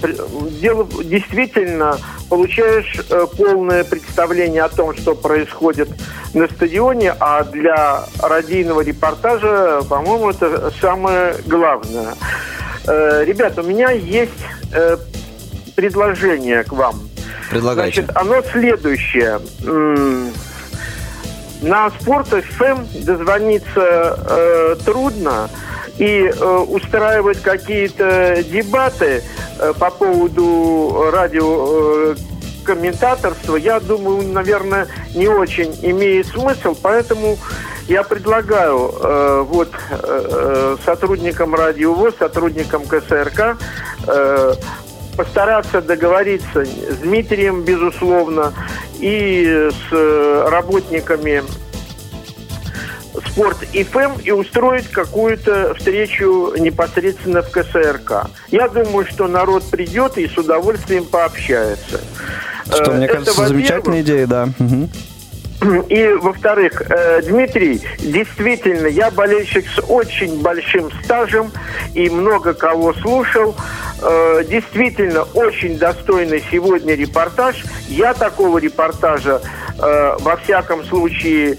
[0.61, 1.97] Дело действительно
[2.29, 5.89] получаешь э, полное представление о том, что происходит
[6.35, 12.15] на стадионе, а для радийного репортажа, по-моему, это самое главное.
[12.87, 14.33] Э, ребят, у меня есть
[14.73, 14.97] э,
[15.77, 17.09] предложение к вам.
[17.51, 18.03] Предлагайте.
[18.03, 19.41] Значит, оно следующее.
[21.63, 25.51] На Спорт ФМ дозвониться э, трудно
[25.99, 29.23] и э, устраивать какие-то дебаты
[29.59, 32.17] э, по поводу радио э,
[32.61, 37.39] комментаторства, я думаю, наверное, не очень имеет смысл, поэтому
[37.89, 43.59] я предлагаю э, вот э, э, сотрудникам Радио ВОЗ, сотрудникам КСРК
[44.07, 44.55] э,
[45.17, 48.53] постараться договориться с Дмитрием, безусловно,
[49.01, 51.43] и с э, работниками
[53.29, 58.29] Спорт ФМ и устроить какую-то встречу непосредственно в КСРК.
[58.49, 62.01] Я думаю, что народ придет и с удовольствием пообщается.
[62.67, 64.49] Что, Э, мне это, кажется, замечательная идея, да.
[64.59, 64.91] Мгм.
[65.89, 71.53] И, во-вторых, э, Дмитрий, действительно, я болельщик с очень большим стажем
[71.93, 73.55] и много кого слушал.
[74.01, 77.63] Э, действительно, очень достойный сегодня репортаж.
[77.89, 79.43] Я такого репортажа,
[79.79, 81.57] во всяком случае,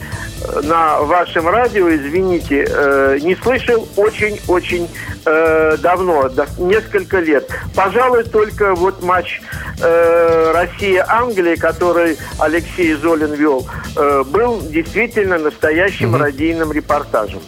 [0.63, 4.89] на вашем радио, извините, э, не слышал очень-очень
[5.25, 7.49] э, давно, да, несколько лет.
[7.75, 9.41] Пожалуй, только вот матч
[9.81, 17.41] э, Россия-Англия, который Алексей Золин вел, э, был действительно настоящим радийным репортажем.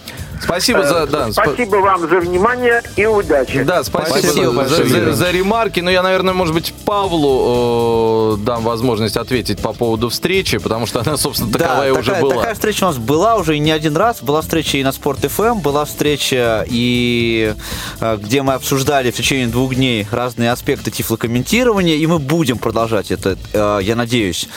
[0.44, 0.96] Спасибо за...
[1.04, 3.64] Э, Да, спа- Спасибо вам за внимание и удачи.
[3.64, 5.80] Да, спасибо, Спасибо за- за, за ремарки.
[5.80, 11.02] Но я, наверное, может быть, Павлу э, дам возможность ответить по поводу встречи, потому что
[11.02, 12.36] она, собственно, таковая да, уже такая, была.
[12.36, 14.22] такая встреча у нас была уже не один раз.
[14.22, 17.54] Была встреча и на Спорт ФМ, была встреча и
[18.00, 23.12] э, где мы обсуждали в течение двух дней разные аспекты тифлокомментирования, и мы будем продолжать
[23.12, 24.48] это, э, я надеюсь.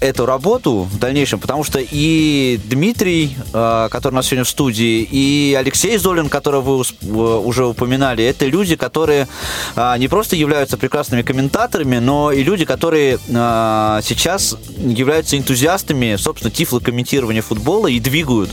[0.00, 5.54] эту работу в дальнейшем, потому что и Дмитрий, который у нас сегодня в студии, и
[5.58, 9.28] Алексей Золин, которого вы в- уже упоминали, это люди, которые
[9.76, 16.50] а, не просто являются прекрасными комментаторами, но и люди, которые а, сейчас являются энтузиастами, собственно,
[16.50, 18.50] тифлокомментирования футбола и двигают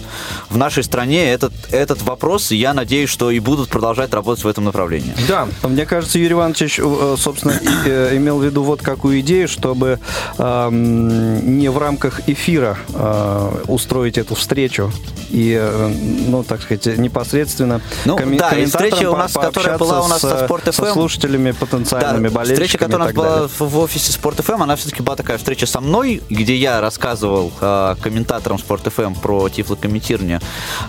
[0.49, 4.47] в нашей стране этот, этот вопрос, и я надеюсь, что и будут продолжать работать в
[4.47, 5.13] этом направлении.
[5.27, 9.99] Да, Мне кажется, Юрий Иванович, э, собственно, э, имел в виду вот какую идею, чтобы
[10.37, 14.91] не в рамках эфира э, устроить эту встречу
[15.29, 15.90] и, э,
[16.27, 20.19] ну, так сказать, непосредственно Ну, комми- да, и встреча у нас, которая была у нас
[20.19, 20.93] с, со Sport со FM.
[20.93, 25.01] слушателями, потенциальными болельщиками встреча, которая у нас была в, в офисе Sport FM, она все-таки
[25.03, 30.39] была такая встреча со мной, где я рассказывал э, комментаторам Sport FM про тифлокомментирование.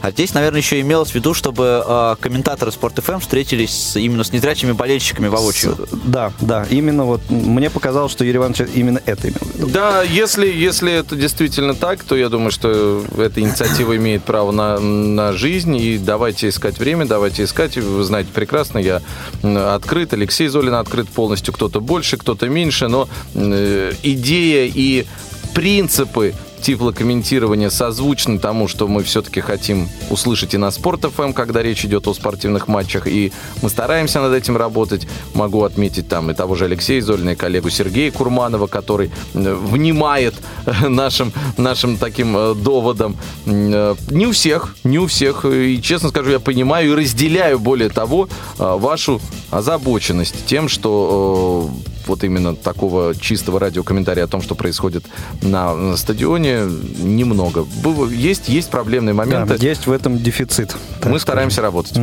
[0.01, 4.24] А здесь, наверное, еще имелось в виду, чтобы э, комментаторы Sport FM встретились с- именно
[4.24, 5.74] с незрячими болельщиками воочию.
[5.77, 9.66] С- Да, да, именно вот мне показалось, что Юрий Иванович именно это имел в виду.
[9.69, 14.79] Да, если, если это действительно так, то я думаю, что эта инициатива имеет право на,
[14.93, 15.77] на жизнь.
[15.77, 17.77] И давайте искать время, давайте искать.
[17.77, 19.02] Вы знаете прекрасно, я
[19.43, 21.55] открыт, Алексей Золин открыт полностью.
[21.55, 22.89] Кто-то больше, кто-то меньше.
[22.89, 25.06] Но э, идея и
[25.55, 31.84] принципы тифлокомментирования созвучны тому, что мы все-таки хотим услышать и на Спорт ФМ, когда речь
[31.84, 35.06] идет о спортивных матчах, и мы стараемся над этим работать.
[35.34, 40.34] Могу отметить там и того же Алексея Золина, и коллегу Сергея Курманова, который э, внимает
[40.64, 43.16] э, нашим, нашим таким э, доводам.
[43.44, 45.44] Не у всех, не у всех.
[45.44, 48.28] И, честно скажу, я понимаю и разделяю, более того,
[48.59, 49.20] вашу
[49.51, 51.70] озабоченность тем, что
[52.07, 55.05] вот именно такого чистого радиокомментария о том, что происходит
[55.43, 56.61] на стадионе,
[56.99, 57.65] немного.
[57.83, 59.57] Быв- Есть, есть проблемные Да, моменты.
[59.61, 60.74] есть в этом дефицит.
[61.05, 61.99] Мы стараемся работать.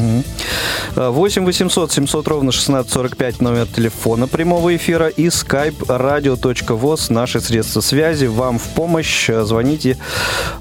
[0.96, 7.82] Э, 8 800 700 ровно 1645 номер телефона прямого эфира и skype radio.voz наши средства
[7.82, 8.26] связи.
[8.26, 9.30] Вам в помощь.
[9.30, 9.98] Звоните.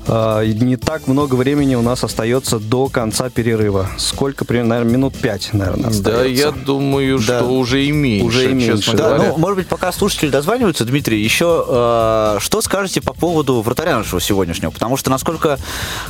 [0.07, 3.89] Э, Не так много времени у нас остается до конца перерыва.
[3.99, 4.45] Сколько?
[4.45, 6.53] Примерно, наверное, минут 5, наверное, Да, я остается.
[6.67, 7.41] думаю, Да.
[7.41, 9.09] что уже и меньше, Уже и меньше, да.
[9.09, 9.28] Да, говоря.
[9.29, 14.21] Ну, может быть, пока слушатели дозваниваются, Дмитрий, еще э, что скажете по поводу вратаря нашего
[14.21, 14.71] сегодняшнего?
[14.71, 15.59] Потому что, насколько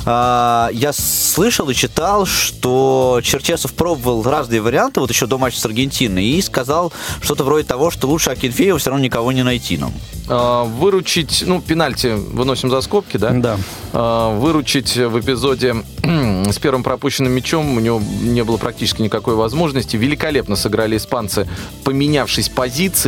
[0.05, 5.66] э, я слышал и читал, что Черчесов пробовал разные варианты, вот еще до матча с
[5.66, 9.93] Аргентиной, и сказал что-то вроде того, что лучше Акинфеева все равно никого не найти нам.
[10.28, 13.31] А, Выручить, ну, пенальти выносим за скобки, да?
[13.31, 13.59] Да.
[13.93, 19.97] А, Выручить в эпизоде с первым пропущенным мячом у него не было практически никакой возможности.
[19.97, 21.49] Великолепно сыграли испанцы,
[21.85, 22.49] поменявшись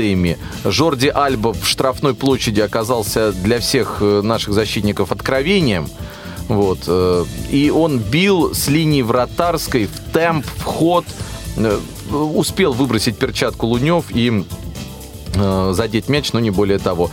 [0.01, 0.39] позициями.
[0.65, 5.89] Жорди Альба в штрафной площади оказался для всех э, наших защитников откровением.
[6.49, 6.81] Вот.
[6.87, 11.05] э, И он бил с линии вратарской в темп, в ход.
[11.57, 11.79] Э,
[12.11, 14.45] Успел выбросить перчатку Лунев и
[15.35, 17.11] задеть мяч, но не более того.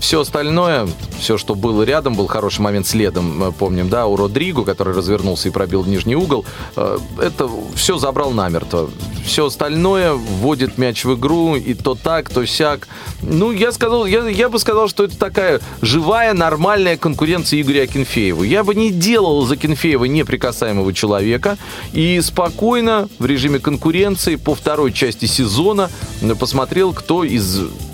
[0.00, 0.88] Все остальное,
[1.20, 5.48] все, что было рядом, был хороший момент следом, э, помним, да, у Родриго, который развернулся
[5.48, 6.44] и пробил в нижний угол,
[6.76, 8.90] э, это все забрал намертво.
[9.24, 12.88] Все остальное вводит мяч в игру, и то так, то сяк.
[13.22, 18.42] Ну, я сказал, я, я бы сказал, что это такая живая, нормальная конкуренция Игоря Акинфееву.
[18.42, 21.58] Я бы не делал из Акинфеева неприкасаемого человека
[21.92, 25.90] и спокойно в режиме конкуренции по второй части сезона
[26.22, 27.49] э, посмотрел, кто из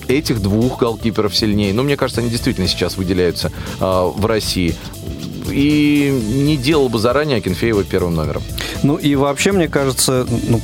[0.09, 1.73] этих двух голкиперов сильнее.
[1.73, 4.75] Но мне кажется, они действительно сейчас выделяются а, в России.
[5.51, 8.43] И не делал бы заранее Акинфеева первым номером.
[8.83, 10.61] Ну и вообще, мне кажется, ну,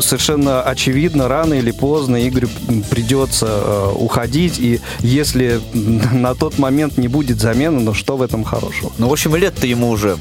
[0.00, 2.48] совершенно очевидно, рано или поздно Игорю
[2.90, 8.44] придется э, уходить, и если на тот момент не будет замены, ну что в этом
[8.44, 8.92] хорошего?
[8.98, 10.18] Ну, в общем, лет-то ему уже,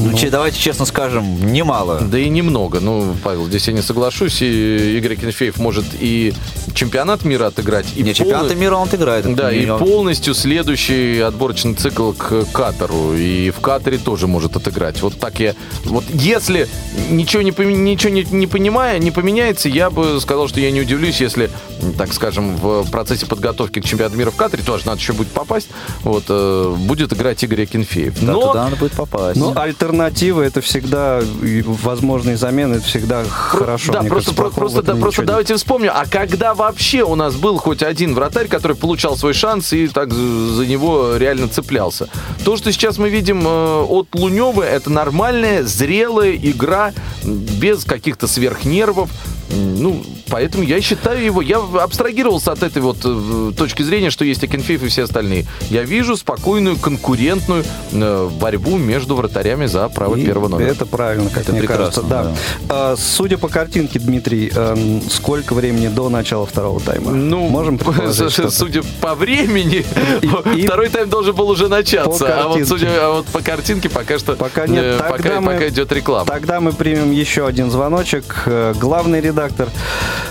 [0.00, 2.00] ну, че- давайте честно скажем, немало.
[2.00, 2.80] Да и немного.
[2.80, 4.42] Ну, Павел, здесь я не соглашусь.
[4.42, 6.32] И Игорь Акинфеев может и
[6.74, 11.74] чемпионат мира отыграть, и Не, чемпионата полный- мира он это Да, и полностью следующий отборочный
[11.74, 13.14] цикл к Катару.
[13.14, 15.02] И в Катаре тоже может отыграть.
[15.02, 15.54] Вот так я...
[15.84, 16.68] Вот если
[17.10, 20.80] ничего не, поме- ничего не, не понимая, не поменяется, я бы сказал, что я не
[20.80, 21.50] удивлюсь, если,
[21.98, 25.68] так скажем, в процессе подготовки к чемпионату мира в Катаре, тоже надо еще будет попасть,
[26.02, 28.14] вот, э, будет играть Игорь Акинфеев.
[28.20, 29.38] Да, Но туда надо будет попасть.
[29.38, 29.52] Ну,
[29.90, 31.20] альтернатива это всегда,
[31.64, 33.92] возможные замены, это всегда хорошо.
[33.92, 35.28] Да, просто, кажется, про- просто, да, просто ничего нет.
[35.28, 39.72] давайте вспомним, а когда вообще у нас был хоть один вратарь, который получал свой шанс
[39.72, 42.08] и так за него реально цеплялся?
[42.44, 46.92] То, что сейчас мы видим э, от Лунева, это нормальная, зрелая игра,
[47.24, 49.10] без каких-то сверхнервов.
[49.52, 51.42] Ну, поэтому я считаю его...
[51.42, 55.46] Я абстрагировался от этой вот э, точки зрения, что есть Акинфеев и все остальные.
[55.70, 60.68] Я вижу спокойную конкурентную э, борьбу между вратарями за право И первого номера.
[60.68, 62.02] Это правильно, как Это мне прекрасно, кажется.
[62.02, 62.34] Да.
[62.68, 67.10] А, судя по картинке, Дмитрий, э, сколько времени до начала второго тайма?
[67.10, 67.78] Ну, можем
[68.50, 69.84] судя по времени,
[70.22, 72.42] И- и- второй тайм должен был уже начаться.
[72.42, 74.98] А вот, судя, а вот по картинке пока что Пока нет.
[74.98, 76.26] Тогда пока, мы- пока идет реклама.
[76.26, 78.48] Тогда мы примем еще один звоночек.
[78.78, 79.39] Главный редактор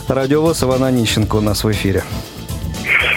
[0.07, 2.03] радиовоз Иван Онищенко у нас в эфире.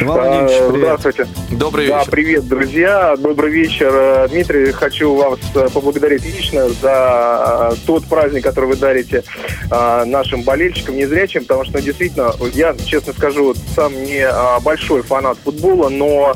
[0.01, 1.01] Владимирович, А, привет.
[1.01, 1.27] Здравствуйте.
[1.51, 2.11] Добрый Да, вечер.
[2.11, 3.17] привет, друзья.
[3.17, 3.91] Добрый вечер.
[3.95, 9.23] Э, Дмитрий, хочу вас э, поблагодарить лично за э, тот праздник, который вы дарите
[9.71, 14.29] нашим болельщикам, незрячим, потому что, ну, действительно, я, честно скажу, сам не
[14.61, 16.35] большой фанат футбола, но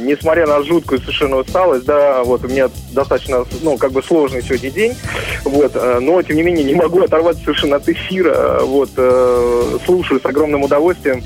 [0.00, 4.70] несмотря на жуткую совершенно усталость, да, вот у меня достаточно, ну, как бы сложный сегодня
[4.70, 4.96] день,
[5.44, 8.90] вот, но, тем не менее, не могу оторваться совершенно от эфира, вот,
[9.84, 11.22] слушаю с огромным удовольствием.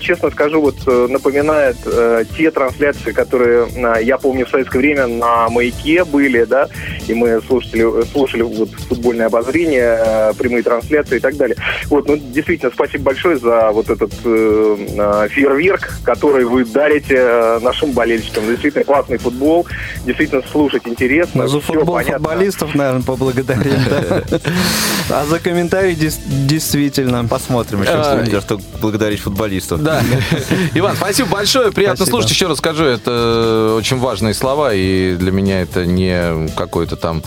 [0.00, 5.06] Честно скажу, вот э, напоминает э, те трансляции, которые э, я помню в советское время
[5.06, 6.68] на «Маяке» были, да,
[7.06, 11.56] и мы слушали, слушали вот футбольное обозрение, э, прямые трансляции и так далее.
[11.86, 17.58] Вот, ну, действительно, спасибо большое за вот этот э, э, фейерверк, который вы дарите э,
[17.60, 18.46] нашим болельщикам.
[18.46, 19.66] Действительно, классный футбол,
[20.04, 21.42] действительно, слушать интересно.
[21.42, 22.18] Ну, за футбол понятно.
[22.18, 23.80] футболистов, наверное, поблагодарим.
[23.90, 24.22] да.
[25.10, 27.24] А за комментарий действительно.
[27.24, 29.82] Посмотрим еще, за что благодарить футболистов.
[29.82, 30.02] Да.
[30.74, 31.72] Иван, спасибо большое.
[31.72, 32.14] Приятно Спасибо.
[32.16, 32.30] слушать.
[32.30, 37.22] Еще раз скажу, это очень важные слова, и для меня это не какое-то там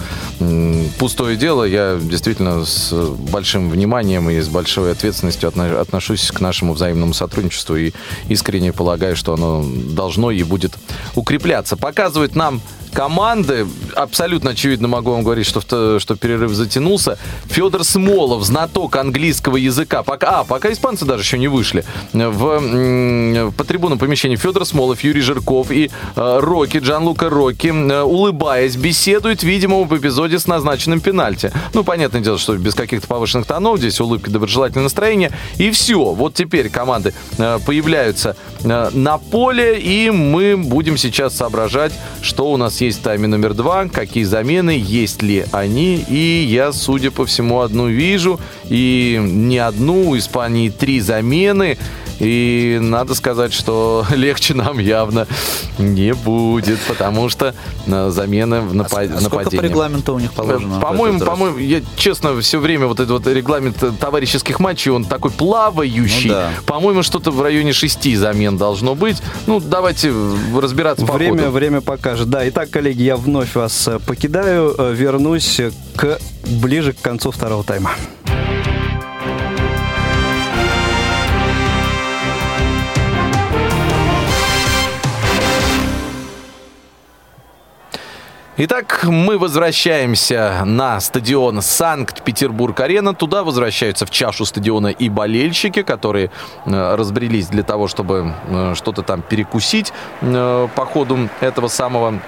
[0.97, 1.63] пустое дело.
[1.63, 7.76] Я действительно с большим вниманием и с большой ответственностью отно- отношусь к нашему взаимному сотрудничеству
[7.76, 7.91] и
[8.27, 10.73] искренне полагаю, что оно должно и будет
[11.15, 11.77] укрепляться.
[11.77, 12.61] Показывает нам
[12.94, 13.68] команды.
[13.95, 17.18] Абсолютно очевидно могу вам говорить, что, в- что перерыв затянулся.
[17.48, 20.03] Федор Смолов, знаток английского языка.
[20.03, 21.84] Пока, а, пока испанцы даже еще не вышли.
[22.14, 28.02] В, м, по трибунам помещения Федор Смолов, Юрий Жирков и э, Рокки, Джан-Лука Рокки, э,
[28.02, 31.52] улыбаясь, беседуют, видимо, в эпизоде с назначенным пенальти.
[31.74, 35.32] Ну, понятное дело, что без каких-то повышенных тонов, здесь улыбка, доброжелательное настроение.
[35.57, 36.11] И все.
[36.14, 42.57] Вот теперь команды э, появляются э, на поле, и мы будем сейчас соображать, что у
[42.57, 46.03] нас есть тайме номер два, какие замены, есть ли они.
[46.10, 48.39] И я, судя по всему, одну вижу.
[48.69, 51.77] И не одну, у Испании три замены.
[52.19, 55.26] И надо сказать, что легче нам явно
[55.77, 57.56] не будет, потому что
[57.88, 59.65] э, замены в напа- А сколько по нападении.
[59.65, 60.81] регламенту у них положено?
[60.81, 65.31] По-моему, по-моему, я честно все время вот этот вот регламент э, товарищеских матчей, он такой
[65.31, 66.27] плавающий.
[66.27, 66.49] Ну да.
[66.65, 69.22] По-моему, что-то в районе шести замен должно быть.
[69.47, 71.51] Ну, давайте э, разбираться по Время, ходу.
[71.51, 72.30] время покажет.
[72.30, 75.61] Да, итак, коллеги, я вновь вас э, покидаю, э, вернусь
[75.95, 77.91] к ближе к концу второго тайма.
[88.61, 93.13] Итак, мы возвращаемся на стадион Санкт-Петербург-Арена.
[93.13, 96.29] Туда возвращаются в чашу стадиона и болельщики, которые
[96.65, 102.19] э, разбрелись для того, чтобы э, что-то там перекусить по ходу этого самого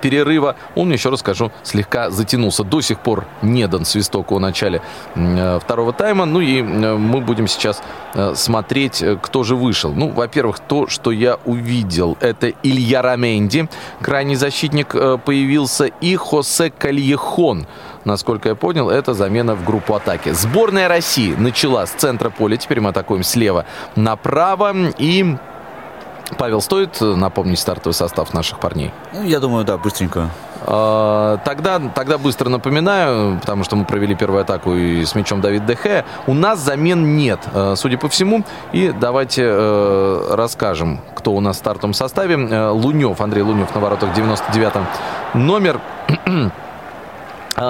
[0.00, 0.56] перерыва.
[0.74, 2.64] Он, еще раз скажу, слегка затянулся.
[2.64, 4.82] До сих пор не дан свисток о начале
[5.14, 6.24] э, второго тайма.
[6.24, 7.82] Ну и э, мы будем сейчас
[8.14, 9.92] э, смотреть, э, кто же вышел.
[9.92, 13.68] Ну, во-первых, то, что я увидел, это Илья Раменди,
[14.00, 17.66] крайний защитник э, появился, и Хосе Кальехон.
[18.04, 20.30] Насколько я понял, это замена в группу атаки.
[20.30, 22.56] Сборная России начала с центра поля.
[22.56, 23.66] Теперь мы атакуем слева
[23.96, 24.72] направо.
[24.98, 25.36] И
[26.38, 28.92] Павел, стоит э, напомнить стартовый состав наших парней?
[29.12, 30.30] Ну, я думаю, да, быстренько.
[30.62, 35.64] А, Тогда, тогда быстро напоминаю, потому что мы провели первую атаку и с мячом Давид
[35.66, 36.04] Дехе.
[36.26, 38.44] У нас замен нет, э, судя по всему.
[38.72, 42.36] И давайте э, расскажем, кто у нас в стартовом составе.
[42.70, 44.86] Лунев, Андрей Лунев на воротах 99-м
[45.34, 45.80] номер.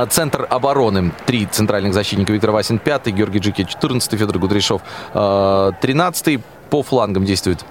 [0.08, 1.12] Центр обороны.
[1.26, 2.32] Три центральных защитника.
[2.32, 7.64] Виктор Васин 5 Георгий Джики 14 Федор Гудряшов 13 По флангам действует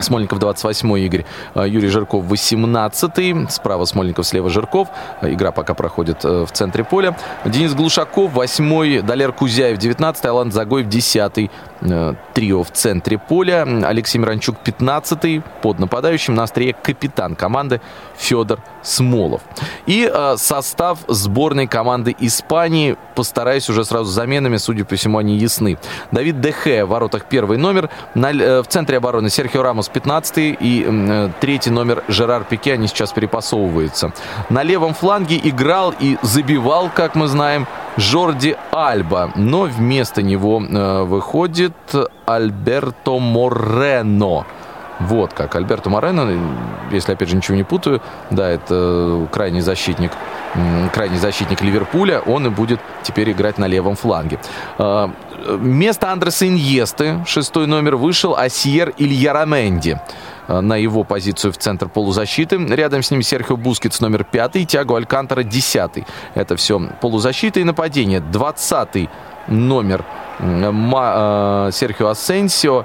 [0.00, 4.88] Смольников 28-й Игорь, э, Юрий Жирков 18-й, справа Смольников, слева Жирков.
[5.20, 7.16] Э, Игра пока проходит э, в центре поля.
[7.44, 11.50] Денис Глушаков 8-й, Далер Кузяев 19-й, Алан Загоев 10-й.
[11.80, 13.66] Э, Трио в центре поля.
[13.84, 16.34] Алексей Миранчук 15-й, под нападающим.
[16.34, 17.80] На острие капитан команды
[18.16, 19.42] Федор Смолов.
[19.86, 22.96] И состав сборной команды Испании.
[23.14, 25.78] Постараюсь уже сразу заменами, судя по всему, они ясны.
[26.12, 27.90] Давид Дехе в воротах первый номер.
[28.14, 33.12] В центре обороны Серхио Рамос с 15 и э, третий номер Жерар Пике, они сейчас
[33.12, 34.12] перепасовываются.
[34.50, 37.66] На левом фланге играл и забивал, как мы знаем,
[37.96, 41.72] Жорди Альба, но вместо него э, выходит
[42.26, 44.44] Альберто Морено.
[45.00, 45.54] Вот как.
[45.56, 46.38] Альберто Морено,
[46.90, 50.10] если опять же ничего не путаю, да, это крайний защитник,
[50.92, 54.38] крайний защитник Ливерпуля, он и будет теперь играть на левом фланге.
[55.48, 60.00] А, Место Андреса Иньесты, шестой номер, вышел Асьер Ильяраменди
[60.46, 62.56] а, на его позицию в центр полузащиты.
[62.56, 66.06] Рядом с ним Серхио Бускетс номер пятый, Тиаго Алькантара десятый.
[66.34, 68.20] Это все полузащита и нападение.
[68.20, 69.08] Двадцатый
[69.48, 70.04] номер
[70.40, 72.84] а, Серхио Асенсио.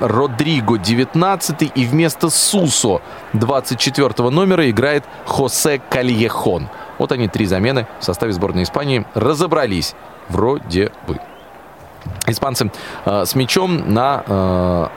[0.00, 3.02] Родриго 19 и вместо Сусо
[3.32, 6.68] 24 номера играет Хосе Кальехон.
[6.98, 9.94] Вот они, три замены в составе сборной Испании разобрались.
[10.28, 11.18] Вроде бы.
[12.26, 12.70] Испанцы
[13.04, 14.88] э, с мячом на э,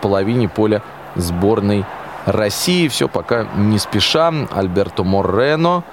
[0.00, 0.82] половине поля
[1.14, 1.84] сборной
[2.24, 2.88] России.
[2.88, 4.32] Все пока не спеша.
[4.50, 5.84] Альберто Морено.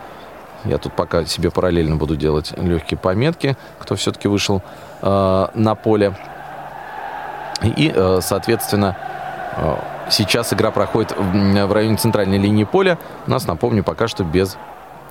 [0.66, 4.62] Я тут пока себе параллельно буду делать легкие пометки, кто все-таки вышел
[5.02, 6.16] э, на поле.
[7.62, 8.95] И, э, соответственно,
[9.58, 9.76] э,
[10.10, 12.98] сейчас игра проходит в районе центральной линии поля.
[13.28, 14.58] У нас, напомню, пока что без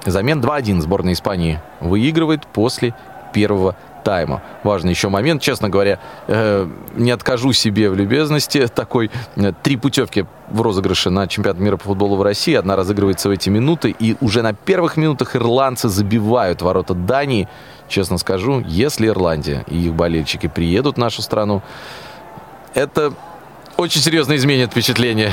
[0.07, 0.41] замен.
[0.41, 2.95] 2-1 сборная Испании выигрывает после
[3.33, 4.43] первого тайма.
[4.65, 8.67] Важный еще момент, честно говоря, э, не откажу себе в любезности.
[8.67, 12.55] Такой э, три путевки в розыгрыше на чемпионат мира по футболу в России.
[12.55, 17.49] Одна разыгрывается в эти минуты, и уже на первых минутах ирландцы забивают ворота Дании.
[17.89, 21.63] Честно скажу, если Ирландия и их болельщики приедут в нашу страну,
[22.75, 23.13] это
[23.77, 25.31] очень серьезно изменит впечатление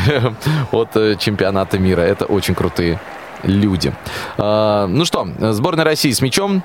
[0.71, 2.01] от э, чемпионата мира.
[2.01, 2.99] Это очень крутые
[3.43, 3.93] люди.
[4.37, 6.63] А, ну что, сборная России с мячом.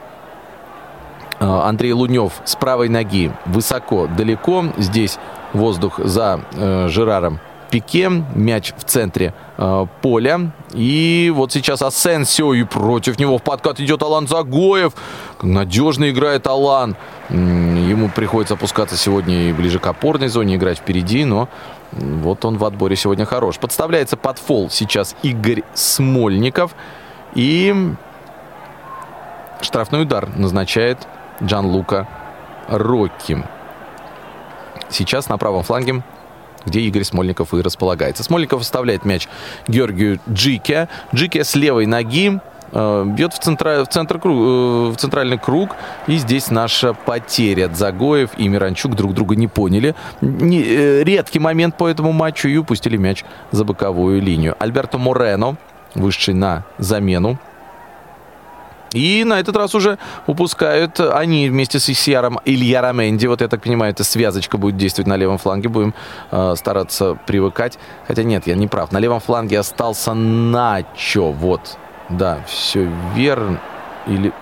[1.41, 4.65] А, Андрей Лунев с правой ноги высоко, далеко.
[4.77, 5.19] Здесь
[5.53, 7.41] воздух за э, Жераром
[7.71, 8.09] Пике.
[8.09, 10.53] Мяч в центре э, поля.
[10.73, 12.55] И вот сейчас Асенсио.
[12.55, 14.93] И против него в подкат идет Алан Загоев.
[15.43, 16.97] Надежно играет Алан.
[17.31, 21.25] Ему приходится опускаться сегодня и ближе к опорной зоне, играть впереди.
[21.25, 21.49] Но
[21.93, 23.59] вот он в отборе сегодня хорош.
[23.59, 26.75] Подставляется под фол сейчас Игорь Смольников.
[27.35, 27.75] И
[29.61, 30.99] штрафной удар назначает
[31.43, 32.07] Джан Лука
[32.69, 33.45] Рокки.
[34.89, 36.03] Сейчас на правом фланге
[36.67, 38.23] где Игорь Смольников и располагается.
[38.23, 39.29] Смольников оставляет мяч
[39.69, 40.89] Георгию Джике.
[41.15, 42.41] Джике с левой ноги
[42.73, 45.77] э, бьет в, центра, в, центр, э, в центральный круг.
[46.07, 47.71] И здесь наша потеря.
[47.73, 49.95] Загоев и Миранчук друг друга не поняли.
[50.21, 54.57] Не, э, редкий момент по этому матчу и упустили мяч за боковую линию.
[54.59, 55.57] Альберто Морено,
[55.95, 57.39] вышедший на замену,
[58.95, 63.27] и на этот раз уже упускают они вместе с Исьяром Илья Раменди.
[63.27, 65.69] Вот я так понимаю, эта связочка будет действовать на левом фланге.
[65.69, 65.95] Будем
[66.31, 67.79] э, стараться привыкать.
[68.07, 68.93] Хотя нет, я не прав.
[68.93, 71.33] На левом фланге остался Начо.
[71.33, 71.77] Вот.
[72.09, 73.61] Да, все верно.
[74.07, 74.33] Или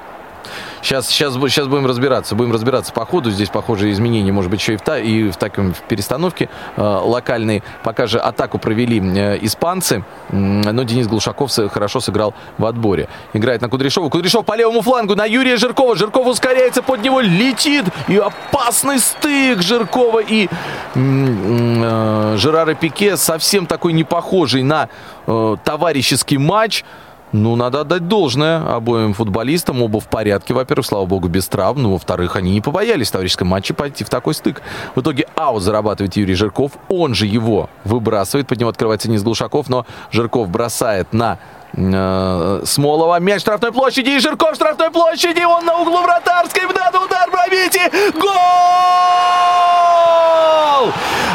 [0.82, 2.34] Сейчас, сейчас, сейчас будем разбираться.
[2.34, 3.30] Будем разбираться по ходу.
[3.30, 6.82] Здесь похожие изменения, может быть, еще и в, та, и в таком в перестановке э,
[6.82, 7.62] локальной.
[7.84, 13.08] Пока же атаку провели э, испанцы, э, но Денис Глушаков хорошо сыграл в отборе.
[13.32, 14.08] Играет на Кудряшова.
[14.08, 15.94] Кудряшов по левому флангу на Юрия Жиркова.
[15.94, 17.84] Жирков ускоряется, под него летит.
[18.08, 20.48] И опасный стык Жиркова и
[20.96, 23.16] э, Жерара Пике.
[23.16, 24.88] Совсем такой не похожий на
[25.28, 26.84] э, товарищеский матч.
[27.32, 29.82] Ну, надо отдать должное обоим футболистам.
[29.82, 31.82] Оба в порядке, во-первых, слава богу, без травм.
[31.82, 34.60] Но, во-вторых, они не побоялись в товарищеском матче пойти в такой стык.
[34.94, 36.72] В итоге аут зарабатывает Юрий Жирков.
[36.88, 38.46] Он же его выбрасывает.
[38.46, 41.38] Под него открывается низ Глушаков, но Жирков бросает на
[41.74, 43.18] Смолова.
[43.20, 44.10] Мяч штрафной площади.
[44.10, 45.42] И Жирков штрафной площади.
[45.42, 46.64] Он на углу вратарской.
[46.66, 47.78] Надо удар пробить.
[48.14, 48.32] Гол!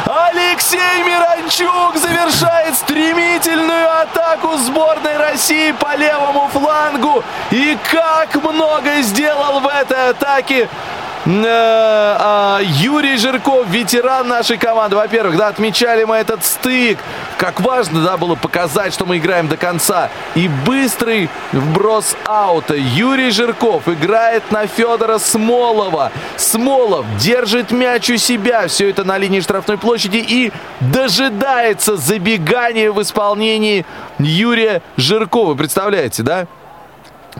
[0.06, 7.24] Алексей Миранчук завершает стремительную атаку сборной России по левому флангу.
[7.50, 14.96] И как много сделал в этой атаке Э, Юрий Жирков, ветеран нашей команды.
[14.96, 16.98] Во-первых, да, отмечали мы этот стык.
[17.36, 20.08] Как важно, да, было показать, что мы играем до конца.
[20.34, 22.74] И быстрый вброс аута.
[22.74, 26.12] Юрий Жирков играет на Федора Смолова.
[26.38, 28.66] Смолов держит мяч у себя.
[28.66, 30.50] Все это на линии штрафной площади и
[30.80, 33.84] дожидается забегания в исполнении
[34.18, 35.54] Юрия Жиркова.
[35.54, 36.46] Представляете, да?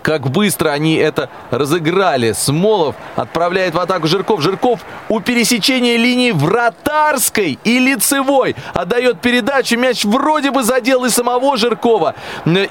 [0.08, 2.32] Как быстро они это разыграли.
[2.32, 4.40] Смолов отправляет в атаку Жирков.
[4.40, 4.80] Жирков
[5.10, 9.76] у пересечения линии вратарской и лицевой отдает передачу.
[9.76, 12.14] Мяч вроде бы задел и самого Жиркова.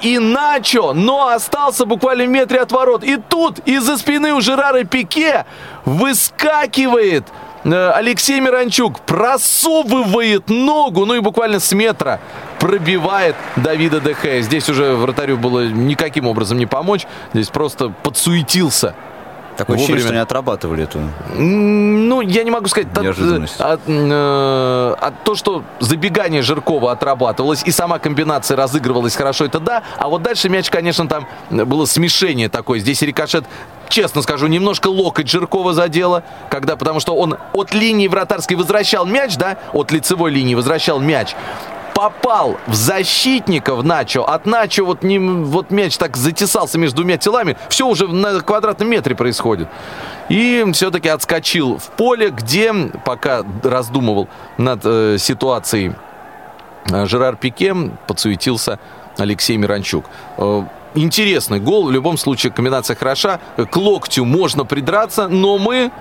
[0.01, 3.03] И Начо, но остался буквально в метре от ворот.
[3.03, 5.45] И тут из-за спины у Жерара Пике
[5.85, 7.25] выскакивает
[7.67, 12.21] Алексей Миранчук просовывает ногу, ну и буквально с метра
[12.59, 14.41] пробивает Давида Дехе.
[14.41, 17.05] Здесь уже вратарю было никаким образом не помочь.
[17.33, 18.95] Здесь просто подсуетился
[19.57, 20.99] Такое ощущение, что они отрабатывали эту
[21.35, 22.87] Ну, я не могу сказать.
[22.95, 23.59] Неожиданность.
[23.59, 29.83] От, э, от то, что забегание Жиркова отрабатывалось, и сама комбинация разыгрывалась хорошо, это да.
[29.97, 32.79] А вот дальше мяч, конечно, там было смешение такое.
[32.79, 33.45] Здесь рикошет
[33.89, 39.37] честно скажу, немножко локоть Жиркова задело, когда, потому что он от линии вратарской возвращал мяч,
[39.37, 41.35] да, от лицевой линии возвращал мяч,
[41.97, 44.23] попал в защитников Начо.
[44.23, 47.57] От Начо вот, не, вот мяч так затесался между двумя телами.
[47.69, 49.67] Все уже на квадратном метре происходит.
[50.29, 52.71] И все-таки отскочил в поле, где,
[53.03, 54.27] пока раздумывал
[54.59, 55.95] над э, ситуацией
[56.91, 57.73] э, Жерар Пике,
[58.05, 58.77] подсуетился
[59.17, 60.05] Алексей Миранчук.
[60.37, 61.87] Э, интересный гол.
[61.87, 63.39] В любом случае комбинация хороша.
[63.55, 65.91] К локтю можно придраться, но мы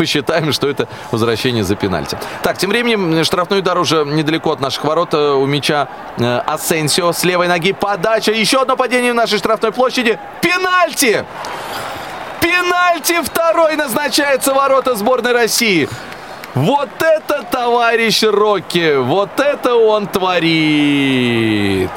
[0.00, 2.16] посчитаем, что это возвращение за пенальти.
[2.42, 5.12] Так, тем временем штрафной удар уже недалеко от наших ворот.
[5.12, 8.32] Э, у мяча э, Асенсио с левой ноги подача.
[8.32, 10.18] Еще одно падение в нашей штрафной площади.
[10.40, 11.26] Пенальти!
[12.40, 15.86] Пенальти второй назначается ворота сборной России.
[16.54, 21.90] Вот это товарищ Рокки, вот это он творит.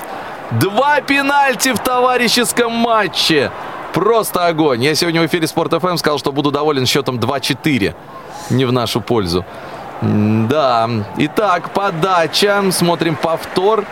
[0.52, 3.50] Два пенальти в товарищеском матче.
[3.94, 4.84] Просто огонь.
[4.84, 7.94] Я сегодня в эфире Спорт ФМ сказал, что буду доволен счетом 2-4.
[8.49, 9.45] Не в нашу пользу.
[10.02, 10.90] Да.
[11.18, 12.64] Итак, подача.
[12.72, 13.86] Смотрим повтор.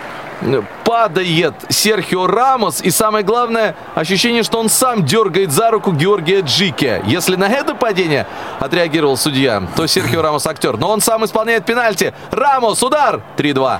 [0.83, 2.81] Падает Серхио Рамос.
[2.81, 7.03] И самое главное, ощущение, что он сам дергает за руку Георгия Джике.
[7.05, 8.25] Если на это падение
[8.59, 10.77] отреагировал судья, то Серхио Рамос актер.
[10.77, 12.11] Но он сам исполняет пенальти.
[12.31, 13.21] Рамос, удар.
[13.37, 13.79] 3-2.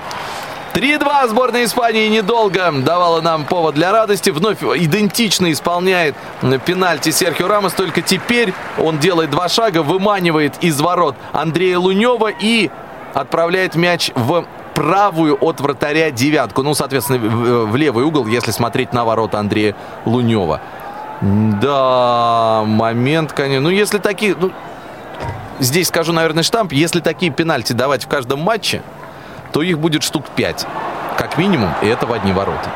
[0.73, 4.29] 3-2 сборная Испании недолго давала нам повод для радости.
[4.29, 6.15] Вновь идентично исполняет
[6.65, 7.73] пенальти Серхио Рамос.
[7.73, 12.71] Только теперь он делает два шага, выманивает из ворот Андрея Лунева и
[13.13, 16.63] отправляет мяч в правую от вратаря девятку.
[16.63, 19.75] Ну, соответственно, в левый угол, если смотреть на ворота Андрея
[20.05, 20.61] Лунева.
[21.21, 23.61] Да, момент, конечно.
[23.61, 24.35] Ну, если такие...
[24.39, 24.51] Ну,
[25.59, 26.71] здесь скажу, наверное, штамп.
[26.71, 28.81] Если такие пенальти давать в каждом матче,
[29.51, 30.67] то их будет штук 5.
[31.17, 32.69] Как минимум, и это в одни ворота.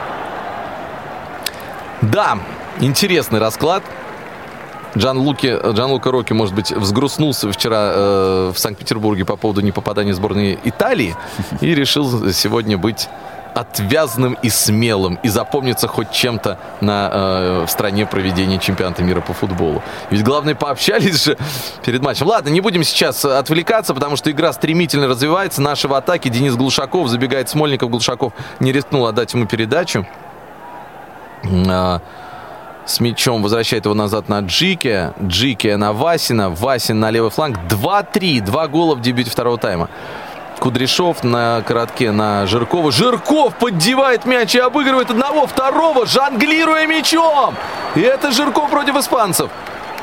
[2.02, 2.38] Да,
[2.80, 3.84] интересный расклад.
[4.97, 10.14] Джан, Луки, Джан Лука Рокки, может быть, взгрустнулся вчера э, в Санкт-Петербурге по поводу непопадания
[10.14, 11.15] сборной Италии
[11.60, 13.10] и решил сегодня быть
[13.56, 19.34] отвязным и смелым и запомнится хоть чем-то на, э, в стране проведения чемпионата мира по
[19.34, 19.82] футболу.
[20.11, 21.38] Ведь главное пообщались же
[21.84, 22.27] перед матчем.
[22.27, 25.61] Ладно, не будем сейчас отвлекаться, потому что игра стремительно развивается.
[25.61, 26.30] Наши в атаке.
[26.30, 27.90] Денис Глушаков забегает Смольников.
[27.90, 30.06] Глушаков не рискнул отдать ему передачу.
[31.69, 32.02] А,
[32.86, 35.14] с мячом возвращает его назад на Джике.
[35.23, 36.49] Джике на Васина.
[36.49, 37.57] Васин на левый фланг.
[37.69, 38.41] 2-3.
[38.41, 39.90] Два гола в дебюте второго тайма.
[40.65, 42.91] Кудряшов на коротке на Жиркова.
[42.91, 47.53] Жирков поддевает мяч и обыгрывает одного, второго, жонглируя мячом.
[47.93, 49.51] И это Жирков против испанцев.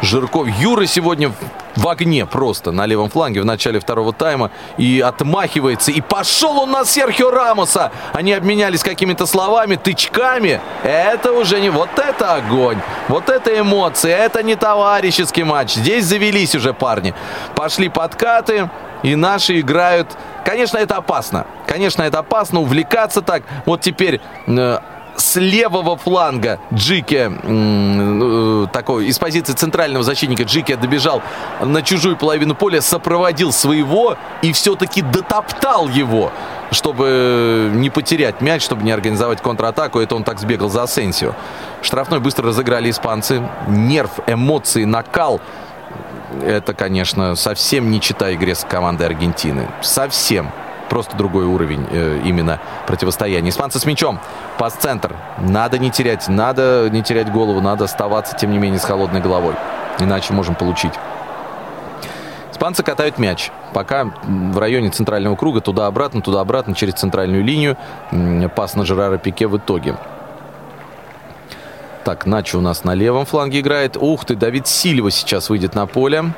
[0.03, 0.49] Жирков.
[0.59, 1.33] Юра сегодня
[1.77, 5.93] в огне просто на левом фланге в начале второго тайма и отмахивается.
[5.93, 7.93] И пошел он на Серхио Рамоса.
[8.13, 10.61] Они обменялись какими-то словами, тычками.
[10.83, 11.71] Это уже не...
[11.71, 12.79] Вот это огонь.
[13.09, 14.11] Вот это эмоции.
[14.11, 15.75] Это не товарищеский матч.
[15.75, 17.15] Здесь завелись уже парни.
[17.55, 18.69] Пошли подкаты.
[19.05, 20.09] И наши играют...
[20.45, 21.47] Конечно, это опасно.
[21.67, 23.45] Конечно, это опасно увлекаться так.
[23.67, 24.79] Вот теперь э,
[25.17, 31.23] с левого фланга Джике, э, такой, из позиции центрального защитника Джике добежал
[31.61, 36.33] на чужую половину поля, сопроводил своего и все-таки дотоптал его,
[36.71, 39.99] чтобы не потерять мяч, чтобы не организовать контратаку.
[39.99, 41.35] Это он так сбегал за Асенсио.
[41.83, 43.43] Штрафной быстро разыграли испанцы.
[43.69, 45.41] Нерв, эмоции, накал.
[46.43, 49.69] Это, конечно, совсем не чита игре с командой Аргентины.
[49.83, 50.51] Совсем
[50.93, 53.49] просто другой уровень э, именно противостояния.
[53.49, 54.21] Испанцы с мячом.
[54.59, 55.17] Пас-центр.
[55.39, 59.55] Надо не терять, надо не терять голову, надо оставаться, тем не менее, с холодной головой.
[60.01, 60.93] Иначе можем получить.
[62.51, 63.51] Испанцы катают мяч.
[63.73, 67.79] Пока в районе центрального круга, туда-обратно, туда-обратно, через центральную линию.
[68.55, 69.97] Пас на Жерара Пике в итоге.
[72.05, 73.97] Так, Начо у нас на левом фланге играет.
[73.97, 76.35] Ух ты, Давид Сильва сейчас выйдет на поле.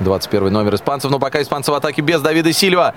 [0.00, 1.12] 21 номер испанцев.
[1.12, 2.94] Но пока испанцы в атаке без Давида Сильва.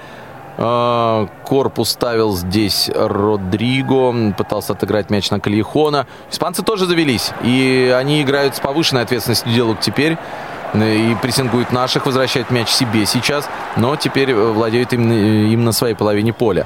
[0.57, 4.33] А, корпус ставил здесь Родриго.
[4.37, 6.07] Пытался отыграть мяч на Калихона.
[6.29, 7.31] Испанцы тоже завелись.
[7.43, 10.17] И они играют с повышенной ответственностью делают теперь.
[10.73, 13.49] И прессингуют наших, возвращает мяч себе сейчас.
[13.75, 16.65] Но теперь владеют им, им на своей половине поля.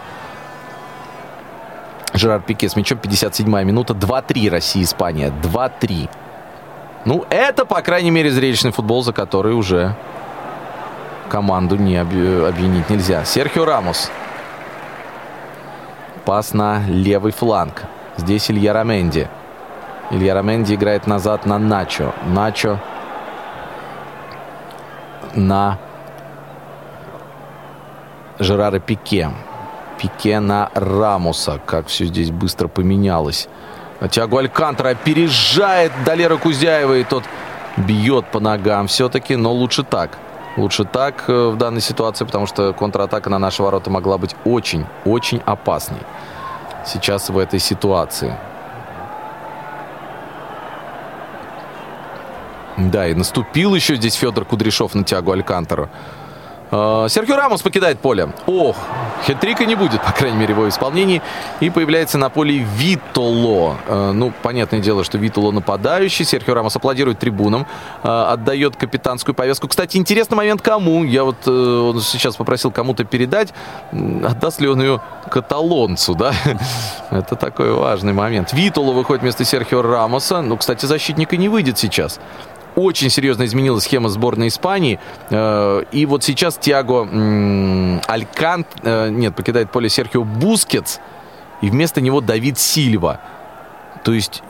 [2.14, 3.94] Жерар Пике с мячом, 57-я минута.
[3.94, 5.34] 2-3 Россия-Испания.
[5.42, 6.10] 2-3.
[7.06, 9.96] Ну, это, по крайней мере, зрелищный футбол, за который уже
[11.30, 13.26] команду не обвинить нельзя.
[13.26, 14.12] Серхио Рамос.
[16.26, 17.84] Пас на левый фланг.
[18.18, 19.28] Здесь Илья Раменди.
[20.12, 22.14] Илья Раменди играет назад на Начо.
[22.26, 22.80] Начо
[25.36, 25.78] на
[28.40, 29.32] Жерара Пике.
[30.00, 31.60] Пике на Рамуса.
[31.66, 33.48] Как все здесь быстро поменялось.
[34.10, 36.98] Тиаго Алькантера опережает Далера Кузяева.
[36.98, 37.24] И тот
[37.78, 39.36] бьет по ногам все-таки.
[39.36, 40.18] Но лучше так.
[40.58, 45.42] Лучше так э, в данной ситуации, потому что контратака на наши ворота могла быть очень-очень
[45.46, 46.00] опасной.
[46.86, 48.38] Сейчас в этой ситуации.
[52.78, 55.90] Да, и наступил еще здесь Федор Кудряшов на тягу Алькантеру.
[56.72, 58.30] А, Серхио Рамос покидает поле.
[58.48, 58.76] Ох,
[59.26, 61.22] хитрика не будет, по крайней мере, в его исполнении.
[61.60, 63.78] И появляется на поле Витоло.
[63.88, 66.26] А, ну, понятное дело, что Витоло нападающий.
[66.26, 67.68] Серхио Рамос аплодирует трибунам.
[68.04, 69.68] А, отдает капитанскую повестку.
[69.68, 71.04] Кстати, интересный момент кому.
[71.04, 73.54] Я вот э, он сейчас попросил кому-то передать.
[73.92, 76.34] Отдаст ли он ее каталонцу, да?
[77.12, 78.54] Это такой важный момент.
[78.54, 80.42] Витоло выходит вместо Серхио Рамоса.
[80.42, 82.20] Ну, кстати, защитника не выйдет сейчас
[82.76, 85.00] очень серьезно изменилась схема сборной Испании.
[85.30, 87.02] Э, и вот сейчас Тиаго
[88.08, 91.00] Алькант, э, нет, покидает поле Серхио Бускетс,
[91.62, 93.22] и вместо него Давид Сильва.
[94.04, 94.44] То есть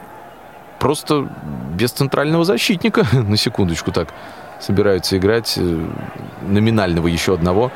[0.79, 1.29] просто
[1.73, 4.09] без центрального защитника, на секундочку так,
[4.59, 5.87] собираются играть э,
[6.41, 7.71] номинального еще одного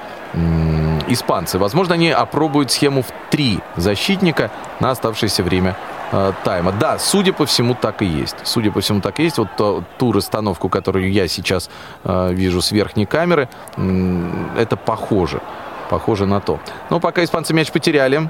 [1.08, 1.58] испанцы.
[1.58, 5.76] Возможно, они опробуют схему в три защитника на оставшееся время
[6.12, 6.72] э, тайма.
[6.72, 8.36] Да, судя по всему, так и есть.
[8.44, 9.38] Судя по всему, так и есть.
[9.38, 11.70] Вот ту, ту расстановку, которую я сейчас
[12.04, 15.42] э, вижу с верхней камеры, э, это похоже.
[15.90, 16.60] Похоже на то.
[16.90, 18.30] Но пока испанцы мяч потеряли.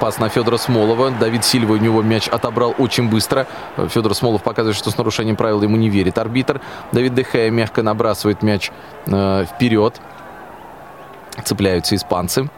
[0.00, 1.10] Пас на Федора Смолова.
[1.10, 3.46] Давид Сильва у него мяч отобрал очень быстро.
[3.88, 6.60] Федор Смолов показывает, что с нарушением правил ему не верит арбитр.
[6.92, 8.70] Давид Дехея мягко набрасывает мяч
[9.06, 10.00] э, вперед.
[11.44, 12.50] Цепляются испанцы.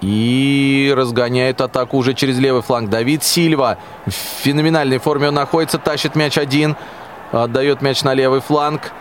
[0.00, 2.90] И разгоняют атаку уже через левый фланг.
[2.90, 5.78] Давид Сильва в феноменальной форме он находится.
[5.78, 6.76] Тащит мяч один.
[7.32, 8.92] Отдает мяч на левый фланг.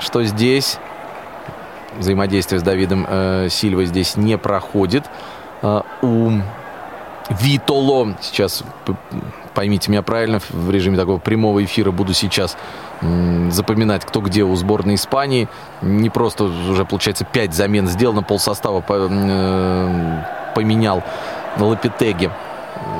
[0.00, 0.78] Что здесь?
[1.98, 5.04] Взаимодействие с Давидом э, Сильвой здесь не проходит.
[5.62, 6.32] Э, у
[7.28, 8.14] Витоло.
[8.20, 8.62] Сейчас,
[9.54, 12.56] поймите меня правильно, в режиме такого прямого эфира буду сейчас
[13.50, 15.48] запоминать, кто где у сборной Испании.
[15.82, 20.22] Не просто уже, получается, пять замен сделано, пол состава э,
[20.54, 21.02] поменял
[21.58, 22.30] Лапитеги.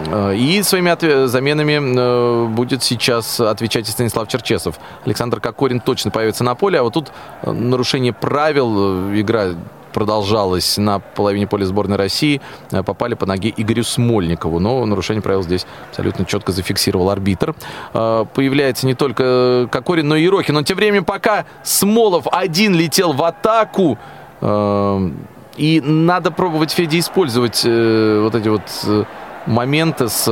[0.07, 4.79] Э, и своими заменами э, будет сейчас отвечать и Станислав Черчесов.
[5.05, 7.13] Александр Кокорин точно появится на поле, а вот тут
[7.45, 9.55] нарушение правил, игра
[9.97, 14.61] продолжалось на половине поля сборной России, э, попали по ноге Игорю Смольникову.
[14.61, 17.55] Но нарушение правил здесь абсолютно четко зафиксировал арбитр.
[17.95, 20.55] Э, появляется не только Кокорин, но и Ерохин.
[20.55, 23.97] Но тем временем, пока Смолов один летел в атаку,
[24.43, 25.11] э,
[25.57, 29.07] и надо пробовать, Федя, использовать вот эти вот
[29.47, 30.27] моменты с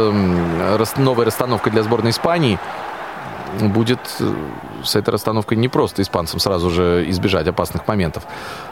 [0.96, 2.58] новой расстановкой для сборной Испании
[3.60, 4.34] будет э,
[4.82, 8.24] с этой расстановкой не просто испанцам сразу же избежать опасных моментов.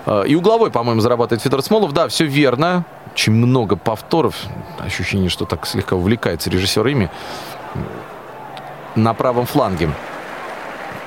[0.06, 1.92] Э, и угловой, по-моему, зарабатывает Федор Смолов.
[1.92, 2.84] Да, все верно.
[3.12, 4.34] Очень много повторов.
[4.78, 7.10] Ощущение, что так слегка увлекается режиссер ими.
[8.94, 9.90] На правом фланге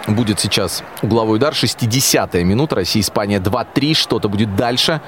[0.07, 1.53] будет сейчас угловой удар.
[1.53, 2.76] 60-я минута.
[2.76, 3.94] Россия-Испания 2-3.
[3.94, 5.02] Что-то будет дальше.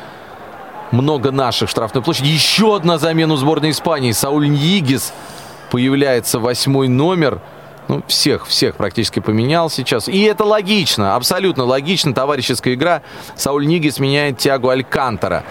[0.92, 2.30] Много наших штрафной площади.
[2.30, 4.12] Еще одна замена сборной Испании.
[4.12, 5.14] Сауль Ньигис
[5.70, 7.42] появляется восьмой номер.
[7.90, 10.08] Ну, всех, всех практически поменял сейчас.
[10.08, 12.14] И это логично, абсолютно логично.
[12.14, 13.02] Товарищеская игра.
[13.36, 15.44] Сауль Нигис меняет Тиагу Алькантера.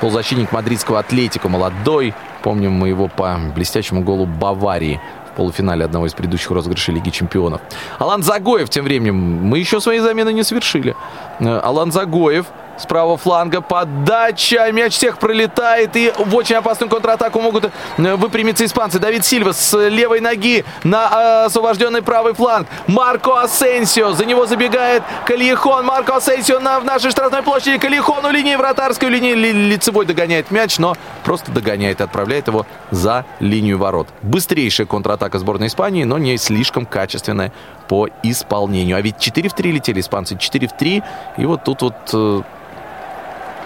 [0.00, 2.14] Полузащитник мадридского атлетика, молодой.
[2.42, 5.00] Помним мы его по блестящему голу Баварии
[5.32, 7.60] в полуфинале одного из предыдущих розыгрышей Лиги Чемпионов.
[7.98, 9.16] Алан Загоев тем временем.
[9.16, 10.94] Мы еще свои замены не совершили.
[11.40, 12.46] Э, Алан Загоев
[12.78, 13.60] с правого фланга.
[13.60, 14.70] Подача.
[14.72, 15.96] Мяч всех пролетает.
[15.96, 18.98] И в очень опасную контратаку могут э, выпрямиться испанцы.
[18.98, 22.68] Давид Сильва с левой ноги на э, освобожденный правый фланг.
[22.86, 24.12] Марко Асенсио.
[24.12, 25.84] За него забегает Кальехон.
[25.84, 27.78] Марко Асенсио на, в нашей штрафной площади.
[27.78, 32.48] Кальехон у линии вратарской, у линии ли, лицевой догоняет мяч, но просто догоняет и отправляет
[32.48, 34.08] его за линию ворот.
[34.22, 37.52] Быстрейшая контратака сборной Испании, но не слишком качественная
[37.88, 38.96] по исполнению.
[38.96, 41.02] А ведь 4 в 3 летели испанцы, 4 в 3.
[41.38, 42.42] И вот тут вот э,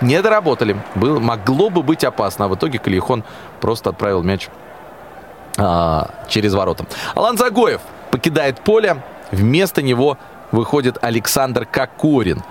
[0.02, 0.76] не доработали.
[0.94, 2.46] Было, могло бы быть опасно.
[2.46, 3.24] А в итоге Калихон
[3.60, 4.48] просто отправил мяч
[5.56, 6.86] а, через ворота.
[7.14, 7.80] Алан Загоев
[8.10, 9.02] покидает поле.
[9.30, 10.18] Вместо него
[10.50, 12.42] выходит Александр Кокорин.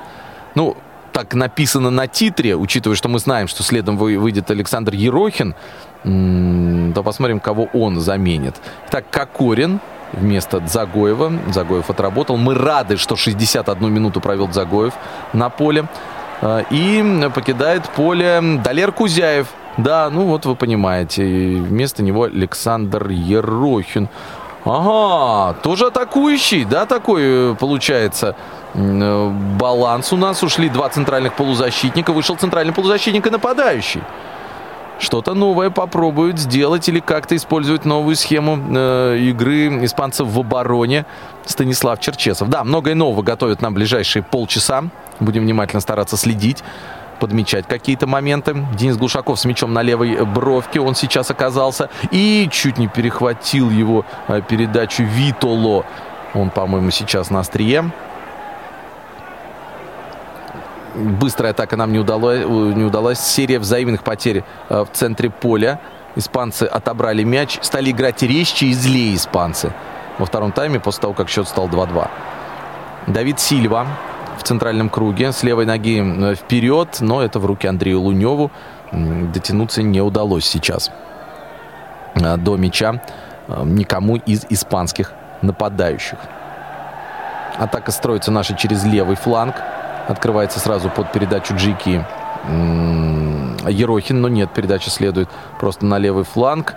[0.56, 0.76] Ну,
[1.11, 5.56] так написано на титре, учитывая, что мы знаем, что следом выйдет Александр Ерохин,
[6.03, 8.56] то посмотрим, кого он заменит.
[8.90, 9.80] Так, Кокорин
[10.14, 11.32] вместо Загоева.
[11.53, 12.38] Загоев отработал.
[12.38, 14.94] Мы рады, что 61 минуту провел Загоев
[15.34, 15.88] на поле.
[16.42, 19.48] Э, и покидает поле Далер Кузяев.
[19.78, 21.24] Да, ну вот вы понимаете.
[21.24, 24.10] Вместо него Александр Ерохин.
[24.64, 28.36] Ага, тоже атакующий, да, такой э, получается
[28.76, 30.44] э, баланс у нас.
[30.44, 34.04] Ушли два центральных полузащитника, вышел центральный полузащитник и нападающий.
[35.02, 41.07] Что-то новое попробуют сделать или как-то использовать новую схему э, игры испанцев в обороне
[41.44, 42.49] Станислав Черчесов.
[42.49, 44.84] Да, многое нового готовят нам ближайшие полчаса.
[45.19, 46.64] Будем внимательно стараться следить
[47.19, 48.65] подмечать какие-то моменты.
[48.76, 50.80] Денис Глушаков с мячом на левой бровке.
[50.80, 51.90] Он сейчас оказался.
[52.11, 55.84] И чуть не перехватил его э, передачу Витоло.
[56.36, 57.91] Он, по-моему, сейчас на острие.
[60.96, 62.40] Быстрая атака нам не удалось.
[62.40, 63.20] Э, не удалась.
[63.20, 65.80] Серия взаимных потерь э, в центре поля.
[66.16, 67.60] Испанцы отобрали мяч.
[67.62, 69.74] Стали играть резче и злее испанцы.
[70.18, 72.08] Во втором тайме, после того, как счет стал 2-2.
[73.08, 73.88] Давид Сильва
[74.38, 75.32] в центральном круге.
[75.32, 78.52] С левой ноги э, вперед, но это в руки Андрею Луневу.
[78.92, 80.92] Дотянуться не удалось сейчас
[82.16, 83.02] э, до мяча
[83.66, 85.12] никому из испанских
[85.42, 86.20] нападающих.
[87.58, 89.56] Атака строится наша через левый фланг.
[90.12, 92.06] Открывается сразу под передачу Джики
[93.70, 96.76] Ерохин, но нет, передача следует просто на левый фланг.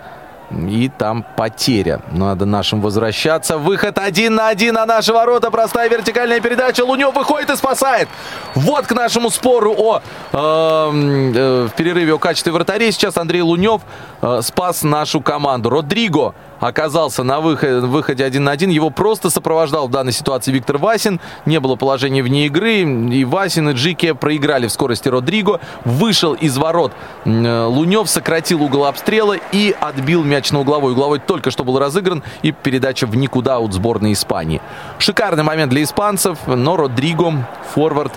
[0.51, 2.01] И там потеря.
[2.11, 3.57] Надо нашим возвращаться.
[3.57, 5.49] Выход один на один на наши ворота.
[5.49, 6.85] Простая вертикальная передача.
[6.85, 8.07] Лунев выходит и спасает.
[8.53, 10.01] Вот к нашему спору о
[10.31, 12.91] э, э, в перерыве о качестве вратарей.
[12.91, 13.81] Сейчас Андрей Лунев
[14.21, 15.71] э, спас нашу команду.
[15.71, 16.35] Родриго
[16.67, 18.69] оказался на выходе, выходе один на один.
[18.69, 21.19] Его просто сопровождал в данной ситуации Виктор Васин.
[21.45, 22.81] Не было положения вне игры.
[22.81, 25.59] И Васин, и Джике проиграли в скорости Родриго.
[25.83, 26.91] Вышел из ворот
[27.25, 30.93] Лунев, сократил угол обстрела и отбил мяч на угловой.
[30.93, 32.23] Угловой только что был разыгран.
[32.41, 34.61] И передача в никуда от сборной Испании.
[34.97, 36.37] Шикарный момент для испанцев.
[36.47, 38.13] Но Родриго, форвард,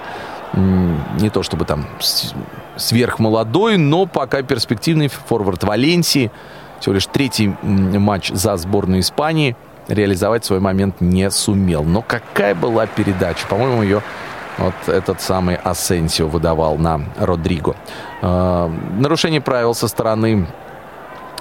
[0.55, 1.87] не то чтобы там
[2.77, 6.31] сверхмолодой, но пока перспективный форвард Валенсии
[6.80, 9.56] всего лишь третий матч за сборную Испании,
[9.88, 11.82] реализовать свой момент не сумел.
[11.84, 13.46] Но какая была передача?
[13.48, 14.02] По-моему, ее
[14.59, 17.76] вот этот самый Асенсио выдавал на Родриго.
[18.22, 20.46] Э, нарушение правил со стороны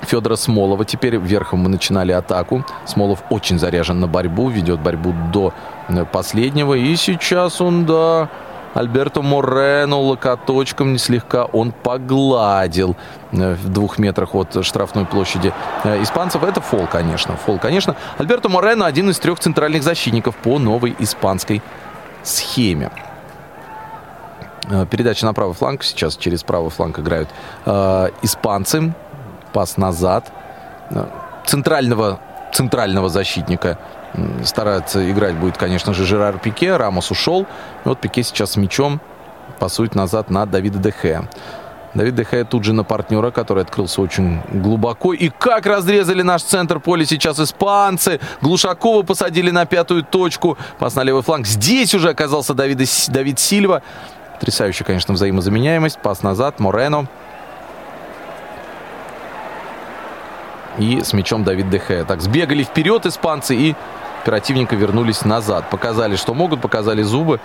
[0.04, 0.86] Федора Смолова.
[0.86, 2.64] Теперь верхом мы начинали атаку.
[2.86, 5.54] Смолов очень заряжен на борьбу, ведет борьбу до
[5.90, 6.76] э, последнего.
[6.76, 8.30] И сейчас он, да,
[8.78, 12.96] Альберто Морено локоточком слегка он погладил
[13.32, 15.52] э, в двух метрах от штрафной площади
[15.84, 16.44] э, испанцев.
[16.44, 17.36] Это фол, конечно.
[17.38, 17.96] Фол, конечно.
[18.20, 21.64] Альберто Морено один из трех центральных защитников по новой испанской
[22.22, 22.92] схеме.
[24.70, 25.84] Э, передача на правый фланг.
[25.84, 27.30] Сейчас через правый фланг играют
[27.66, 28.94] э, испанцы.
[29.54, 30.32] Пас назад.
[31.48, 32.20] Центрального,
[32.54, 33.80] центрального защитника
[34.44, 36.76] старается играть будет, конечно же, Жерар Пике.
[36.76, 37.44] Рамос ушел.
[37.86, 39.02] И вот Пике сейчас с мячом
[39.60, 41.28] пасует назад на Давида Дехе.
[41.94, 45.14] Давид Дехе тут же на партнера, который открылся очень глубоко.
[45.14, 48.20] И как разрезали наш центр поля сейчас испанцы.
[48.42, 50.58] Глушакова посадили на пятую точку.
[50.80, 51.48] Пас на левый фланг.
[51.48, 52.80] Здесь уже оказался Давид,
[53.10, 53.82] Давид Сильва.
[54.36, 56.00] Потрясающая, конечно, взаимозаменяемость.
[56.00, 56.60] Пас назад.
[56.60, 57.08] Морено.
[60.78, 62.04] И с мячом Давид Дехе.
[62.04, 63.76] Так, сбегали вперед испанцы и
[64.22, 65.70] оперативненько вернулись назад.
[65.70, 67.40] Показали, что могут, показали зубы.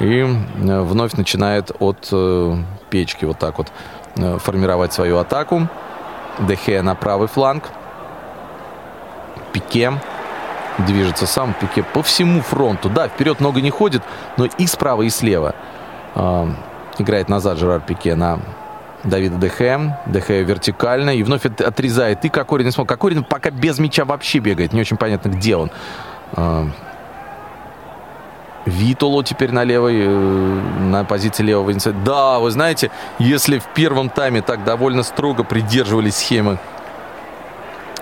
[0.00, 2.56] И э, вновь начинает от э,
[2.88, 3.68] печки вот так вот
[4.16, 5.68] э, формировать свою атаку.
[6.38, 7.64] Дехе на правый фланг.
[9.52, 9.92] Пике
[10.78, 11.54] движется сам.
[11.60, 12.88] Пике по всему фронту.
[12.88, 14.02] Да, вперед много не ходит,
[14.36, 15.54] но и справа, и слева.
[16.14, 16.46] Э,
[16.98, 18.38] играет назад Жерар Пике на
[19.04, 19.96] Давида Дехе.
[20.06, 21.10] Дехе вертикально.
[21.10, 22.72] И вновь отрезает и Кокорин.
[22.72, 24.72] Кокорин пока без мяча вообще бегает.
[24.72, 25.70] Не очень понятно, где он.
[26.32, 26.66] А,
[28.66, 32.04] Витоло теперь на левой, э, на позиции левого инициатива.
[32.04, 36.58] Да, вы знаете, если в первом тайме так довольно строго придерживались схемы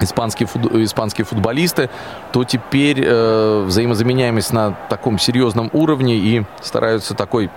[0.01, 1.89] испанские, фут, испанские футболисты,
[2.32, 7.51] то теперь э, взаимозаменяемость на таком серьезном уровне и стараются такой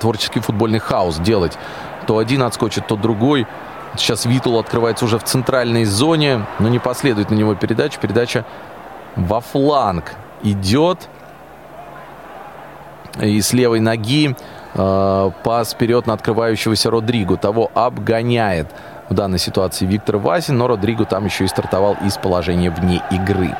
[0.00, 1.58] творческий футбольный хаос делать.
[2.06, 3.46] То один отскочит, то другой.
[3.96, 7.98] Сейчас Витул открывается уже в центральной зоне, но не последует на него передача.
[8.00, 8.44] Передача
[9.16, 11.08] во фланг идет.
[13.20, 14.36] И с левой ноги
[14.74, 17.36] э, пас вперед на открывающегося Родриго.
[17.36, 18.74] Того обгоняет
[19.08, 23.56] в данной ситуации Виктор Васин, но Родриго там еще и стартовал из положения вне игры.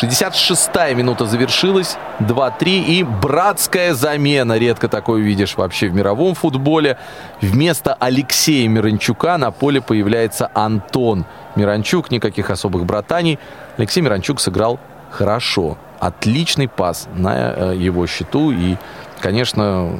[0.00, 4.58] 66-я минута завершилась, 2-3 и братская замена.
[4.58, 6.98] Редко такое увидишь вообще в мировом футболе.
[7.40, 12.10] Вместо Алексея Миранчука на поле появляется Антон Миранчук.
[12.10, 13.38] Никаких особых братаний.
[13.76, 14.78] Алексей Миранчук сыграл
[15.10, 15.76] хорошо.
[15.98, 18.50] Отличный пас на э, его счету.
[18.50, 18.76] И,
[19.20, 19.90] конечно,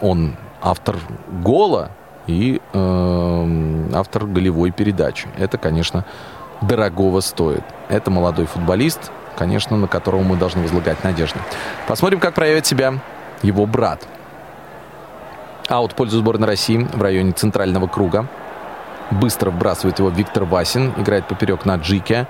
[0.00, 0.96] он автор
[1.42, 1.90] гола
[2.26, 5.28] и э, автор голевой передачи.
[5.38, 6.04] Это, конечно,
[6.60, 7.64] дорогого стоит.
[7.88, 11.38] Это молодой футболист, конечно, на которого мы должны возлагать надежды.
[11.86, 12.94] Посмотрим, как проявит себя
[13.42, 14.06] его брат.
[15.68, 18.26] Аут в пользу сборной России в районе центрального круга.
[19.10, 20.92] Быстро вбрасывает его Виктор Васин.
[20.96, 22.26] Играет поперек на Джике.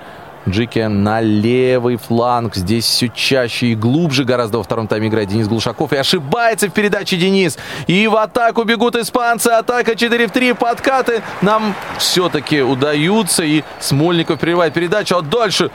[0.49, 2.55] Джике на левый фланг.
[2.55, 5.93] Здесь все чаще и глубже гораздо во втором тайме играет Денис Глушаков.
[5.93, 7.59] И ошибается в передаче Денис.
[7.87, 9.49] И в атаку бегут испанцы.
[9.49, 10.53] Атака 4 в 3.
[10.53, 13.43] Подкаты нам все-таки удаются.
[13.43, 15.17] И Смольников прерывает передачу.
[15.17, 15.71] А дальше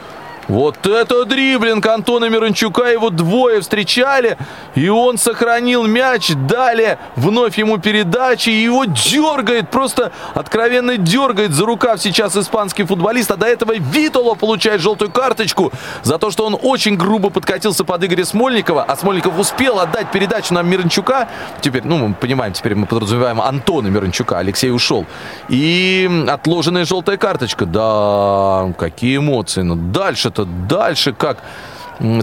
[0.50, 2.86] вот это дриблинг Антона Миранчука.
[2.86, 4.36] Его двое встречали.
[4.74, 6.32] И он сохранил мяч.
[6.48, 8.50] Далее вновь ему передачи.
[8.50, 9.70] И его дергает.
[9.70, 13.30] Просто откровенно дергает за рукав сейчас испанский футболист.
[13.30, 15.72] А до этого Витоло получает желтую карточку
[16.02, 18.84] за то, что он очень грубо подкатился под Игоря Смольникова.
[18.84, 21.28] А Смольников успел отдать передачу на Миранчука.
[21.62, 24.40] Теперь, ну, мы понимаем, теперь мы подразумеваем Антона Миранчука.
[24.40, 25.06] Алексей ушел.
[25.48, 27.68] И отложенная желтая карточка.
[27.68, 29.62] Да, какие эмоции.
[29.62, 31.44] Но дальше-то дальше как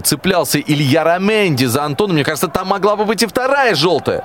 [0.03, 2.13] цеплялся Илья Раменди за Антона.
[2.13, 4.23] Мне кажется, там могла бы быть и вторая желтая.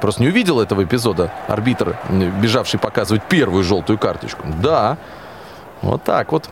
[0.00, 4.42] Просто не увидел этого эпизода арбитр, бежавший показывать первую желтую карточку.
[4.62, 4.96] Да,
[5.82, 6.48] вот так вот.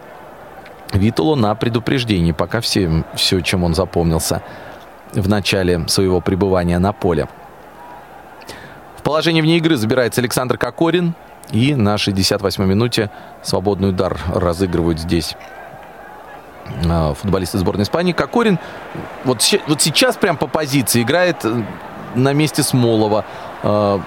[0.92, 2.32] Витулу на предупреждении.
[2.32, 4.42] Пока все, все, чем он запомнился
[5.12, 7.28] в начале своего пребывания на поле.
[8.96, 11.14] В положении вне игры забирается Александр Кокорин.
[11.52, 13.10] И на 68-й минуте
[13.42, 15.36] свободный удар разыгрывают здесь
[16.88, 18.12] а, футболисты сборной Испании.
[18.12, 18.59] Кокорин
[19.24, 21.62] вот, вот сейчас прям по позиции играет э,
[22.14, 23.24] на месте Смолова,
[23.62, 23.98] э,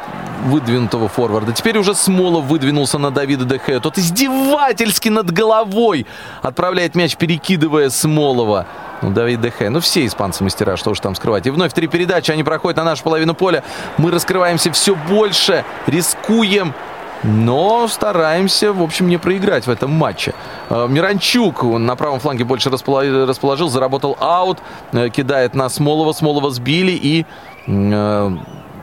[0.46, 1.52] выдвинутого форварда.
[1.52, 3.80] Теперь уже Смолов выдвинулся на Давида Дехе.
[3.80, 6.06] Тот издевательски над головой
[6.42, 8.66] отправляет мяч, перекидывая Смолова.
[9.02, 9.70] Ну, Давид Дехе.
[9.70, 11.46] Ну, все испанцы мастера, что уж там скрывать.
[11.46, 13.64] И вновь три передачи, они проходят на нашу половину поля.
[13.98, 16.74] Мы раскрываемся все больше, рискуем.
[17.24, 20.34] Но стараемся, в общем, не проиграть в этом матче.
[20.70, 24.60] Э, Миранчук на правом фланге больше расположил, заработал аут,
[24.94, 26.14] э, кидает на Смолова.
[26.14, 27.26] Смолова сбили и
[27.68, 28.32] э,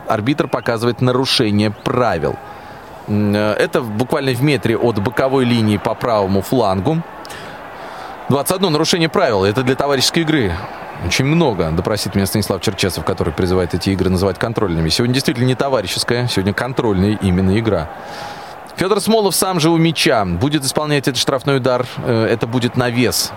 [0.07, 2.35] арбитр показывает нарушение правил.
[3.07, 7.01] Это буквально в метре от боковой линии по правому флангу.
[8.27, 9.45] 21 нарушение правил.
[9.45, 10.53] Это для товарищеской игры.
[11.05, 14.89] Очень много, допросит меня Станислав Черчесов, который призывает эти игры называть контрольными.
[14.89, 17.89] Сегодня действительно не товарищеская, сегодня контрольная именно игра.
[18.77, 20.23] Федор Смолов сам же у мяча.
[20.25, 21.85] Будет исполнять этот штрафной удар.
[21.97, 23.31] Э, это будет навес.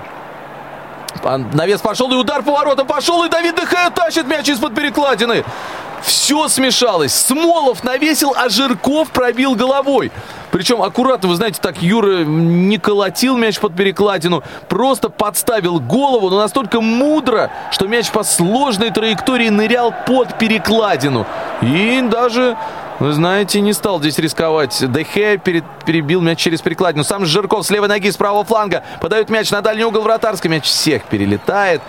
[1.52, 5.44] Навес пошел, и удар поворотом пошел, и Давид Дехе тащит мяч из-под перекладины.
[6.02, 7.12] Все смешалось.
[7.14, 10.10] Смолов навесил, а Жирков пробил головой.
[10.50, 16.38] Причем аккуратно, вы знаете, так Юра не колотил мяч под перекладину, просто подставил голову, но
[16.38, 21.26] настолько мудро, что мяч по сложной траектории нырял под перекладину.
[21.62, 22.56] И даже
[23.00, 24.84] вы знаете, не стал здесь рисковать.
[24.92, 27.02] Дехе перед, перебил мяч через перекладину.
[27.02, 28.84] Сам Жирков с левой ноги, с правого фланга.
[29.00, 30.50] Подает мяч на дальний угол вратарской.
[30.50, 31.80] Мяч всех перелетает.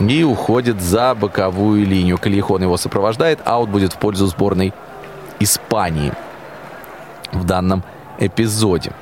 [0.00, 2.18] И уходит за боковую линию.
[2.18, 3.38] Калихон его сопровождает.
[3.44, 4.74] Аут будет в пользу сборной
[5.38, 6.12] Испании
[7.30, 7.84] в данном
[8.18, 8.92] эпизоде.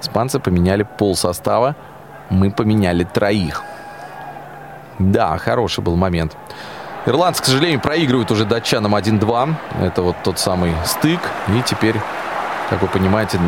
[0.00, 1.74] Испанцы поменяли пол состава.
[2.30, 3.64] Мы поменяли троих.
[5.00, 6.36] Да, хороший был момент.
[7.06, 9.54] Ирландцы, к сожалению, проигрывают уже датчанам 1-2.
[9.80, 11.20] Это вот тот самый стык.
[11.48, 11.94] И теперь,
[12.68, 13.38] как вы понимаете...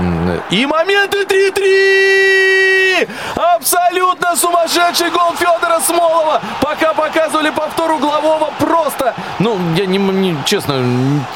[0.50, 3.08] И моменты 3-3!
[3.36, 6.40] Абсолютно сумасшедший гол Федора Смолова!
[6.60, 9.14] Пока показывали повтор углового, просто...
[9.38, 10.84] Ну, я не, не честно,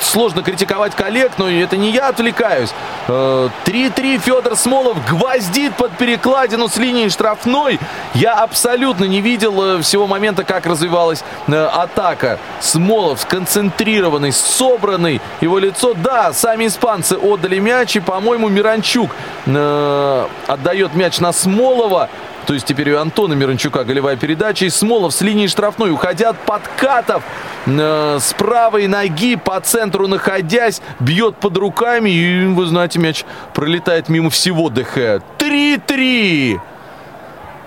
[0.00, 2.70] сложно критиковать коллег, но это не я отвлекаюсь.
[3.08, 7.80] 3-3 э, Федор Смолов гвоздит под перекладину с линии штрафной.
[8.14, 12.38] Я абсолютно не видел э, всего момента, как развивалась э, атака.
[12.60, 15.20] Смолов сконцентрированный, собранный.
[15.40, 17.71] Его лицо, да, сами испанцы отдали мяч.
[17.72, 19.10] И, по-моему, Миранчук
[19.46, 22.08] э, отдает мяч на Смолова.
[22.46, 24.64] То есть теперь у Антона Миранчука голевая передача.
[24.66, 27.22] И Смолов с линии штрафной, уходя от подкатов,
[27.66, 32.10] э, с правой ноги по центру находясь, бьет под руками.
[32.10, 33.24] И, вы знаете, мяч
[33.54, 35.20] пролетает мимо всего ДХ.
[35.38, 36.60] 3-3!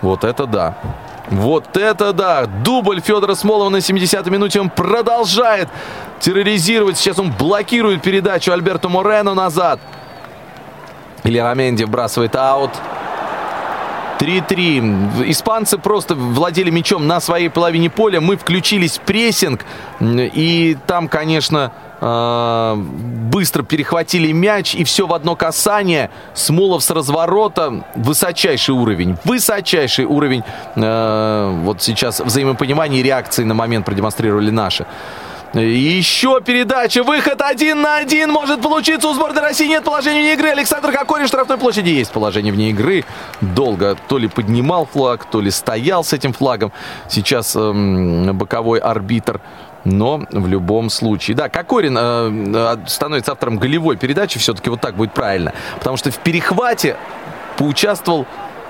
[0.02, 0.77] Вот это да.
[1.30, 2.45] Вот это да!
[2.45, 4.61] Дубль Федора Смолова на 70-й минуте.
[4.61, 5.69] Он продолжает
[6.19, 6.97] терроризировать.
[6.97, 9.80] Сейчас он блокирует передачу Альберто Морено назад.
[11.23, 12.72] Илья Раменди вбрасывает аут.
[14.19, 15.30] 3-3.
[15.31, 18.22] Испанцы просто владели мячом на своей половине поля.
[18.22, 19.65] Мы включились в прессинг.
[19.99, 21.72] И там, конечно,
[22.06, 24.76] э, быстро перехватили мяч.
[24.76, 26.10] И все в одно касание.
[26.34, 27.86] Смолов с разворота.
[27.95, 29.18] Высочайший уровень.
[29.23, 30.44] Высочайший уровень.
[30.76, 34.86] Э, вот сейчас взаимопонимание и реакции на момент продемонстрировали наши.
[35.61, 37.02] Еще передача.
[37.02, 39.68] Выход один на один может получиться у сборной России.
[39.68, 40.49] Нет положения вне игры.
[40.49, 41.90] Александр Кокорин в штрафной площади.
[41.90, 43.06] Есть положение вне игры.
[43.40, 46.73] Долго то ли поднимал флаг, то ли стоял с этим флагом.
[47.07, 49.40] Сейчас эм, боковой арбитр.
[49.86, 51.38] Но в любом случае.
[51.38, 54.40] Да, Кокорин э, становится автором голевой передачи.
[54.40, 55.53] Все-таки вот так будет правильно.
[55.78, 56.98] Потому что в перехвате
[57.57, 58.26] поучаствовал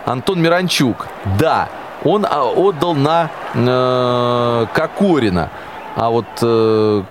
[0.06, 1.08] Антон Миранчук.
[1.40, 1.70] Да,
[2.04, 5.50] он а, отдал на э, Кокорина.
[5.96, 7.04] А вот э,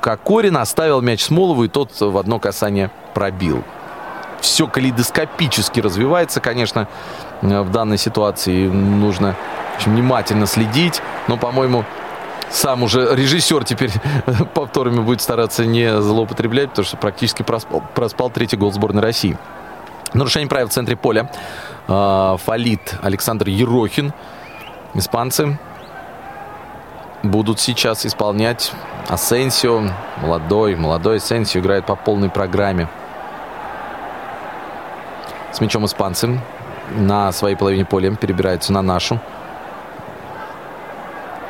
[0.00, 3.62] Кокорин оставил мяч Смолову, и тот в одно касание пробил.
[4.40, 6.88] Все калейдоскопически развивается, конечно,
[7.42, 8.66] э, в данной ситуации.
[8.66, 9.36] Нужно
[9.76, 11.00] очень внимательно следить.
[11.28, 11.84] Но, по-моему,
[12.50, 13.92] сам уже режиссер теперь
[14.54, 19.38] повторами будет стараться не злоупотреблять, потому что практически проспал, проспал третий гол сборной России.
[20.12, 21.30] Нарушение правил в центре поля.
[21.86, 24.12] Э, фалит Александр Ерохин.
[24.94, 25.58] Испанцы
[27.22, 28.72] будут сейчас исполнять
[29.08, 29.82] Асенсио.
[30.20, 32.88] Молодой, молодой Асенсио играет по полной программе.
[35.52, 36.40] С мячом испанцы
[36.96, 39.20] на своей половине поля перебираются на нашу.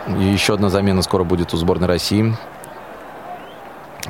[0.09, 2.35] И еще одна замена скоро будет у сборной России.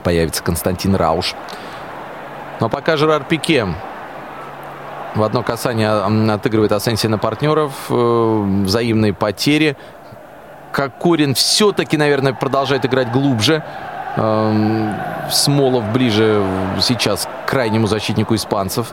[0.02, 1.34] Появится Константин Рауш.
[2.60, 3.66] Но пока Жерар Пике
[5.14, 5.90] в одно касание
[6.32, 7.72] отыгрывает Асенси на партнеров.
[7.88, 9.76] Э, взаимные потери.
[10.72, 13.64] Кокорин все-таки, наверное, продолжает играть глубже.
[14.16, 14.94] Эм,
[15.30, 16.44] Смолов ближе
[16.80, 18.92] сейчас к крайнему защитнику испанцев.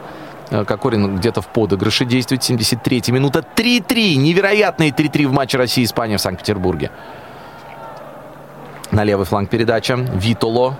[0.49, 2.43] Э, Кокорин где-то в подыгрыше действует.
[2.43, 3.43] 73 минута.
[3.55, 4.15] 3-3.
[4.15, 6.91] Невероятные 3-3 в матче России-Испания в Санкт-Петербурге.
[8.91, 9.95] На левый фланг передача.
[9.95, 10.77] Витоло.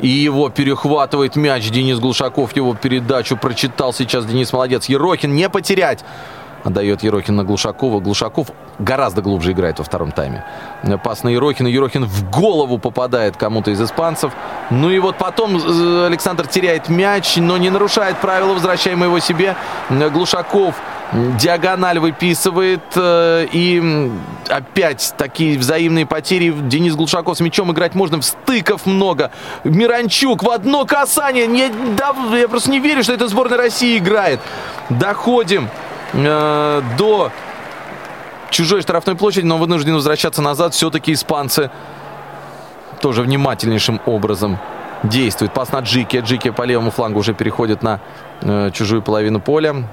[0.00, 2.56] И его перехватывает мяч Денис Глушаков.
[2.56, 4.86] Его передачу прочитал сейчас Денис Молодец.
[4.86, 6.04] Ерохин не потерять
[6.64, 8.00] отдает Ерохин на Глушакова.
[8.00, 8.48] Глушаков
[8.78, 10.44] гораздо глубже играет во втором тайме.
[11.02, 11.68] Пас на Ерохина.
[11.68, 14.32] Ерохин в голову попадает кому-то из испанцев.
[14.70, 19.56] Ну и вот потом э, Александр теряет мяч, но не нарушает правила, возвращаем его себе.
[19.90, 20.76] Глушаков
[21.12, 22.82] диагональ выписывает.
[22.96, 24.10] Э, и
[24.48, 26.50] опять такие взаимные потери.
[26.50, 28.20] Денис Глушаков с мячом играть можно.
[28.20, 29.30] В стыков много.
[29.64, 31.46] Миранчук в одно касание.
[31.46, 34.40] Не, да, я просто не верю, что это сборная России играет.
[34.88, 35.68] Доходим
[36.12, 37.30] э, до
[38.50, 40.74] чужой штрафной площади, но вынуждены возвращаться назад.
[40.74, 41.70] Все-таки испанцы
[43.00, 44.58] тоже внимательнейшим образом
[45.02, 45.52] действуют.
[45.52, 46.18] Пас на Джики.
[46.18, 48.00] Джики по левому флангу уже переходит на
[48.40, 49.88] э, чужую половину поля.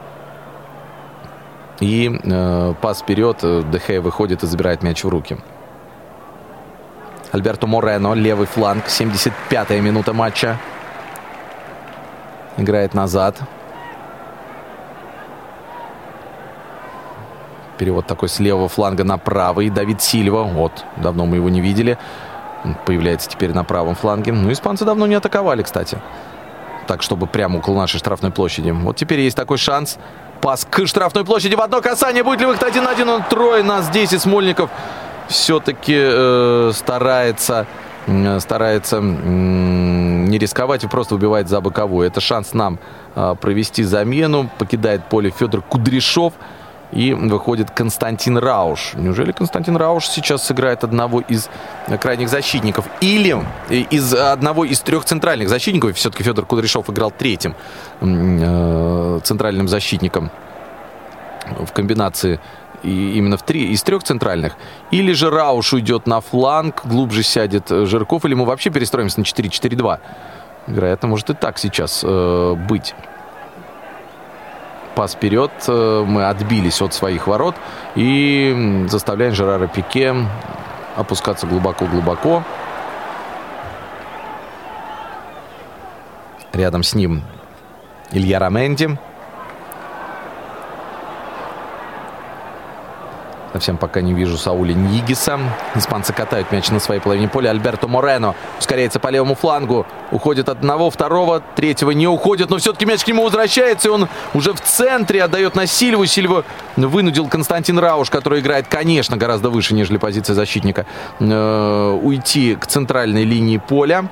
[1.79, 3.37] И э, пас вперед.
[3.71, 5.37] Дехе выходит и забирает мяч в руки.
[7.31, 8.85] Альберто Морено, левый фланг.
[8.85, 10.57] 75-я минута матча.
[12.57, 13.39] Играет назад.
[17.79, 19.69] Перевод такой с левого фланга на правый.
[19.69, 20.43] Давид Сильва.
[20.43, 21.97] Вот, давно мы его не видели.
[22.85, 24.33] Появляется теперь на правом фланге.
[24.33, 25.97] Ну, испанцы давно не атаковали, кстати.
[26.87, 28.71] Так, чтобы прямо около нашей штрафной площади.
[28.71, 29.97] Вот теперь есть такой шанс.
[30.41, 32.21] Пас к штрафной площади в одно касание.
[32.21, 33.07] Будет ли выход один на один?
[33.07, 34.11] Он трое нас здесь.
[34.11, 34.69] И Смольников
[35.29, 37.65] все-таки э, старается
[38.07, 42.05] э, старается не рисковать и просто убивает за боковую.
[42.05, 42.77] Это шанс нам
[43.15, 44.49] э, провести замену.
[44.57, 46.33] Покидает поле Федор Кудряшов.
[46.91, 48.93] И выходит Константин Рауш.
[48.95, 51.49] Неужели Константин Рауш сейчас сыграет одного из
[52.01, 52.85] крайних защитников?
[52.99, 53.37] Или
[53.69, 55.95] из одного из трех центральных защитников?
[55.95, 57.55] Все-таки Федор Кудряшов играл третьим
[58.01, 60.31] э, центральным защитником
[61.59, 62.39] в комбинации
[62.81, 64.55] и именно в три из трех центральных.
[64.89, 69.99] Или же Рауш уйдет на фланг, глубже сядет Жирков, или мы вообще перестроимся на 4-4-2.
[70.67, 72.95] Вероятно, может и так сейчас э, быть
[74.95, 75.51] пас вперед.
[75.67, 77.55] Э, мы отбились от своих ворот
[77.95, 80.15] и заставляем Жерара Пике
[80.95, 82.43] опускаться глубоко-глубоко.
[86.53, 87.23] Рядом с ним
[88.11, 88.97] Илья Раменди.
[93.51, 95.39] Совсем пока не вижу Саули Нигиса.
[95.75, 97.49] Испанцы катают мяч на своей половине поля.
[97.49, 99.87] Альберто Морено ускоряется по левому флангу.
[100.11, 102.49] Уходит одного, второго, третьего не уходит.
[102.51, 103.87] Но все-таки мяч к нему возвращается.
[103.87, 106.05] И он уже в центре отдает на Сильву.
[106.05, 106.43] Сильву
[106.75, 110.85] вынудил Константин Рауш, который играет, конечно, гораздо выше, нежели позиция защитника,
[111.19, 114.05] э, уйти к центральной линии поля.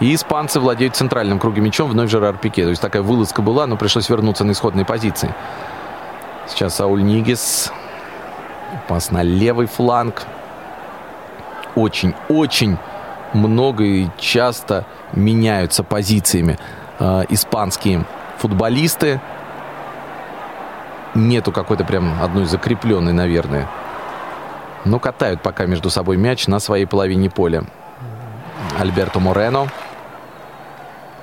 [0.00, 2.64] И испанцы владеют центральным кругом мячом, вновь Жерар Пике.
[2.64, 5.34] То есть такая вылазка была, но пришлось вернуться на исходные позиции.
[6.48, 7.70] Сейчас Сауль Нигес.
[8.88, 10.26] Пас на левый фланг.
[11.74, 12.76] Очень-очень
[13.32, 16.58] много и часто меняются позициями
[16.98, 18.04] э, испанские
[18.38, 19.20] футболисты.
[21.14, 23.68] Нету какой-то прям одной закрепленной, наверное.
[24.84, 27.64] Но катают пока между собой мяч на своей половине поля.
[28.78, 29.68] Альберто Морено.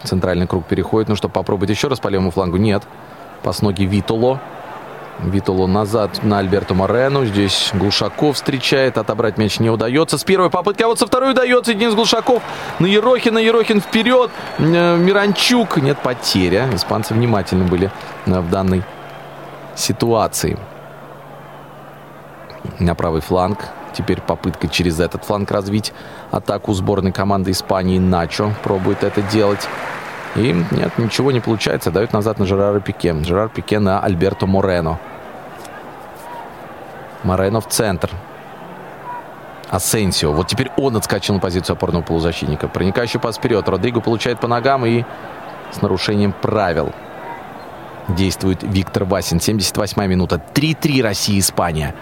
[0.04, 1.10] Центральный круг переходит.
[1.10, 2.58] Ну что, попробовать еще раз по левому флангу?
[2.58, 2.84] Нет.
[3.44, 4.40] Пас ноги Витуло.
[5.24, 7.26] Витуло назад на Альберто Морену.
[7.26, 8.98] Здесь Глушаков встречает.
[8.98, 10.18] Отобрать мяч не удается.
[10.18, 11.74] С первой попытки, а вот со второй удается.
[11.74, 12.42] Денис Глушаков
[12.80, 13.38] на Ерохина.
[13.38, 14.32] Ерохин вперед.
[14.60, 15.78] Э, Миранчук.
[15.78, 16.70] Нет, потеря.
[16.74, 17.92] Испанцы внимательны были
[18.26, 18.84] э, в данной
[19.76, 20.58] ситуации.
[22.80, 23.66] На правый фланг.
[23.94, 25.92] Теперь попытка через этот фланг развить
[26.32, 28.00] атаку сборной команды Испании.
[28.00, 29.68] Начо пробует это делать.
[30.36, 31.92] И нет, ничего не получается.
[31.92, 33.16] Дают назад на Жерара Пике.
[33.24, 35.00] Жерар Пике на Альберто Морено.
[37.24, 38.10] Морено в центр.
[39.70, 40.32] Асенсио.
[40.32, 42.68] Вот теперь он отскочил на позицию опорного полузащитника.
[42.68, 43.68] Проникающий пас вперед.
[43.68, 45.04] Родриго получает по ногам и
[45.72, 46.94] с нарушением правил
[48.08, 49.38] действует Виктор Васин.
[49.38, 50.42] 78-я минута.
[50.54, 51.94] 3-3 Россия-Испания.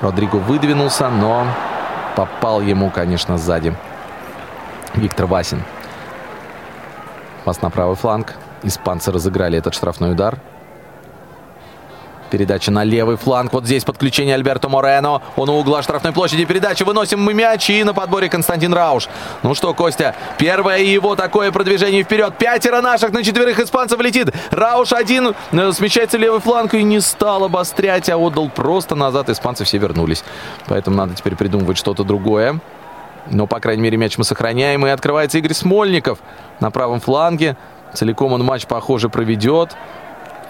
[0.00, 1.46] Родриго выдвинулся, но
[2.16, 3.74] попал ему, конечно, сзади.
[4.94, 5.62] Виктор Васин.
[7.44, 8.34] Пас на правый фланг.
[8.62, 10.38] Испанцы разыграли этот штрафной удар.
[12.30, 13.52] Передача на левый фланг.
[13.52, 15.20] Вот здесь подключение Альберто Морено.
[15.36, 16.46] Он у угла штрафной площади.
[16.46, 16.84] Передача.
[16.84, 17.68] Выносим мы мяч.
[17.68, 19.08] И на подборе Константин Рауш.
[19.42, 22.38] Ну что, Костя, первое его такое продвижение вперед.
[22.38, 24.28] Пятеро наших на четверых испанцев летит.
[24.50, 25.34] Рауш один.
[25.50, 29.28] Э, смещается левый фланг и не стал обострять, а отдал просто назад.
[29.28, 30.24] Испанцы все вернулись.
[30.68, 32.60] Поэтому надо теперь придумывать что-то другое.
[33.30, 34.86] Но, по крайней мере, мяч мы сохраняем.
[34.86, 36.18] И открывается Игорь Смольников
[36.60, 37.56] на правом фланге.
[37.94, 39.76] Целиком он матч, похоже, проведет.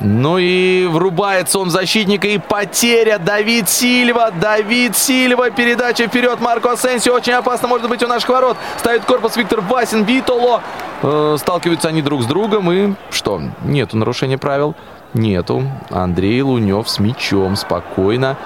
[0.00, 3.18] Ну и врубается он защитника и потеря.
[3.18, 4.30] Давид Сильва.
[4.30, 5.50] Давид Сильва.
[5.50, 6.40] Передача вперед.
[6.40, 7.14] Марко Асенсио.
[7.14, 8.56] Очень опасно может быть у наших ворот.
[8.78, 10.04] Ставит корпус Виктор Васин.
[10.04, 10.62] Витоло.
[11.02, 12.72] Э, сталкиваются они друг с другом.
[12.72, 13.40] И что?
[13.62, 14.74] Нету нарушения правил.
[15.14, 15.64] Нету.
[15.90, 18.36] Андрей Лунев с мячом спокойно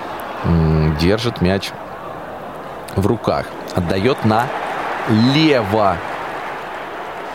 [1.01, 1.71] держит мяч
[2.97, 3.47] в руках.
[3.77, 4.49] Отдает на
[5.35, 5.97] лево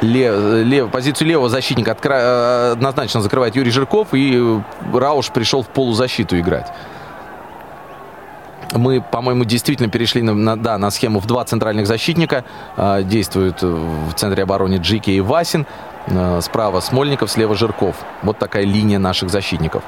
[0.01, 4.59] лев, лев, позицию левого защитника откра, э, однозначно закрывает Юрий Жирков, и
[4.93, 6.67] Рауш пришел в полузащиту играть.
[8.73, 12.45] Мы, по-моему, действительно перешли на, на, да, на схему в два центральных защитника.
[12.77, 15.65] Э, действуют в центре обороны Джики и Васин.
[16.07, 17.95] Э, справа Смольников, слева Жирков.
[18.23, 19.83] Вот такая линия наших защитников.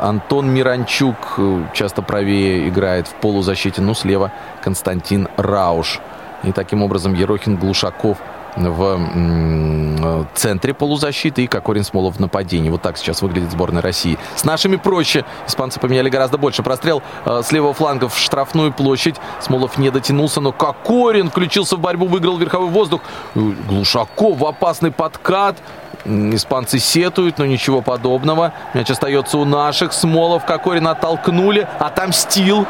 [0.00, 3.80] Антон Миранчук э, часто правее играет в полузащите.
[3.80, 4.32] Ну, слева
[4.62, 6.00] Константин Рауш.
[6.44, 8.18] И таким образом Ерохин, Глушаков–
[8.56, 12.70] в центре полузащиты и Кокорин Смолов в нападении.
[12.70, 14.18] Вот так сейчас выглядит сборная России.
[14.36, 15.24] С нашими проще.
[15.46, 16.62] Испанцы поменяли гораздо больше.
[16.62, 19.16] Прострел э, с левого фланга в штрафную площадь.
[19.40, 23.00] Смолов не дотянулся, но Кокорин включился в борьбу, выиграл верховой воздух.
[23.34, 25.56] Глушаков в опасный подкат.
[26.04, 28.52] Испанцы сетуют, но ничего подобного.
[28.74, 29.92] Мяч остается у наших.
[29.92, 31.68] Смолов Кокорин оттолкнули.
[31.78, 32.66] Отомстил.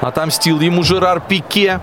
[0.00, 1.80] Отомстил ему Жерар Пике.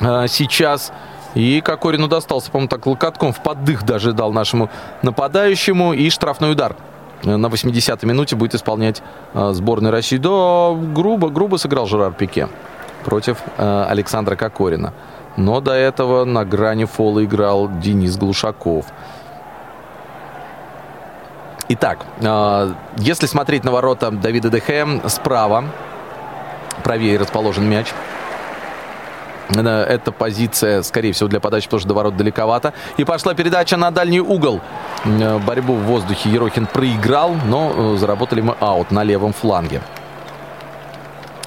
[0.00, 0.92] А, сейчас
[1.34, 4.70] и Кокорину достался, по-моему, так локотком в поддых даже дал нашему
[5.02, 5.92] нападающему.
[5.92, 6.76] И штрафной удар
[7.22, 9.02] на 80-й минуте будет исполнять
[9.34, 10.16] э, сборная России.
[10.16, 12.48] Да, грубо, грубо сыграл Жерар Пике
[13.04, 14.92] против э, Александра Кокорина.
[15.36, 18.86] Но до этого на грани фола играл Денис Глушаков.
[21.68, 25.64] Итак, э, если смотреть на ворота Давида Дехе, справа
[26.82, 27.88] правее расположен мяч.
[29.56, 32.72] Эта позиция, скорее всего, для подачи тоже до ворот далековато.
[32.96, 34.60] И пошла передача на дальний угол.
[35.04, 39.82] Э, борьбу в воздухе Ерохин проиграл, но э, заработали мы аут на левом фланге.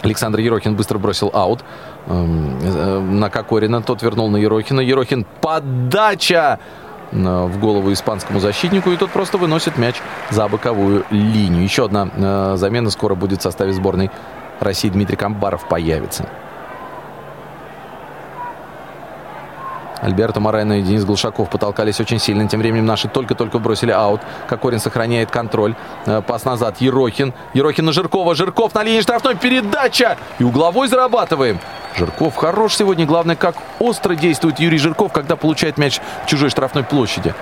[0.01, 1.63] Александр Ерохин быстро бросил аут
[2.07, 3.81] эм, э, на Кокорина.
[3.81, 4.81] Тот вернул на Ерохина.
[4.81, 6.59] Ерохин подача
[7.11, 8.89] в голову испанскому защитнику.
[8.89, 9.95] И тот просто выносит мяч
[10.31, 11.61] за боковую линию.
[11.61, 14.09] Еще одна замена скоро будет в составе сборной
[14.59, 14.89] России.
[14.89, 16.27] Дмитрий Камбаров появится.
[20.03, 22.45] Альберто Морено и Денис Глушаков потолкались очень сильно.
[22.45, 24.19] Тем временем наши только-только бросили аут.
[24.49, 25.75] Кокорин сохраняет контроль.
[26.05, 26.81] Э, пас назад.
[26.81, 27.33] Ерохин.
[27.53, 28.35] Ерохин на Жиркова.
[28.35, 29.35] Жирков на линии штрафной.
[29.35, 30.17] Передача.
[30.39, 31.57] И угловой зарабатываем.
[31.97, 33.05] Жирков хорош сегодня.
[33.05, 37.33] Главное, как остро действует Юрий Жирков, когда получает мяч в чужой штрафной площади.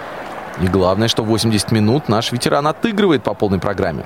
[0.61, 4.03] И главное, что 80 минут наш ветеран отыгрывает по полной программе.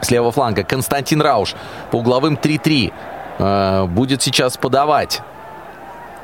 [0.00, 1.56] С левого фланга Константин Рауш
[1.90, 2.92] по угловым 3-3
[3.38, 5.20] э, будет сейчас подавать.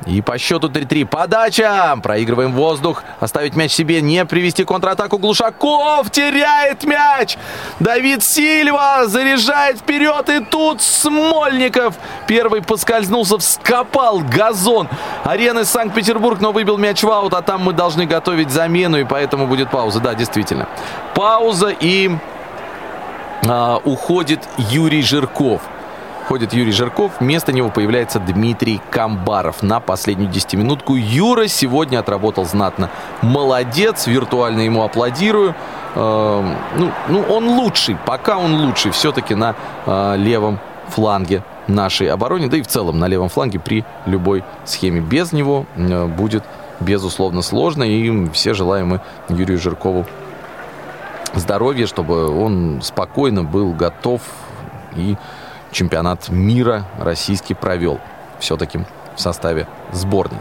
[0.05, 1.05] И по счету 3-3.
[1.05, 1.97] Подача!
[2.01, 3.03] Проигрываем воздух.
[3.19, 5.17] Оставить мяч себе, не привести контратаку.
[5.17, 7.37] Глушаков теряет мяч.
[7.79, 10.29] Давид Сильва заряжает вперед.
[10.29, 11.95] И тут Смольников.
[12.27, 14.87] Первый поскользнулся, вскопал газон
[15.23, 17.33] арены Санкт-Петербург, но выбил мяч в аут.
[17.33, 19.99] А там мы должны готовить замену, и поэтому будет пауза.
[19.99, 20.67] Да, действительно.
[21.15, 22.11] Пауза и
[23.47, 25.61] а, уходит Юрий Жирков.
[26.27, 30.95] Ходит Юрий Жирков, вместо него появляется Дмитрий Камбаров на последнюю десятиминутку.
[30.95, 32.89] Юра сегодня отработал знатно.
[33.21, 35.55] Молодец, виртуально ему аплодирую.
[35.95, 39.55] Э, ну, ну, он лучший, пока он лучший все-таки на
[39.85, 40.59] э, левом
[40.89, 44.99] фланге нашей обороны, да и в целом на левом фланге при любой схеме.
[44.99, 46.43] Без него э, будет,
[46.81, 50.05] безусловно, сложно, и все желаем мы Юрию Жиркову
[51.35, 54.21] здоровья, чтобы он спокойно был готов
[54.97, 55.15] и
[55.77, 57.99] чемпионат мира российский провел
[58.39, 58.79] все-таки
[59.15, 60.39] в составе сборной.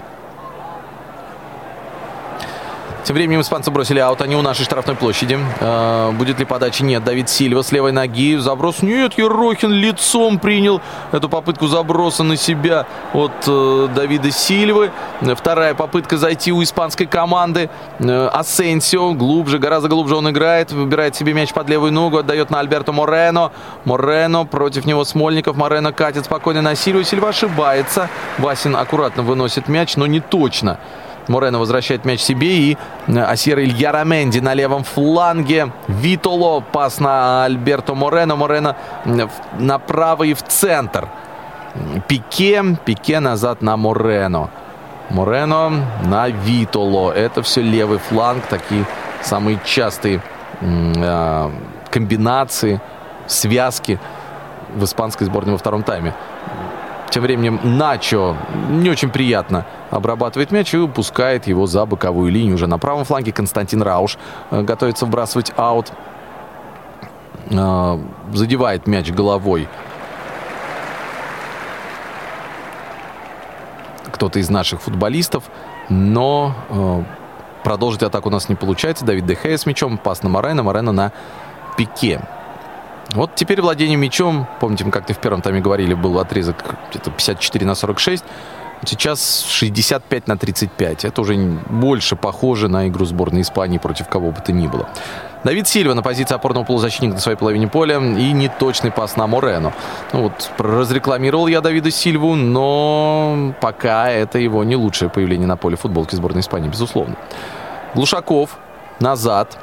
[3.07, 5.39] Тем временем испанцы бросили аут, они у нашей штрафной площади.
[5.61, 6.85] Э, будет ли подача?
[6.85, 7.05] Нет.
[7.05, 8.35] Давид Сильва с левой ноги.
[8.35, 8.83] Заброс?
[8.83, 9.17] Нет.
[9.17, 10.81] Ерохин лицом принял
[11.13, 14.91] эту попытку заброса на себя от э, Давида Сильвы.
[15.21, 17.71] Вторая попытка зайти у испанской команды.
[18.01, 20.73] Э, Асенсио глубже, гораздо глубже он играет.
[20.73, 23.53] Выбирает себе мяч под левую ногу, отдает на Альберто Морено.
[23.85, 25.55] Морено против него Смольников.
[25.55, 27.05] Морено катит спокойно на Сильву.
[27.05, 28.09] Сильва ошибается.
[28.39, 30.81] Васин аккуратно выносит мяч, но не точно.
[31.29, 35.73] Морено возвращает мяч себе и э, Асир Илья Раменди на левом фланге.
[35.89, 38.37] Витоло, пас на Альберто Морено.
[38.37, 38.77] Морено
[39.59, 41.09] направо и в центр.
[42.09, 44.51] Пике, Пике назад на Морено.
[45.11, 45.73] Морено
[46.05, 47.13] на Витоло.
[47.13, 48.45] Это все левый фланг.
[48.47, 48.85] Такие
[49.23, 50.23] самые частые
[50.61, 51.51] э,
[51.91, 52.81] комбинации,
[53.27, 53.99] связки
[54.75, 56.15] в испанской сборной во втором тайме.
[57.11, 58.37] Тем временем Начо
[58.69, 62.55] не очень приятно обрабатывает мяч и выпускает его за боковую линию.
[62.55, 64.19] Уже на правом фланге Константин Рауш
[64.51, 65.93] э, готовится вбрасывать аут.
[67.51, 67.99] Э,
[68.33, 69.69] задевает мяч головой.
[74.13, 75.45] Кто-то из наших футболистов.
[75.89, 77.03] Но э,
[77.63, 79.05] продолжить атаку у нас не получается.
[79.05, 79.99] Давид Дехея с мячом.
[79.99, 80.63] Пас на Морено.
[80.63, 81.13] Морено на
[81.77, 82.21] пике.
[83.11, 86.57] Вот теперь владение мячом, помните, мы как-то в первом тайме говорили, был отрезок
[86.91, 88.25] где-то 54 на 46.
[88.85, 91.05] Сейчас 65 на 35.
[91.07, 91.35] Это уже
[91.71, 94.89] больше похоже на игру сборной Испании против кого бы то ни было.
[95.45, 99.73] Давид Сильва на позиции опорного полузащитника на своей половине поля и неточный пас на Морено.
[100.13, 105.77] Ну вот, разрекламировал я Давида Сильву, но пока это его не лучшее появление на поле
[105.77, 107.17] футболки сборной Испании, безусловно.
[107.95, 108.59] Глушаков
[109.01, 109.57] назад.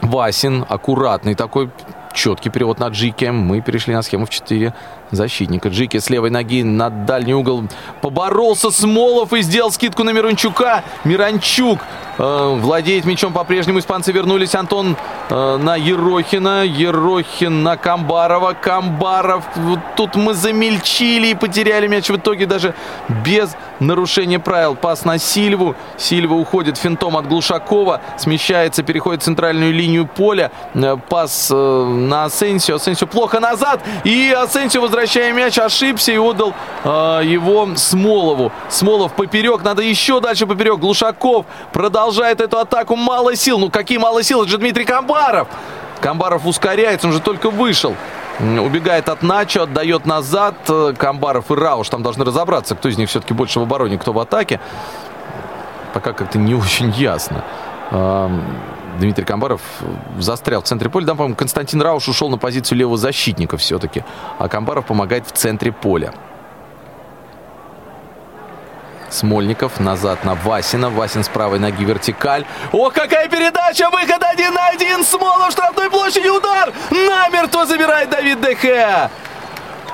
[0.00, 1.70] Васин аккуратный такой
[2.12, 3.32] четкий перевод на Джике.
[3.32, 4.72] Мы перешли на схему в 4
[5.12, 5.68] защитника.
[5.68, 7.64] Джики с левой ноги на дальний угол
[8.00, 10.82] поборолся Смолов и сделал скидку на Миранчука.
[11.04, 11.78] Миранчук
[12.18, 13.78] э, владеет мячом по-прежнему.
[13.78, 14.54] Испанцы вернулись.
[14.54, 14.96] Антон
[15.28, 16.64] э, на Ерохина.
[16.64, 18.54] Ерохин на Камбарова.
[18.54, 19.44] Камбаров.
[19.56, 22.74] Вот тут мы замельчили и потеряли мяч в итоге даже
[23.24, 24.74] без нарушения правил.
[24.74, 25.76] Пас на Сильву.
[25.98, 28.00] Сильва уходит финтом от Глушакова.
[28.18, 30.50] Смещается, переходит центральную линию поля.
[30.74, 31.54] Э, пас э,
[32.08, 32.76] на Асенсио.
[32.76, 33.80] Асенсио плохо назад.
[34.04, 36.54] И Асенсио возвращая мяч, ошибся и отдал
[36.84, 38.52] э, его Смолову.
[38.68, 40.78] Смолов поперек, надо еще дальше поперек.
[40.78, 42.96] Глушаков продолжает эту атаку.
[42.96, 43.58] Мало сил.
[43.58, 44.42] Ну какие мало сил?
[44.42, 45.48] Это же Дмитрий Камбаров.
[46.00, 47.94] Камбаров ускоряется, он же только вышел.
[48.40, 50.54] Убегает от Начо, отдает назад.
[50.98, 54.18] Камбаров и Рауш там должны разобраться, кто из них все-таки больше в обороне, кто в
[54.18, 54.58] атаке.
[55.94, 57.44] Пока как-то не очень ясно.
[58.98, 59.60] Дмитрий Камбаров
[60.18, 61.06] застрял в центре поля.
[61.06, 64.04] Там, по-моему, Константин Рауш ушел на позицию левого защитника все-таки.
[64.38, 66.12] А Камбаров помогает в центре поля.
[69.10, 70.88] Смольников назад на Васина.
[70.88, 72.46] Васин с правой ноги вертикаль.
[72.72, 73.90] Ох, какая передача!
[73.90, 75.04] Выход один на один!
[75.04, 76.72] Смолов штрафной площади удар!
[76.90, 79.10] Намертво забирает Давид Дехе!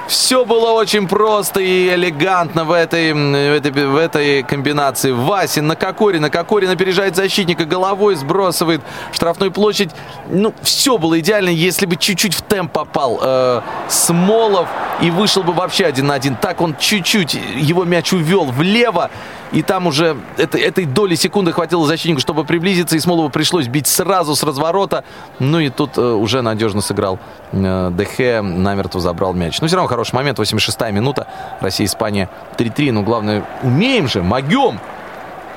[0.09, 5.13] Все было очень просто и элегантно в этой, в этой, в этой комбинации.
[5.13, 6.23] Васин на Кокорина.
[6.23, 8.81] на Кокорин опережает защитника, головой сбрасывает
[9.13, 9.91] штрафную площадь.
[10.31, 14.69] Ну, все было идеально, если бы чуть-чуть в темп попал э, Смолов
[15.03, 16.37] и вышел бы вообще один на один.
[16.37, 19.11] Так он чуть-чуть его мяч увел влево.
[19.53, 22.97] И там уже это, этой доли секунды хватило защитнику, чтобы приблизиться.
[22.97, 25.05] И Смолову пришлось бить сразу с разворота.
[25.39, 27.19] Ну и тут э, уже надежно сыграл
[27.53, 28.43] э, Дехе.
[28.43, 29.61] Намертво забрал мяч.
[29.61, 30.39] Но все равно хороший момент.
[30.39, 31.27] 86-я минута.
[31.61, 32.93] Россия-Испания 3-3.
[32.93, 34.81] Но главное, умеем же, могем.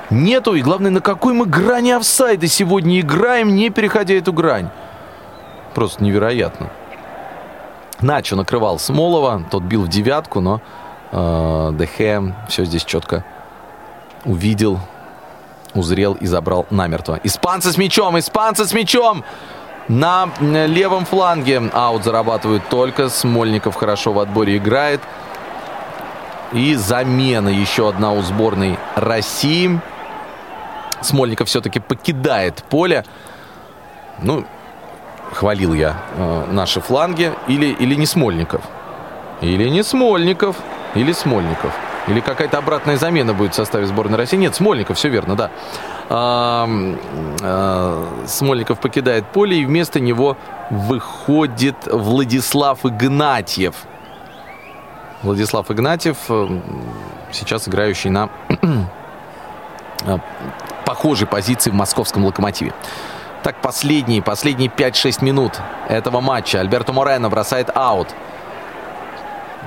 [0.10, 0.56] Нету.
[0.56, 4.70] И главное, на какой мы грани офсайда сегодня играем, не переходя эту грань.
[5.74, 6.70] Просто невероятно.
[8.02, 9.44] Начо накрывал Смолова.
[9.50, 10.62] Тот бил в девятку, но
[11.12, 13.24] Э, Дехе все здесь четко
[14.24, 14.80] увидел,
[15.74, 17.20] узрел и забрал намертво.
[17.24, 19.24] Испанцы с мячом, испанцы с мячом!
[19.92, 23.10] На левом фланге аут зарабатывают только.
[23.10, 25.02] Смольников хорошо в отборе играет.
[26.54, 29.82] И замена еще одна у сборной России.
[31.02, 33.04] Смольников все-таки покидает поле.
[34.22, 34.46] Ну,
[35.34, 37.34] хвалил я э, наши фланги.
[37.50, 38.62] Или, или не Смольников.
[39.42, 40.56] Или не Смольников.
[40.96, 41.74] Или Смольников.
[42.08, 44.38] Или какая-то обратная замена будет в составе сборной России.
[44.38, 45.52] Нет, Смольников, все верно, да.
[46.10, 46.68] А,
[47.42, 50.38] а, Смольников покидает поле, и вместо него
[50.70, 53.76] выходит Владислав Игнатьев.
[55.22, 56.18] Владислав Игнатьев,
[57.32, 58.30] сейчас играющий на
[60.04, 60.18] э,
[60.86, 62.74] похожей позиции в московском «Локомотиве».
[63.44, 65.60] Так, последние, последние 5-6 минут
[65.90, 66.60] этого матча.
[66.60, 68.10] Альберто Морено бросает аут.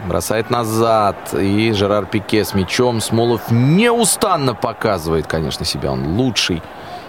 [0.04, 1.16] Бросает назад.
[1.32, 3.00] И Жерар Пике с мячом.
[3.00, 5.92] Смолов неустанно показывает, конечно, себя.
[5.92, 6.62] Он лучший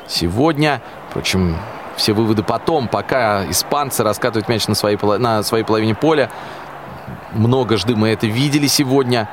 [0.07, 0.81] сегодня.
[1.09, 1.57] Впрочем,
[1.97, 6.29] все выводы потом, пока испанцы раскатывают мяч на своей, на своей половине поля.
[7.33, 9.29] Много жды мы это видели сегодня.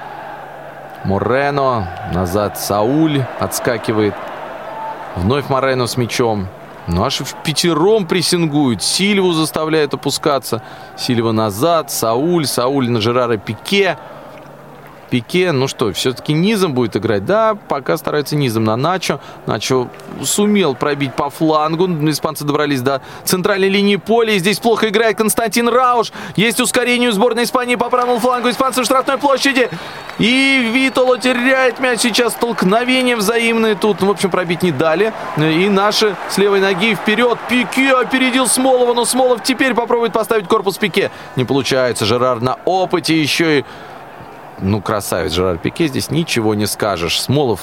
[1.05, 1.89] Морено.
[2.13, 4.15] Назад Сауль отскакивает.
[5.17, 6.49] Вновь Морено с мячом.
[6.87, 8.83] Наши в пятером прессингуют.
[8.83, 10.63] Сильву заставляют опускаться.
[10.97, 11.91] Сильва назад.
[11.91, 12.47] Сауль.
[12.47, 13.99] Сауль на Жерара Пике.
[15.13, 17.27] Пике, ну что, все-таки низом будет играть?
[17.27, 19.21] Да, пока старается низом на Начо.
[19.45, 19.89] Начо
[20.25, 21.87] сумел пробить по флангу.
[22.09, 24.33] Испанцы добрались до центральной линии поля.
[24.33, 26.13] И здесь плохо играет Константин Рауш.
[26.35, 28.49] Есть ускорение у сборной Испании по правому флангу.
[28.49, 29.69] Испанцы в штрафной площади.
[30.19, 32.33] И Витоло теряет мяч сейчас.
[32.33, 34.01] Столкновение взаимное тут.
[34.01, 35.13] В общем, пробить не дали.
[35.37, 37.37] И наши с левой ноги вперед.
[37.51, 38.95] Пике опередил Смолова.
[38.95, 41.11] Но Смолов теперь попробует поставить корпус Пике.
[41.37, 42.07] Не получается.
[42.07, 43.65] Жерар на опыте еще и
[44.63, 45.89] ну, красавец Жерар Пике.
[45.89, 47.21] Здесь ничего не скажешь.
[47.21, 47.61] Смолов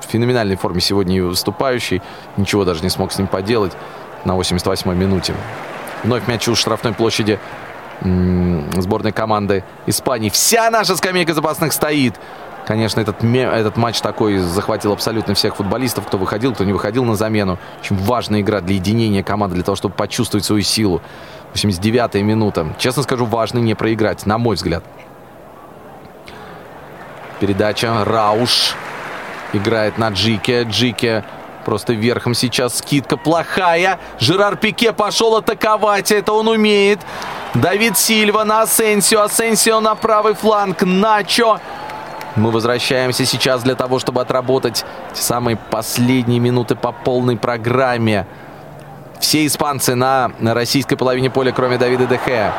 [0.00, 2.02] в феноменальной форме сегодня выступающий.
[2.36, 3.72] Ничего даже не смог с ним поделать
[4.24, 5.34] на 88-й минуте.
[6.04, 7.38] Вновь мяч у штрафной площади
[8.02, 10.30] сборной команды Испании.
[10.30, 12.14] Вся наша скамейка запасных стоит.
[12.66, 17.16] Конечно, этот, этот матч такой захватил абсолютно всех футболистов, кто выходил, кто не выходил на
[17.16, 17.58] замену.
[17.80, 21.02] Очень важная игра для единения команды, для того, чтобы почувствовать свою силу.
[21.54, 22.74] 89-я минута.
[22.78, 24.84] Честно скажу, важно не проиграть, на мой взгляд.
[27.40, 28.04] Передача.
[28.04, 28.74] Рауш
[29.54, 30.62] играет на Джике.
[30.64, 31.24] Джике
[31.64, 33.98] просто верхом сейчас скидка плохая.
[34.18, 36.12] Жерар Пике пошел атаковать.
[36.12, 37.00] Это он умеет.
[37.54, 39.22] Давид Сильва на Асенсио.
[39.22, 40.82] Асенсио на правый фланг.
[40.82, 41.58] Начо.
[42.36, 44.84] Мы возвращаемся сейчас для того, чтобы отработать
[45.14, 48.26] те самые последние минуты по полной программе.
[49.18, 52.52] Все испанцы на российской половине поля, кроме Давида Дехея.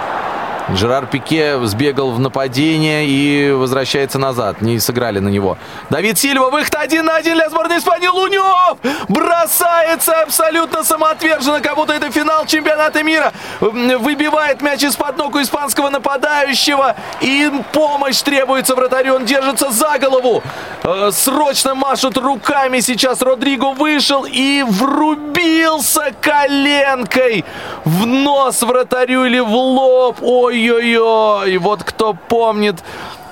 [0.69, 4.61] Жерар Пике сбегал в нападение и возвращается назад.
[4.61, 5.57] Не сыграли на него.
[5.89, 8.07] Давид Сильва, выход один на один для сборной Испании.
[8.07, 8.77] Лунев
[9.09, 13.33] бросается абсолютно самоотверженно, как будто это финал чемпионата мира.
[13.59, 16.95] Выбивает мяч из-под ног у испанского нападающего.
[17.21, 19.15] И помощь требуется вратарю.
[19.15, 20.43] Он держится за голову.
[20.83, 22.79] Э, срочно машут руками.
[22.79, 27.45] Сейчас Родриго вышел и врубился коленкой
[27.83, 30.17] в нос вратарю или в лоб.
[30.21, 32.83] Ой, Ой-ой-ой, вот кто помнит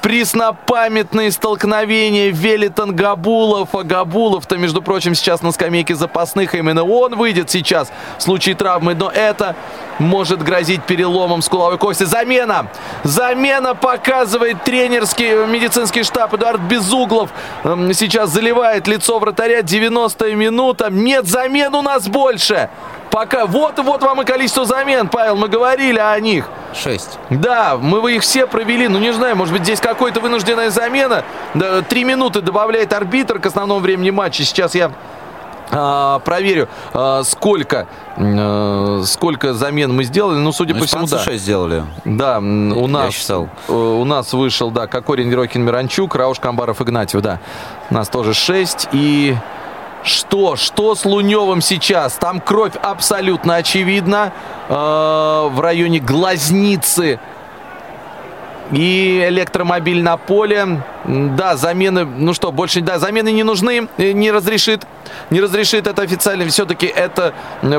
[0.01, 3.75] преснопамятные столкновения Велитон Габулов.
[3.75, 6.55] А Габулов-то, между прочим, сейчас на скамейке запасных.
[6.55, 8.95] Именно он выйдет сейчас в случае травмы.
[8.95, 9.57] Но это
[9.99, 12.03] может грозить переломом скуловой кости.
[12.03, 12.67] Замена!
[13.03, 16.33] Замена показывает тренерский медицинский штаб.
[16.33, 17.29] Эдуард Безуглов
[17.63, 19.59] эм, сейчас заливает лицо вратаря.
[19.59, 20.89] 90-я минута.
[20.89, 22.69] Нет замен у нас больше.
[23.11, 23.45] Пока.
[23.45, 26.47] Вот, вот вам и количество замен, Павел, мы говорили о них.
[26.73, 27.17] Шесть.
[27.29, 28.87] Да, мы их все провели.
[28.87, 31.23] Ну, не знаю, может быть, здесь какая-то вынужденная замена.
[31.89, 34.43] Три минуты добавляет арбитр к основному времени матча.
[34.43, 34.91] Сейчас я
[35.69, 37.87] проверю, а, сколько,
[38.17, 40.37] а, сколько замен мы сделали.
[40.37, 41.19] Ну, судя ну, по всему, да.
[41.19, 41.83] 6 сделали.
[42.05, 47.39] Да, у нас, э, у нас вышел, да, Кокорин, Верокин, Миранчук, Рауш, Камбаров, Игнатьев, да.
[47.89, 48.89] У нас тоже 6.
[48.93, 49.35] И
[50.03, 50.55] что?
[50.55, 52.13] Что с Луневым сейчас?
[52.13, 54.31] Там кровь абсолютно очевидна.
[54.69, 57.19] Э, в районе глазницы
[58.71, 60.81] и электромобиль на поле.
[61.05, 64.85] Да, замены, ну что, больше, да, замены не нужны, э, не разрешит,
[65.29, 66.45] не разрешит это официально.
[66.47, 67.33] Все-таки это,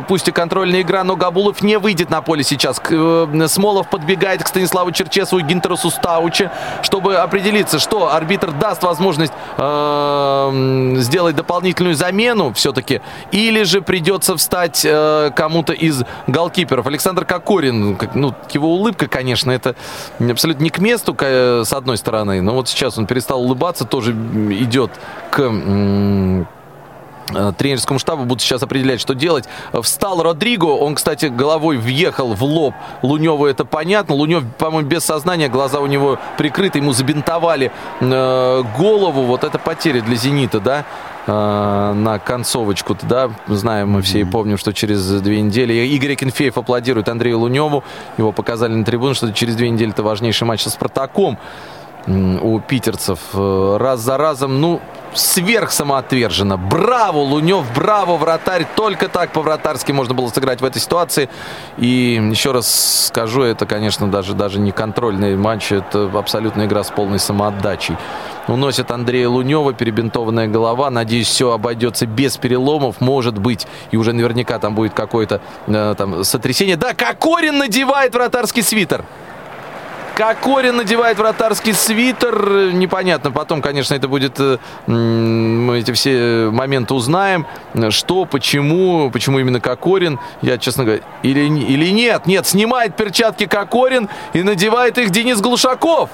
[0.08, 2.80] пусть и контрольная игра, но Габулов не выйдет на поле сейчас.
[2.90, 6.50] Э, Смолов подбегает к Станиславу Черчесову и Гинтерусу Стауче,
[6.82, 13.00] чтобы определиться, что арбитр даст возможность э, сделать дополнительную замену все-таки,
[13.32, 16.86] или же придется встать э, кому-то из голкиперов.
[16.86, 19.76] Александр Кокорин, ну, его улыбка, конечно, это
[20.18, 24.90] абсолютно не месту, с одной стороны, но вот сейчас он перестал улыбаться, тоже идет
[25.30, 26.44] к э,
[27.56, 29.46] тренерскому штабу будут сейчас определять, что делать.
[29.82, 34.14] Встал Родриго, он, кстати, головой въехал в лоб Луневу, это понятно.
[34.14, 39.22] Лунев, по-моему, без сознания, глаза у него прикрыты, ему забинтовали э, голову.
[39.22, 40.84] Вот это потеря для «Зенита», да,
[41.26, 46.56] э, на концовочку, да, знаем мы все и помним, что через две недели Игорь Кенфеев
[46.58, 47.84] аплодирует Андрею Луневу,
[48.18, 51.38] его показали на трибуне, что через две недели это важнейший матч со «Спартаком»
[52.06, 53.18] у питерцев.
[53.34, 54.80] Э, Раз за разом, ну,
[55.14, 56.56] сверх самоотверженно.
[56.56, 58.66] Браво, Лунев, браво, вратарь.
[58.76, 61.28] Только так по-вратарски можно было сыграть в этой ситуации.
[61.78, 66.90] И еще раз скажу, это, конечно, даже, даже не контрольный матч, это абсолютная игра с
[66.90, 67.96] полной самоотдачей.
[68.48, 70.90] Уносит Андрея Лунева, перебинтованная голова.
[70.90, 73.00] Надеюсь, все обойдется без переломов.
[73.00, 76.76] Может быть, и уже наверняка там будет какое-то э, там сотрясение.
[76.76, 79.04] Да, Кокорин надевает вратарский свитер.
[80.20, 82.72] Кокорин надевает вратарский свитер.
[82.74, 83.30] Непонятно.
[83.32, 84.38] Потом, конечно, это будет...
[84.38, 87.46] э, Мы эти все моменты узнаем.
[87.88, 90.20] Что, почему, почему именно Кокорин.
[90.42, 91.00] Я, честно говоря...
[91.22, 92.26] Или, или нет.
[92.26, 96.10] Нет, снимает перчатки Кокорин и надевает их Денис Глушаков.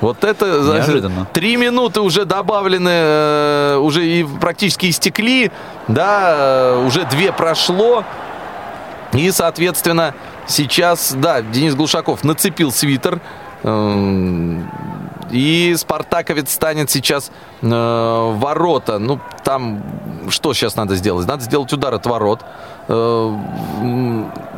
[0.00, 0.62] Вот это...
[0.62, 1.26] за- Неожиданно.
[1.34, 5.52] Три минуты уже добавлены, э, уже и практически истекли.
[5.88, 6.36] Да,
[6.78, 8.02] э, уже две прошло.
[9.12, 10.14] И, соответственно,
[10.46, 13.20] сейчас, да, Денис Глушаков нацепил свитер.
[15.30, 17.30] И спартаковец станет сейчас
[17.62, 18.98] э, ворота.
[18.98, 19.82] Ну, там
[20.28, 21.26] что сейчас надо сделать?
[21.26, 22.40] Надо сделать удар от ворот.
[22.88, 23.36] Э,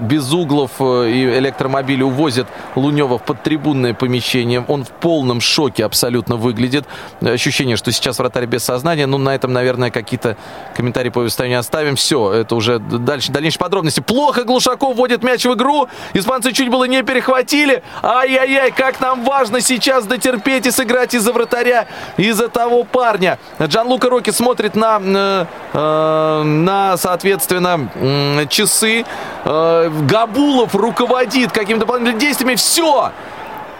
[0.00, 4.64] без углов э, и электромобили увозят Лунева в подтрибунное помещение.
[4.68, 6.86] Он в полном шоке абсолютно выглядит.
[7.20, 9.06] Ощущение, что сейчас вратарь без сознания.
[9.06, 10.36] Ну, на этом, наверное, какие-то
[10.74, 11.96] комментарии по состоянию оставим.
[11.96, 14.00] Все, это уже дальше, дальнейшие подробности.
[14.00, 15.88] Плохо Глушаков вводит мяч в игру.
[16.14, 17.82] Испанцы чуть было не перехватили.
[18.02, 21.86] Ай-яй-яй, как нам важно сейчас дотерпеть и сыграть из-за вратаря,
[22.16, 23.38] из-за того парня.
[23.60, 29.04] Джанлука Рокки смотрит на, э, э, на соответственно, м, часы.
[29.44, 32.54] Э, Габулов руководит какими-то действиями.
[32.54, 33.12] Все!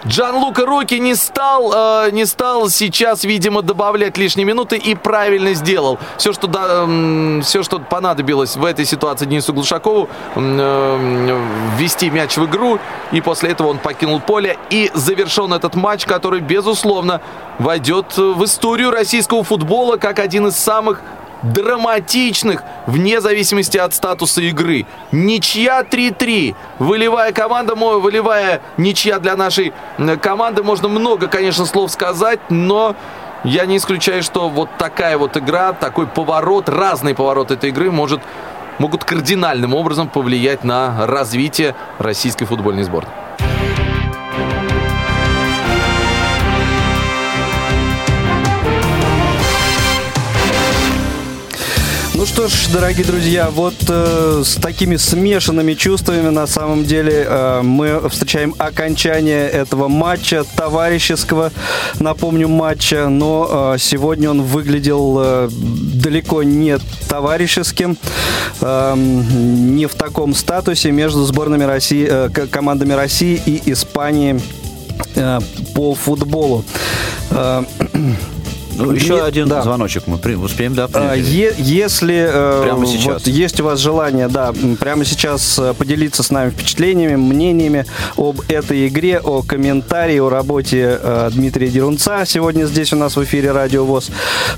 [0.05, 1.73] Джан Лука Рокки не стал,
[2.07, 5.99] э, не стал сейчас, видимо, добавлять лишние минуты и правильно сделал.
[6.17, 11.41] Все, что, да, м, все, что понадобилось в этой ситуации Денису Глушакову, э,
[11.79, 12.81] ввести мяч в игру,
[13.13, 14.59] и после этого он покинул поле.
[14.71, 17.21] И завершен этот матч, который, безусловно,
[17.61, 21.01] войдет в историю российского футбола как один из самых
[21.43, 24.87] драматичных, вне зависимости от статуса игры.
[25.11, 26.55] Ничья 3-3.
[26.79, 29.73] Волевая команда, волевая ничья для нашей
[30.21, 30.63] команды.
[30.63, 32.97] Можно много, конечно, слов сказать, но
[33.45, 38.21] я не исключаю, что вот такая вот игра, такой поворот, разный поворот этой игры может,
[38.79, 43.13] могут кардинальным образом повлиять на развитие российской футбольной сборной.
[52.23, 57.63] Ну что ж, дорогие друзья, вот э, с такими смешанными чувствами на самом деле э,
[57.63, 61.51] мы встречаем окончание этого матча, товарищеского,
[61.99, 66.79] напомню, матча, но э, сегодня он выглядел э, далеко не
[67.09, 67.99] товарищеским,
[68.61, 74.41] э, не в таком статусе между сборными России, э, командами России и Испании
[75.17, 75.41] э,
[75.75, 76.65] по футболу.
[77.33, 77.65] Э,
[78.77, 79.63] Ну, еще Не- один да.
[79.63, 80.85] звоночек мы при- успеем, да?
[80.85, 81.19] А, принять?
[81.29, 83.07] е- если э, Прямо сейчас.
[83.15, 87.85] вот есть у вас желание, да, прямо сейчас э, поделиться с нами впечатлениями, мнениями
[88.17, 93.23] об этой игре, о комментарии, о работе э, Дмитрия Дерунца сегодня здесь у нас в
[93.25, 94.11] эфире Радио ВОЗ,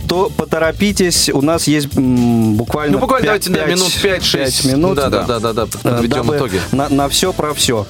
[0.09, 3.93] то поторопитесь, у нас есть м, буквально Ну, буквально пять- давайте да, пять- минут
[4.23, 4.39] 5-6.
[4.39, 6.61] пять минут, Да, да, да, да, да, э, подведем итоги.
[6.73, 7.87] На, на все про все.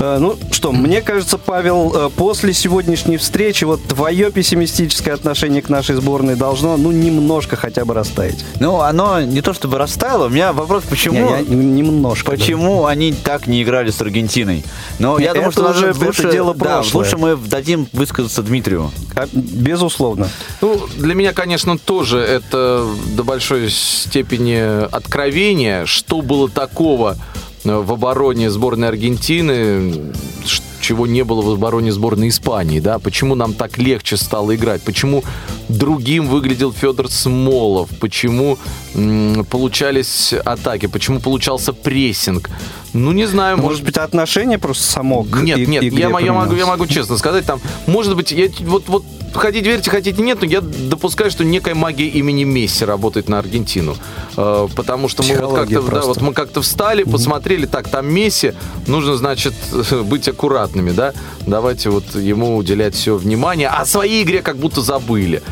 [0.00, 6.34] Ну что, мне кажется, Павел, после сегодняшней встречи вот твое пессимистическое отношение к нашей сборной
[6.36, 8.44] должно, ну, немножко хотя бы растаять.
[8.60, 10.26] Ну, оно не то чтобы растаяло.
[10.26, 11.14] У меня вопрос, почему...
[11.16, 12.30] Не, я- немножко.
[12.30, 14.64] Почему они так не играли с Аргентиной?
[14.98, 17.04] Но я Это думаю, что уже- лучше, дело да, прошлое.
[17.04, 18.90] лучше мы дадим высказаться Дмитрию.
[19.14, 19.22] да.
[19.22, 20.28] А, Безусловно.
[20.60, 22.86] Ну, для меня, конечно, тоже это
[23.16, 25.86] до большой степени откровение.
[25.86, 27.16] Что было такого
[27.64, 30.12] э, в обороне сборной Аргентины,
[30.46, 32.98] ш- чего не было в обороне сборной Испании, да?
[32.98, 34.82] Почему нам так легче стало играть?
[34.82, 35.24] Почему
[35.68, 37.88] другим выглядел Федор Смолов?
[38.00, 38.58] Почему
[38.94, 40.86] м, получались атаки?
[40.86, 42.50] Почему получался прессинг?
[42.94, 46.08] Ну, не знаю, Ну, может Может быть, отношение просто само к Нет, и- нет, игре
[46.10, 49.90] я, я могу, я могу честно сказать, там, может быть, я, вот, вот хотите верьте,
[49.90, 53.94] хотите нет, но я допускаю, что некая магия имени Месси работает на Аргентину.
[54.36, 58.54] Э, потому что мы вот как-то, да, вот мы как-то встали, посмотрели, так, там Месси,
[58.86, 59.54] нужно, значит,
[60.04, 60.28] быть
[60.68, 61.12] аккуратными, да,
[61.46, 65.42] давайте вот ему уделять все внимание, а своей игре как будто забыли.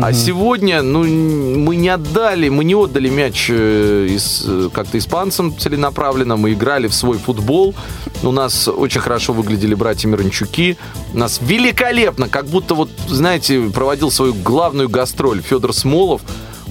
[0.00, 5.56] А сегодня, ну, мы не отдали, мы не отдали мяч э, из, э, как-то испанцам
[5.58, 7.74] целенаправленно, мы играли в свой футбол.
[8.22, 10.78] У нас очень хорошо выглядели братья Мирончуки.
[11.12, 16.22] У нас великолепно, как будто вот, знаете, проводил свою главную гастроль Федор Смолов.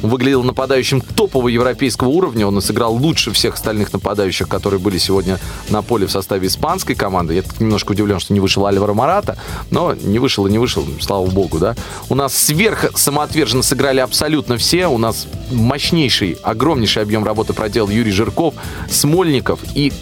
[0.02, 2.48] Выглядел нападающим топового европейского уровня.
[2.48, 7.36] Он сыграл лучше всех остальных нападающих, которые были сегодня на поле в составе испанской команды.
[7.36, 9.38] Я немножко удивлен, что не вышел Альваро Марата,
[9.70, 11.76] но не вышел и не вышел, слава богу, да.
[12.10, 14.88] У нас сверх самоотверженно сыграли абсолютно все.
[14.88, 18.56] У нас мощнейший, огромнейший объем работы проделал Юрий Жирков,
[18.90, 19.60] Смольников.
[19.76, 19.94] И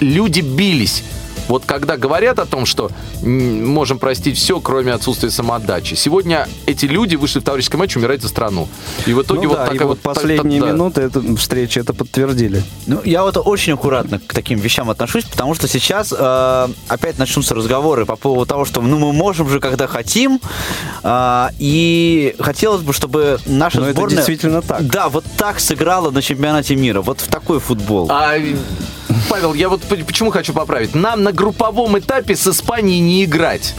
[0.00, 1.02] люди бились.
[1.48, 2.90] Вот когда говорят о том, что
[3.22, 5.94] можем простить все, кроме отсутствия самоотдачи.
[5.94, 8.68] Сегодня эти люди вышли в товарищеский матч умирать за страну.
[9.06, 10.72] И в итоге Ну вот да, такая и вот вот та- последние та- да.
[10.72, 12.62] минуты это, встречи это подтвердили.
[12.86, 17.54] Ну, я вот очень аккуратно к таким вещам отношусь, потому что сейчас э, опять начнутся
[17.54, 20.40] разговоры по поводу того, что ну мы можем же, когда хотим,
[21.02, 24.16] э, и хотелось бы, чтобы наша Но это сборная...
[24.16, 24.86] действительно так.
[24.86, 28.08] Да, вот так сыграла на чемпионате мира, вот в такой футбол.
[28.10, 28.34] А,
[29.28, 30.94] Павел, я вот почему хочу поправить.
[30.94, 33.74] Нам на групповом этапе с Испанией не играть.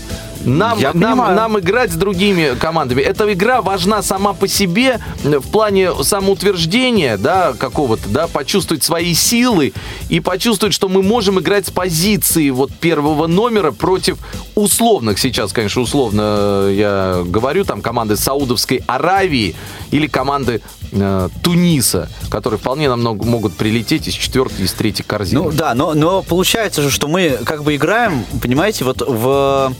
[0.45, 1.35] Нам, Я нам, понимаю.
[1.35, 3.01] нам играть с другими командами.
[3.01, 9.15] Эта игра важна сама по себе э, в плане самоутверждения, да, какого-то, да, почувствовать свои
[9.15, 9.73] силы
[10.09, 14.19] и почувствовать, что мы можем играть с позиции вот первого номера против
[14.53, 19.55] условных, сейчас, конечно, условно э, я говорю, там команды Саудовской Аравии
[19.95, 20.61] или команды
[20.91, 25.41] э, Туниса, которые вполне намного могут прилететь из четвертой, из третьей корзины.
[25.41, 29.73] Ну да, но, но получается же, что мы как бы играем, понимаете, вот в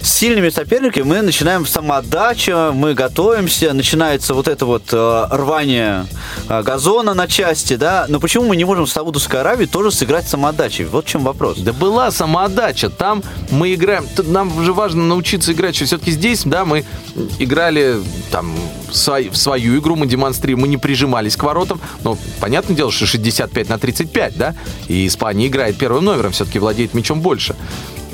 [0.00, 6.06] с сильными соперниками мы начинаем самоотдача, мы готовимся, начинается вот это вот э, рвание
[6.48, 10.28] э, газона на части, да, но почему мы не можем с Саудовской Аравией тоже сыграть
[10.28, 10.86] самоотдачей?
[10.86, 11.58] Вот в чем вопрос.
[11.58, 12.90] Да была самоотдача.
[12.90, 14.06] Там мы играем.
[14.24, 15.76] Нам же важно научиться играть.
[15.76, 16.84] Все-таки здесь, да, мы
[17.38, 18.00] играли
[18.32, 18.52] там
[18.92, 21.78] в свою игру, мы демонстрируем, мы не прижимались к воротам.
[22.04, 24.54] Но понятное дело, что 65 на 35, да?
[24.88, 27.54] И Испания играет первым номером, все-таки владеет мячом больше.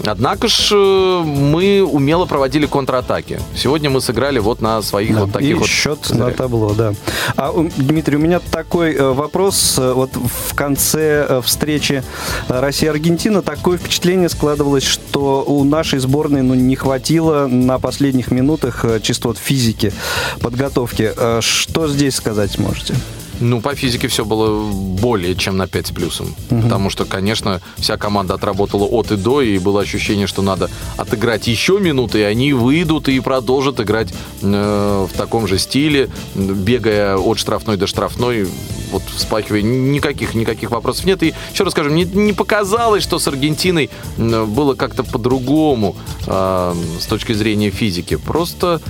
[0.05, 3.39] Однако ж э, мы умело проводили контратаки.
[3.55, 6.37] Сегодня мы сыграли вот на своих Да, вот таких и вот счет на козырях.
[6.37, 6.93] табло, да.
[7.37, 9.77] А, Дмитрий, у меня такой э, вопрос.
[9.79, 12.03] Э, Вот в конце встречи
[12.49, 19.29] Россия-Аргентина такое впечатление складывалось, что у нашей сборной ну, не хватило на последних минутах чисто
[19.29, 19.93] вот физики,
[20.41, 21.13] подготовки.
[21.41, 22.95] Что здесь сказать можете?
[23.41, 26.35] Ну, по физике все было более чем на 5 с плюсом.
[26.49, 31.47] Потому что, конечно, вся команда отработала от и до, и было ощущение, что надо отыграть
[31.47, 34.13] еще минуты, и они выйдут и продолжат играть
[34.43, 38.49] э, в таком же стиле, бегая от штрафной до штрафной,
[38.91, 39.63] вот вспахивая.
[39.63, 41.23] Никаких, никаких вопросов нет.
[41.23, 45.97] И еще раз скажу, мне не показалось, что с Аргентиной было как-то по-другому
[46.27, 48.17] э, с точки зрения физики.
[48.17, 48.81] Просто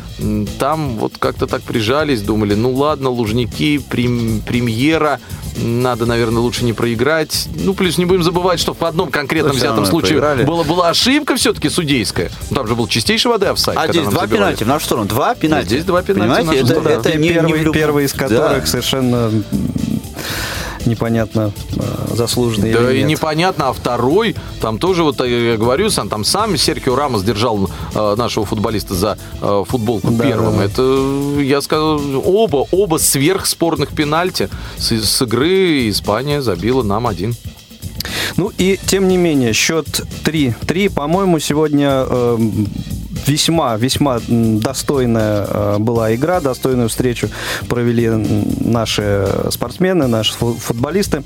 [0.58, 5.20] там вот как-то так прижались, думали, ну ладно, Лужники, прем- премьера,
[5.56, 7.48] надо, наверное, лучше не проиграть.
[7.54, 10.44] Ну, плюс не будем забывать, что в одном конкретном Всё взятом случае проиграли.
[10.44, 12.30] была, была ошибка все-таки судейская.
[12.50, 13.76] Ну, Там же был чистейший воды офсайд.
[13.78, 14.28] А здесь два забивали.
[14.36, 15.08] пенальти в нашу сторону.
[15.08, 15.68] Два пенальти.
[15.68, 17.00] Здесь два пенальти в Понимаете, нашу это, сторону.
[17.00, 18.66] это не, не первый, в любом- первый из которых Да.
[18.66, 19.30] совершенно
[20.86, 23.10] непонятно э, заслуженный Да или и нет.
[23.18, 27.68] непонятно, а второй, там тоже, вот э, я говорю, сам, там сам Серхио Рамос держал
[27.94, 30.56] э, нашего футболиста за э, футболку Да, первым.
[30.58, 30.64] да.
[30.64, 34.48] Это, я сказал, оба, оба сверхспорных пенальти.
[34.76, 37.34] С, с игры Испания забила нам один.
[38.36, 39.86] Ну и тем не менее, счет
[40.24, 42.38] 3-3, по-моему, сегодня э,
[43.26, 47.28] весьма, весьма достойная э, была игра, достойную встречу
[47.68, 51.22] провели наши спортсмены, наши фу- футболисты.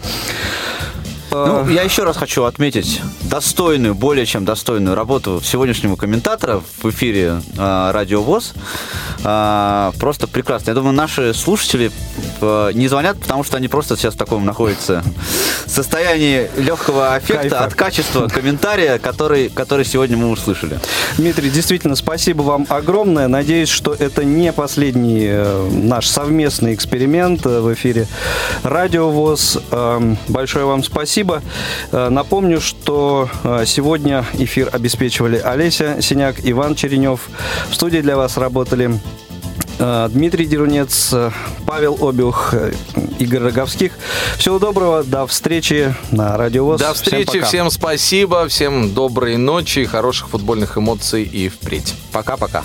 [1.33, 6.91] Ну, Э, я еще раз хочу отметить достойную, более чем достойную работу сегодняшнего комментатора в
[6.91, 8.53] эфире э, Радио ВОЗ.
[9.25, 10.71] Э, просто прекрасно.
[10.71, 11.91] Я думаю, наши слушатели
[12.41, 15.03] э, не звонят, потому что они просто сейчас в таком находятся
[15.67, 17.65] состоянии легкого аффекта Кайфа.
[17.65, 20.79] от качества комментария, который, который сегодня мы услышали.
[21.17, 23.29] Дмитрий, действительно, спасибо вам огромное.
[23.29, 28.07] Надеюсь, что это не последний э, наш совместный эксперимент э, в эфире
[28.63, 29.59] Радио ВОЗ.
[29.71, 31.22] Эм, Большое вам спасибо.
[31.91, 37.29] Э, Напомню, что э, сегодня эфир обеспечивали Олеся Синяк, Иван Черенев.
[37.71, 39.01] В студии для вас работали
[39.79, 41.15] э, Дмитрий Дерунец,
[41.67, 42.55] Павел Обюх,
[43.19, 43.93] Игорь Роговских.
[44.37, 46.81] Всего доброго, до встречи на Радио ВОЗ.
[46.81, 47.47] До встречи, пока.
[47.47, 51.95] всем спасибо, всем доброй ночи, хороших футбольных эмоций и впредь.
[52.13, 52.63] Пока-пока.